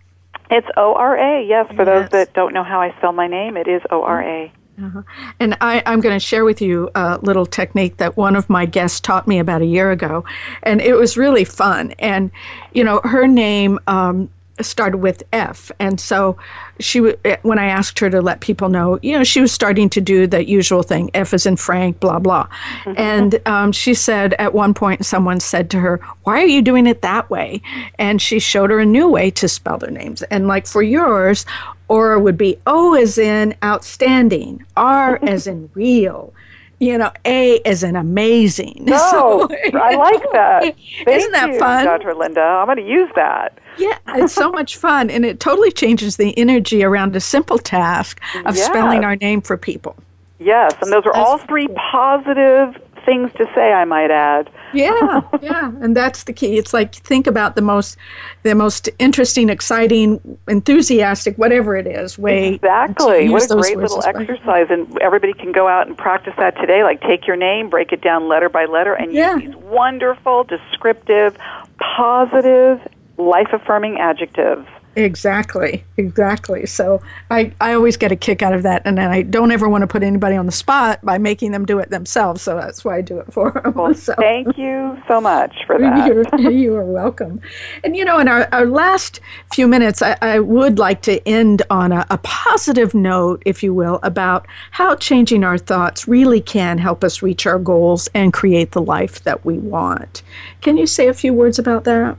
It's 0.50 0.68
O 0.78 0.94
R 0.94 1.18
A, 1.18 1.46
yes. 1.46 1.68
For 1.76 1.84
yes. 1.84 1.86
those 1.86 2.10
that 2.12 2.34
don't 2.34 2.54
know 2.54 2.64
how 2.64 2.82
I 2.82 2.96
spell 2.98 3.12
my 3.12 3.28
name, 3.28 3.58
it 3.58 3.68
is 3.68 3.82
O 3.92 4.04
R 4.04 4.22
A. 4.22 4.52
Uh-huh. 4.82 5.02
And 5.40 5.58
I, 5.60 5.82
am 5.92 6.02
going 6.02 6.16
to 6.16 6.24
share 6.24 6.46
with 6.46 6.62
you 6.62 6.92
a 6.94 7.18
little 7.24 7.48
technique 7.48 7.98
that 7.98 8.16
one 8.16 8.36
of 8.36 8.48
my 8.48 8.68
guests 8.68 9.00
taught 9.00 9.28
me 9.28 9.40
about 9.40 9.64
a 9.64 9.66
year 9.66 9.90
ago. 9.90 10.24
And 10.62 10.82
it 10.82 10.94
was 10.94 11.18
really 11.18 11.44
fun. 11.46 11.94
And, 11.98 12.30
you 12.74 12.84
know, 12.84 13.02
her 13.04 13.28
name 13.28 13.80
um, 13.88 14.30
started 14.62 14.98
with 14.98 15.24
F. 15.34 15.72
And 15.80 16.00
so 16.00 16.38
she, 16.80 17.14
eh, 17.26 17.38
when 17.42 17.60
I 17.60 17.66
asked 17.66 18.00
her 18.00 18.10
to 18.10 18.22
let 18.22 18.42
people 18.42 18.70
know, 18.70 19.00
you 19.02 19.14
know, 19.14 19.24
she 19.24 19.42
was 19.42 19.52
starting 19.52 19.90
to 19.90 20.02
do 20.02 20.28
the 20.28 20.48
usual 20.48 20.84
thing 20.84 21.10
F 21.14 21.34
is 21.34 21.46
in 21.46 21.56
Frank, 21.56 22.00
blah, 22.00 22.20
blah. 22.20 22.48
Mm-hmm. 22.84 22.94
And 22.98 23.42
um, 23.48 23.72
she 23.72 23.94
said 23.94 24.34
at 24.36 24.54
one 24.54 24.74
point, 24.74 25.06
someone 25.06 25.40
said 25.40 25.70
to 25.72 25.80
her, 25.80 26.00
Why 26.24 26.42
are 26.42 26.48
you 26.48 26.62
doing 26.62 26.88
it 26.88 27.02
that 27.02 27.30
way? 27.30 27.62
And 28.00 28.22
she 28.22 28.40
showed 28.40 28.70
her 28.70 28.80
a 28.80 28.86
new 28.86 29.08
way 29.08 29.32
to 29.32 29.48
spell 29.48 29.78
their 29.78 29.92
names. 29.92 30.24
And 30.24 30.48
like 30.48 30.68
for 30.68 30.82
yours, 30.82 31.46
Ora 31.88 32.20
would 32.20 32.38
be 32.38 32.60
O 32.66 32.94
as 32.96 33.18
in 33.18 33.56
outstanding, 33.64 34.66
R 34.76 35.20
as 35.24 35.48
in 35.48 35.70
real, 35.74 36.34
you 36.80 36.98
know, 36.98 37.12
A 37.26 37.56
is 37.66 37.84
an 37.84 37.96
amazing. 37.96 38.86
No, 38.88 38.98
so, 39.12 39.50
I 39.78 39.96
like 39.96 40.24
that. 40.32 40.62
Thank 41.06 41.08
Isn't 41.10 41.32
that 41.34 41.50
you, 41.50 41.60
fun? 41.60 41.84
Dr. 41.84 42.14
Linda? 42.14 42.42
I'm 42.42 42.66
going 42.66 42.78
to 42.78 42.88
use 42.90 43.10
that. 43.16 43.58
Yeah, 43.78 43.98
it's 44.10 44.34
so 44.34 44.50
much 44.50 44.78
fun, 44.78 45.10
and 45.10 45.26
it 45.26 45.40
totally 45.40 45.72
changes 45.72 46.16
the 46.16 46.38
energy 46.38 46.84
around 46.84 47.16
a 47.16 47.20
simple 47.20 47.58
task 47.58 48.22
of 48.46 48.56
yes. 48.56 48.66
spelling 48.66 49.04
our 49.04 49.18
name 49.18 49.42
for 49.42 49.58
people. 49.58 49.96
Yes, 50.40 50.74
and 50.82 50.92
those 50.92 51.06
are 51.06 51.14
all 51.16 51.38
three 51.38 51.68
positive 51.68 52.82
things 53.06 53.32
to 53.38 53.46
say, 53.54 53.74
I 53.74 53.86
might 53.86 54.12
add. 54.12 54.50
Yeah, 54.74 55.22
yeah, 55.42 55.72
and 55.82 55.96
that's 55.96 56.24
the 56.24 56.34
key. 56.34 56.58
It's 56.58 56.74
like 56.74 56.96
think 56.96 57.28
about 57.28 57.56
the 57.56 57.62
most, 57.62 57.98
the 58.44 58.56
most 58.56 58.90
interesting, 59.00 59.50
exciting, 59.50 60.38
enthusiastic, 60.48 61.38
whatever 61.38 61.76
it 61.76 61.88
is 61.88 62.18
way. 62.18 62.56
Exactly. 62.56 63.30
What 63.30 63.50
a 63.50 63.56
great 63.56 63.78
little 63.78 64.04
exercise, 64.04 64.68
and 64.70 64.98
everybody 65.02 65.34
can 65.34 65.52
go 65.52 65.68
out 65.68 65.88
and 65.88 65.98
practice 65.98 66.34
that 66.38 66.58
today. 66.58 66.84
Like 66.84 67.02
take 67.02 67.28
your 67.28 67.36
name, 67.36 67.70
break 67.70 67.92
it 67.92 68.02
down 68.02 68.28
letter 68.28 68.50
by 68.50 68.66
letter, 68.66 68.94
and 68.94 69.14
yeah. 69.14 69.38
use 69.38 69.54
these 69.54 69.56
wonderful, 69.64 70.44
descriptive, 70.44 71.38
positive, 71.80 72.82
life 73.18 73.50
affirming 73.54 74.00
adjectives. 74.00 74.68
Exactly, 74.98 75.84
exactly. 75.98 76.66
So 76.66 77.04
I, 77.30 77.54
I 77.62 77.74
always 77.74 77.98
get 77.98 78.12
a 78.12 78.16
kick 78.16 78.42
out 78.42 78.54
of 78.54 78.64
that, 78.64 78.82
and 78.84 79.00
I 79.00 79.22
don't 79.22 79.52
ever 79.52 79.70
want 79.70 79.84
to 79.84 79.88
put 79.88 80.02
anybody 80.02 80.36
on 80.36 80.48
the 80.48 80.52
spot 80.52 81.00
by 81.06 81.20
making 81.20 81.52
them 81.52 81.68
do 81.68 81.78
it 81.78 81.92
themselves. 81.92 82.42
So 82.42 82.56
that's 82.56 82.84
why 82.84 82.98
I 82.98 83.02
do 83.02 83.20
it 83.20 83.32
for 83.32 83.52
them. 83.52 83.74
Well, 83.76 83.94
so. 83.94 84.16
thank 84.16 84.58
you 84.58 84.98
so 85.08 85.22
much 85.22 85.56
for 85.68 85.78
that. 85.78 86.08
You're, 86.08 86.50
you 86.50 86.76
are 86.76 86.84
welcome. 86.84 87.40
And 87.84 87.96
you 87.96 88.06
know, 88.06 88.18
in 88.18 88.28
our, 88.28 88.50
our 88.52 88.66
last 88.66 89.20
few 89.54 89.68
minutes, 89.68 90.02
I, 90.02 90.18
I 90.20 90.40
would 90.40 90.80
like 90.80 91.04
to 91.04 91.26
end 91.28 91.62
on 91.70 91.92
a, 91.92 92.08
a 92.10 92.18
positive 92.18 92.96
note, 92.96 93.44
if 93.46 93.62
you 93.62 93.76
will, 93.76 94.00
about 94.02 94.48
how 94.72 94.96
changing 94.96 95.44
our 95.44 95.60
thoughts 95.60 96.08
really 96.08 96.42
can 96.42 96.80
help 96.80 97.04
us 97.04 97.22
reach 97.22 97.46
our 97.46 97.60
goals 97.60 98.10
and 98.16 98.34
create 98.34 98.72
the 98.72 98.82
life 98.82 99.24
that 99.26 99.46
we 99.46 99.60
want. 99.60 100.24
Can 100.62 100.76
you 100.76 100.88
say 100.88 101.08
a 101.08 101.14
few 101.14 101.34
words 101.36 101.60
about 101.60 101.84
that? 101.84 102.18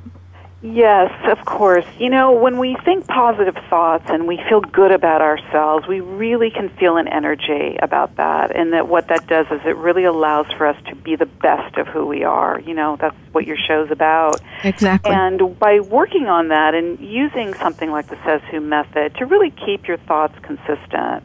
Yes, 0.61 1.13
of 1.31 1.45
course. 1.45 1.85
You 1.99 2.11
know, 2.11 2.33
when 2.33 2.59
we 2.59 2.77
think 2.85 3.07
positive 3.07 3.57
thoughts 3.71 4.07
and 4.09 4.27
we 4.27 4.43
feel 4.49 4.61
good 4.61 4.91
about 4.91 5.23
ourselves, 5.23 5.87
we 5.87 6.01
really 6.01 6.51
can 6.51 6.69
feel 6.71 6.97
an 6.97 7.07
energy 7.07 7.77
about 7.81 8.17
that. 8.17 8.57
And 8.57 8.73
that 8.73 8.89
what 8.89 9.07
that 9.09 9.29
does 9.29 9.47
is 9.53 9.61
it 9.65 9.77
really 9.77 10.03
allows 10.03 10.47
for 10.57 10.67
us 10.67 10.77
to 10.89 10.97
be 10.97 11.15
the 11.15 11.27
best 11.27 11.77
of 11.77 11.87
who 11.87 12.07
we 12.07 12.25
are. 12.25 12.61
You 12.61 12.75
know, 12.75 12.97
that's 13.01 13.17
what 13.31 13.47
your 13.47 13.57
show's 13.57 13.93
about. 13.93 14.41
Exactly. 14.65 15.15
And 15.15 15.57
by 15.61 15.79
working 15.79 16.27
on 16.27 16.49
that 16.49 16.75
and 16.75 16.99
using 16.99 17.55
something 17.55 17.93
like 17.93 18.09
the 18.09 18.19
Says 18.25 18.43
Who 18.51 18.61
method 18.61 19.15
to 19.17 19.27
really 19.27 19.53
keep 19.53 19.87
your 19.87 19.99
thoughts 19.99 20.37
consistent 20.43 21.23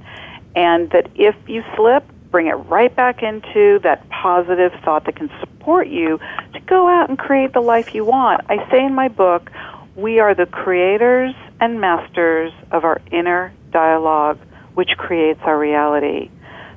and 0.56 0.92
that 0.92 1.10
if 1.16 1.36
you 1.48 1.64
slip, 1.76 2.06
bring 2.34 2.48
it 2.48 2.56
right 2.56 2.94
back 2.96 3.22
into 3.22 3.80
that 3.84 4.10
positive 4.10 4.74
thought 4.84 5.06
that 5.06 5.16
can 5.16 5.30
support 5.40 5.88
you 5.88 6.20
to 6.52 6.60
go 6.62 6.88
out 6.88 7.08
and 7.08 7.20
create 7.20 7.54
the 7.54 7.62
life 7.62 7.94
you 7.94 8.04
want. 8.04 8.42
I 8.50 8.68
say 8.72 8.84
in 8.84 8.96
my 8.96 9.08
book, 9.08 9.52
we 9.96 10.20
are 10.20 10.34
the 10.34 10.48
creators 10.48 11.36
and 11.62 11.80
masters 11.80 12.52
of 12.72 12.86
our 12.86 13.00
inner 13.12 13.54
dialogue, 13.72 14.40
which 14.74 14.90
creates 14.98 15.42
our 15.44 15.60
reality. 15.60 16.32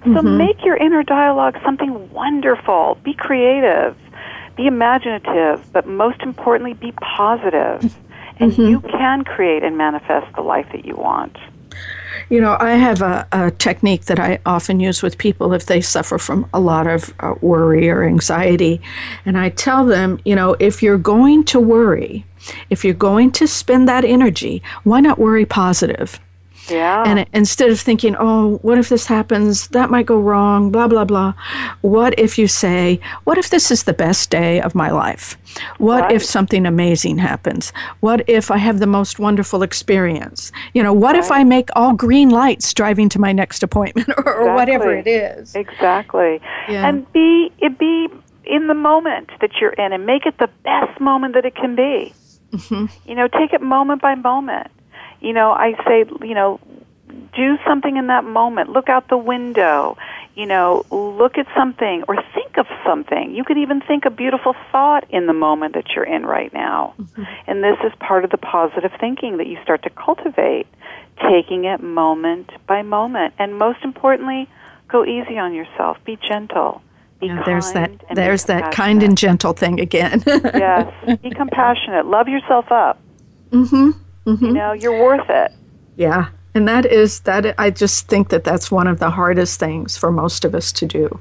So 0.04 0.10
mm-hmm. 0.10 0.36
make 0.36 0.62
your 0.62 0.76
inner 0.76 1.02
dialogue 1.02 1.56
something 1.64 2.12
wonderful. 2.12 2.98
Be 3.02 3.14
creative. 3.14 3.96
Be 4.56 4.66
imaginative, 4.66 5.72
but 5.72 5.88
most 5.88 6.20
importantly, 6.20 6.74
be 6.74 6.92
positive. 6.92 7.96
And 8.38 8.52
mm-hmm. 8.52 8.68
you 8.68 8.80
can 8.80 9.24
create 9.24 9.62
and 9.62 9.78
manifest 9.78 10.36
the 10.36 10.42
life 10.42 10.66
that 10.72 10.84
you 10.84 10.96
want. 10.96 11.38
You 12.28 12.40
know, 12.40 12.56
I 12.58 12.72
have 12.72 13.02
a, 13.02 13.26
a, 13.30 13.50
technique 13.52 14.06
that 14.06 14.18
I 14.18 14.40
often 14.44 14.80
use 14.80 15.00
with 15.00 15.16
people 15.16 15.52
if 15.52 15.66
they 15.66 15.80
suffer 15.80 16.18
from 16.18 16.48
a 16.52 16.58
lot 16.58 16.88
of 16.88 17.14
uh, 17.20 17.34
worry 17.40 17.88
or 17.88 18.02
anxiety. 18.02 18.80
And 19.24 19.38
I 19.38 19.50
tell 19.50 19.84
them, 19.84 20.18
you 20.24 20.34
know, 20.34 20.56
if 20.58 20.82
you're 20.82 20.98
going 20.98 21.44
to 21.44 21.60
worry, 21.60 22.24
if 22.68 22.84
you're 22.84 22.94
going 22.94 23.30
to 23.32 23.46
spend 23.46 23.88
that 23.88 24.04
energy, 24.04 24.60
why 24.82 24.98
not 25.00 25.20
worry 25.20 25.46
positive? 25.46 26.18
Yeah. 26.68 27.04
And 27.06 27.26
instead 27.32 27.70
of 27.70 27.80
thinking, 27.80 28.16
oh, 28.18 28.58
what 28.62 28.78
if 28.78 28.88
this 28.88 29.06
happens? 29.06 29.68
That 29.68 29.90
might 29.90 30.06
go 30.06 30.18
wrong, 30.18 30.70
blah, 30.70 30.88
blah, 30.88 31.04
blah. 31.04 31.34
What 31.82 32.18
if 32.18 32.38
you 32.38 32.48
say, 32.48 33.00
what 33.24 33.38
if 33.38 33.50
this 33.50 33.70
is 33.70 33.84
the 33.84 33.92
best 33.92 34.30
day 34.30 34.60
of 34.60 34.74
my 34.74 34.90
life? 34.90 35.36
What 35.78 36.02
right. 36.02 36.12
if 36.12 36.24
something 36.24 36.66
amazing 36.66 37.18
happens? 37.18 37.72
What 38.00 38.28
if 38.28 38.50
I 38.50 38.58
have 38.58 38.78
the 38.78 38.86
most 38.86 39.18
wonderful 39.18 39.62
experience? 39.62 40.52
You 40.74 40.82
know, 40.82 40.92
what 40.92 41.14
right. 41.14 41.24
if 41.24 41.30
I 41.30 41.44
make 41.44 41.70
all 41.76 41.94
green 41.94 42.30
lights 42.30 42.72
driving 42.74 43.08
to 43.10 43.18
my 43.18 43.32
next 43.32 43.62
appointment 43.62 44.08
or, 44.16 44.20
exactly. 44.20 44.44
or 44.44 44.54
whatever 44.54 44.92
it 44.92 45.06
is? 45.06 45.54
Exactly. 45.54 46.40
Yeah. 46.68 46.88
And 46.88 47.10
be, 47.12 47.52
be 47.78 48.08
in 48.44 48.68
the 48.68 48.74
moment 48.74 49.30
that 49.40 49.50
you're 49.60 49.72
in 49.72 49.92
and 49.92 50.06
make 50.06 50.26
it 50.26 50.38
the 50.38 50.48
best 50.64 51.00
moment 51.00 51.34
that 51.34 51.44
it 51.44 51.54
can 51.54 51.74
be. 51.74 52.14
Mm-hmm. 52.52 53.08
You 53.08 53.14
know, 53.16 53.28
take 53.28 53.52
it 53.52 53.60
moment 53.60 54.00
by 54.00 54.14
moment 54.14 54.70
you 55.20 55.32
know, 55.32 55.50
I 55.50 55.72
say, 55.86 56.04
you 56.26 56.34
know, 56.34 56.60
do 57.34 57.58
something 57.66 57.96
in 57.96 58.08
that 58.08 58.24
moment. 58.24 58.70
Look 58.70 58.88
out 58.88 59.08
the 59.08 59.18
window. 59.18 59.96
You 60.34 60.44
know, 60.44 60.84
look 60.90 61.38
at 61.38 61.46
something 61.56 62.04
or 62.08 62.16
think 62.34 62.58
of 62.58 62.66
something. 62.84 63.34
You 63.34 63.42
could 63.42 63.56
even 63.56 63.80
think 63.80 64.04
a 64.04 64.10
beautiful 64.10 64.54
thought 64.70 65.04
in 65.10 65.26
the 65.26 65.32
moment 65.32 65.74
that 65.74 65.84
you're 65.94 66.04
in 66.04 66.26
right 66.26 66.52
now. 66.52 66.94
Mm-hmm. 67.00 67.22
And 67.46 67.64
this 67.64 67.78
is 67.84 67.92
part 68.00 68.24
of 68.24 68.30
the 68.30 68.36
positive 68.36 68.92
thinking 69.00 69.38
that 69.38 69.46
you 69.46 69.56
start 69.62 69.82
to 69.84 69.90
cultivate, 69.90 70.66
taking 71.22 71.64
it 71.64 71.82
moment 71.82 72.50
by 72.66 72.82
moment. 72.82 73.32
And 73.38 73.58
most 73.58 73.78
importantly, 73.82 74.46
go 74.88 75.06
easy 75.06 75.38
on 75.38 75.54
yourself. 75.54 75.96
Be 76.04 76.18
gentle. 76.28 76.82
Be 77.18 77.28
yeah, 77.28 77.42
there's 77.46 77.72
that 77.72 77.90
there's 78.14 78.44
that 78.44 78.72
kind 78.72 79.02
and 79.02 79.16
gentle 79.16 79.54
thing 79.54 79.80
again. 79.80 80.22
yes. 80.26 80.92
Be 81.22 81.30
compassionate. 81.30 82.04
Love 82.04 82.28
yourself 82.28 82.70
up. 82.70 83.00
Mhm. 83.50 83.94
Mm-hmm. 84.26 84.44
You 84.44 84.52
know, 84.52 84.72
you're 84.72 85.02
worth 85.02 85.28
it. 85.30 85.52
Yeah. 85.96 86.28
And 86.54 86.66
that 86.68 86.86
is 86.86 87.20
that 87.20 87.54
I 87.58 87.70
just 87.70 88.08
think 88.08 88.30
that 88.30 88.44
that's 88.44 88.70
one 88.70 88.86
of 88.86 88.98
the 88.98 89.10
hardest 89.10 89.60
things 89.60 89.96
for 89.96 90.10
most 90.10 90.44
of 90.44 90.54
us 90.54 90.72
to 90.72 90.86
do. 90.86 91.20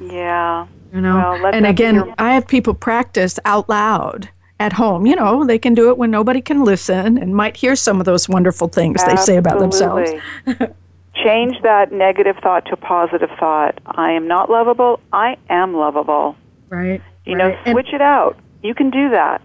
Yeah. 0.00 0.66
You 0.92 1.00
know, 1.00 1.16
well, 1.42 1.54
and 1.54 1.66
again, 1.66 1.96
your- 1.96 2.14
I 2.18 2.32
have 2.34 2.46
people 2.46 2.74
practice 2.74 3.38
out 3.44 3.68
loud 3.68 4.28
at 4.60 4.72
home. 4.72 5.04
You 5.04 5.16
know, 5.16 5.44
they 5.44 5.58
can 5.58 5.74
do 5.74 5.90
it 5.90 5.98
when 5.98 6.10
nobody 6.10 6.40
can 6.40 6.64
listen 6.64 7.18
and 7.18 7.34
might 7.34 7.56
hear 7.56 7.76
some 7.76 8.00
of 8.00 8.06
those 8.06 8.28
wonderful 8.28 8.68
things 8.68 9.02
Absolutely. 9.02 9.20
they 9.20 9.26
say 9.26 9.36
about 9.36 9.58
themselves. 9.58 10.10
Change 11.14 11.60
that 11.62 11.92
negative 11.92 12.36
thought 12.42 12.64
to 12.66 12.72
a 12.74 12.76
positive 12.76 13.30
thought. 13.38 13.80
I 13.86 14.12
am 14.12 14.28
not 14.28 14.48
lovable. 14.48 15.00
I 15.12 15.36
am 15.50 15.74
lovable. 15.74 16.36
Right. 16.68 17.02
You 17.26 17.36
right. 17.36 17.66
know, 17.66 17.72
switch 17.72 17.88
and, 17.88 17.96
it 17.96 18.00
out. 18.00 18.38
You 18.62 18.74
can 18.74 18.90
do 18.90 19.10
that. 19.10 19.42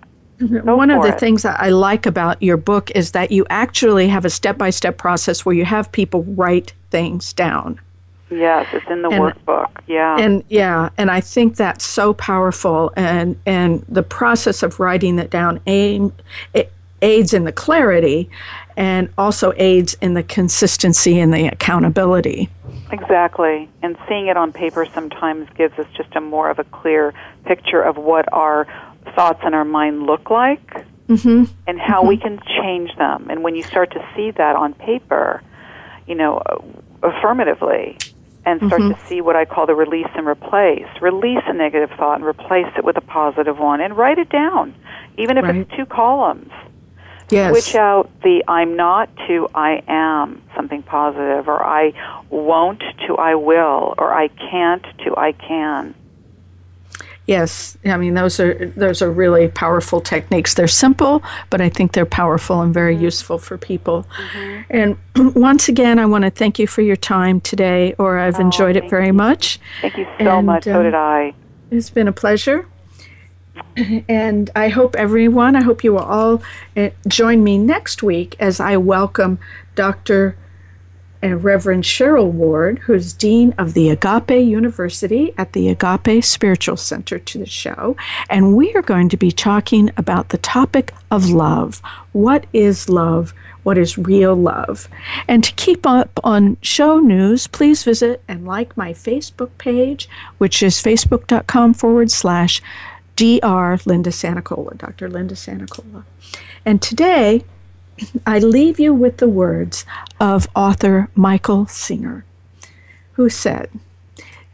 Go 0.47 0.75
One 0.75 0.89
of 0.89 1.01
the 1.01 1.09
it. 1.09 1.19
things 1.19 1.43
that 1.43 1.59
I 1.59 1.69
like 1.69 2.05
about 2.05 2.41
your 2.41 2.57
book 2.57 2.91
is 2.91 3.11
that 3.11 3.31
you 3.31 3.45
actually 3.49 4.07
have 4.07 4.25
a 4.25 4.29
step 4.29 4.57
by 4.57 4.69
step 4.69 4.97
process 4.97 5.45
where 5.45 5.55
you 5.55 5.65
have 5.65 5.91
people 5.91 6.23
write 6.23 6.73
things 6.89 7.33
down. 7.33 7.79
Yes, 8.29 8.67
it's 8.73 8.89
in 8.89 9.01
the 9.01 9.09
and, 9.09 9.23
workbook. 9.23 9.69
Yeah. 9.87 10.17
And 10.17 10.43
yeah, 10.49 10.89
and 10.97 11.11
I 11.11 11.21
think 11.21 11.55
that's 11.55 11.85
so 11.85 12.13
powerful 12.13 12.91
and 12.95 13.39
and 13.45 13.85
the 13.87 14.03
process 14.03 14.63
of 14.63 14.79
writing 14.79 15.17
that 15.17 15.29
down 15.29 15.59
aim, 15.67 16.13
it 16.53 16.71
aids 17.01 17.33
in 17.33 17.43
the 17.43 17.51
clarity 17.51 18.29
and 18.75 19.09
also 19.17 19.53
aids 19.57 19.95
in 20.01 20.15
the 20.15 20.23
consistency 20.23 21.19
and 21.19 21.33
the 21.33 21.47
accountability. 21.47 22.49
Exactly. 22.91 23.69
And 23.81 23.97
seeing 24.07 24.27
it 24.27 24.37
on 24.37 24.51
paper 24.53 24.85
sometimes 24.85 25.47
gives 25.55 25.77
us 25.77 25.87
just 25.95 26.15
a 26.15 26.21
more 26.21 26.49
of 26.49 26.59
a 26.59 26.63
clear 26.65 27.13
picture 27.45 27.81
of 27.81 27.97
what 27.97 28.31
our 28.31 28.67
thoughts 29.15 29.41
in 29.45 29.53
our 29.53 29.65
mind 29.65 30.03
look 30.03 30.29
like 30.29 30.85
mm-hmm. 31.07 31.45
and 31.67 31.79
how 31.79 31.99
mm-hmm. 31.99 32.07
we 32.09 32.17
can 32.17 32.39
change 32.61 32.95
them. 32.97 33.29
And 33.29 33.43
when 33.43 33.55
you 33.55 33.63
start 33.63 33.91
to 33.91 34.09
see 34.15 34.31
that 34.31 34.55
on 34.55 34.73
paper, 34.73 35.41
you 36.07 36.15
know, 36.15 36.41
affirmatively, 37.01 37.97
and 38.45 38.59
start 38.67 38.81
mm-hmm. 38.81 38.99
to 38.99 39.07
see 39.07 39.21
what 39.21 39.35
I 39.35 39.45
call 39.45 39.65
the 39.65 39.75
release 39.75 40.09
and 40.15 40.27
replace. 40.27 40.87
Release 41.01 41.43
a 41.47 41.53
negative 41.53 41.91
thought 41.97 42.15
and 42.15 42.25
replace 42.25 42.67
it 42.77 42.83
with 42.83 42.97
a 42.97 43.01
positive 43.01 43.57
one 43.57 43.79
and 43.79 43.95
write 43.95 44.17
it 44.17 44.29
down, 44.29 44.75
even 45.17 45.37
if 45.37 45.45
right. 45.45 45.55
it's 45.55 45.71
two 45.75 45.85
columns. 45.85 46.51
Yes. 47.29 47.51
Switch 47.51 47.75
out 47.75 48.09
the 48.21 48.43
I'm 48.47 48.75
not 48.75 49.09
to 49.27 49.47
I 49.55 49.81
am 49.87 50.41
something 50.55 50.83
positive, 50.83 51.47
or 51.47 51.65
I 51.65 51.93
won't 52.29 52.83
to 53.07 53.15
I 53.15 53.35
will, 53.35 53.95
or 53.97 54.13
I 54.13 54.27
can't 54.27 54.85
to 55.05 55.15
I 55.15 55.31
can. 55.31 55.95
Yes, 57.25 57.77
I 57.85 57.95
mean 57.95 58.15
those 58.15 58.39
are 58.39 58.67
those 58.75 59.01
are 59.01 59.09
really 59.09 59.47
powerful 59.47 60.01
techniques. 60.01 60.55
They're 60.55 60.67
simple, 60.67 61.23
but 61.49 61.61
I 61.61 61.69
think 61.69 61.93
they're 61.93 62.05
powerful 62.05 62.61
and 62.61 62.73
very 62.73 62.95
mm-hmm. 62.95 63.05
useful 63.05 63.37
for 63.37 63.57
people. 63.57 64.05
Mm-hmm. 64.33 64.61
And 64.69 64.97
once 65.35 65.69
again, 65.69 65.99
I 65.99 66.05
want 66.05 66.25
to 66.25 66.31
thank 66.31 66.59
you 66.59 66.67
for 66.67 66.81
your 66.81 66.97
time 66.97 67.39
today, 67.39 67.95
Ora 67.97 68.27
I've 68.27 68.39
oh, 68.39 68.41
enjoyed 68.41 68.75
it 68.75 68.89
very 68.89 69.07
you. 69.07 69.13
much. 69.13 69.59
Thank 69.81 69.97
you 69.97 70.05
so 70.19 70.37
and, 70.37 70.45
much. 70.45 70.65
So 70.65 70.83
did 70.83 70.95
I. 70.95 71.33
It's 71.71 71.89
been 71.89 72.07
a 72.07 72.13
pleasure. 72.13 72.67
And 74.09 74.49
I 74.55 74.69
hope 74.69 74.95
everyone, 74.95 75.55
I 75.55 75.61
hope 75.61 75.83
you 75.83 75.93
will 75.93 75.99
all 75.99 76.43
uh, 76.75 76.89
join 77.07 77.43
me 77.43 77.57
next 77.57 78.03
week 78.03 78.35
as 78.39 78.59
I 78.59 78.77
welcome 78.77 79.39
Dr 79.75 80.35
and 81.23 81.41
Reverend 81.41 81.85
Cheryl 81.85 82.29
Ward, 82.29 82.79
who's 82.79 83.13
Dean 83.13 83.53
of 83.57 83.73
the 83.73 83.89
Agape 83.89 84.45
University 84.45 85.33
at 85.37 85.53
the 85.53 85.69
Agape 85.69 86.23
Spiritual 86.23 86.75
Center, 86.75 87.17
to 87.17 87.39
the 87.39 87.45
show. 87.45 87.95
And 88.29 88.57
we 88.57 88.73
are 88.75 88.81
going 88.81 89.07
to 89.07 89.17
be 89.17 89.31
talking 89.31 89.89
about 89.95 90.29
the 90.29 90.37
topic 90.37 90.93
of 91.09 91.29
love. 91.29 91.81
What 92.11 92.45
is 92.51 92.89
love? 92.89 93.33
What 93.63 93.77
is 93.77 93.97
real 93.97 94.35
love? 94.35 94.89
And 95.25 95.45
to 95.45 95.53
keep 95.53 95.87
up 95.87 96.19
on 96.25 96.57
show 96.61 96.99
news, 96.99 97.47
please 97.47 97.85
visit 97.85 98.21
and 98.27 98.45
like 98.45 98.75
my 98.75 98.91
Facebook 98.91 99.51
page, 99.57 100.09
which 100.39 100.61
is 100.61 100.81
facebook.com 100.81 101.73
forward 101.73 102.11
slash 102.11 102.61
Dr. 103.15 103.79
Linda 103.85 104.09
Sanicola, 104.09 104.77
Dr. 104.77 105.09
Linda 105.09 105.35
Sanicola. 105.35 106.03
And 106.65 106.81
today, 106.81 107.45
I 108.25 108.39
leave 108.39 108.79
you 108.79 108.93
with 108.93 109.17
the 109.17 109.29
words 109.29 109.85
of 110.19 110.47
author 110.55 111.09
Michael 111.15 111.67
Singer, 111.67 112.25
who 113.13 113.29
said, 113.29 113.69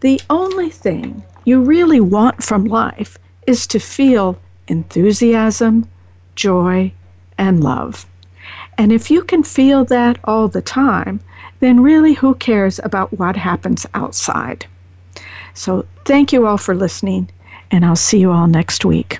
The 0.01 0.21
only 0.29 0.69
thing 0.69 1.23
you 1.45 1.61
really 1.61 1.99
want 1.99 2.43
from 2.43 2.65
life 2.65 3.17
is 3.47 3.65
to 3.67 3.79
feel 3.79 4.37
enthusiasm, 4.67 5.89
joy, 6.35 6.91
and 7.37 7.63
love. 7.63 8.05
And 8.77 8.91
if 8.91 9.09
you 9.11 9.23
can 9.23 9.43
feel 9.43 9.85
that 9.85 10.19
all 10.23 10.47
the 10.47 10.61
time, 10.61 11.19
then 11.59 11.81
really 11.81 12.13
who 12.13 12.35
cares 12.35 12.79
about 12.83 13.17
what 13.17 13.35
happens 13.35 13.85
outside? 13.93 14.65
So 15.53 15.85
thank 16.05 16.31
you 16.31 16.45
all 16.45 16.57
for 16.57 16.75
listening, 16.75 17.29
and 17.71 17.85
I'll 17.85 17.95
see 17.95 18.19
you 18.19 18.31
all 18.31 18.47
next 18.47 18.85
week. 18.85 19.19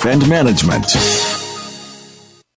and 0.05 0.27
management. 0.27 1.50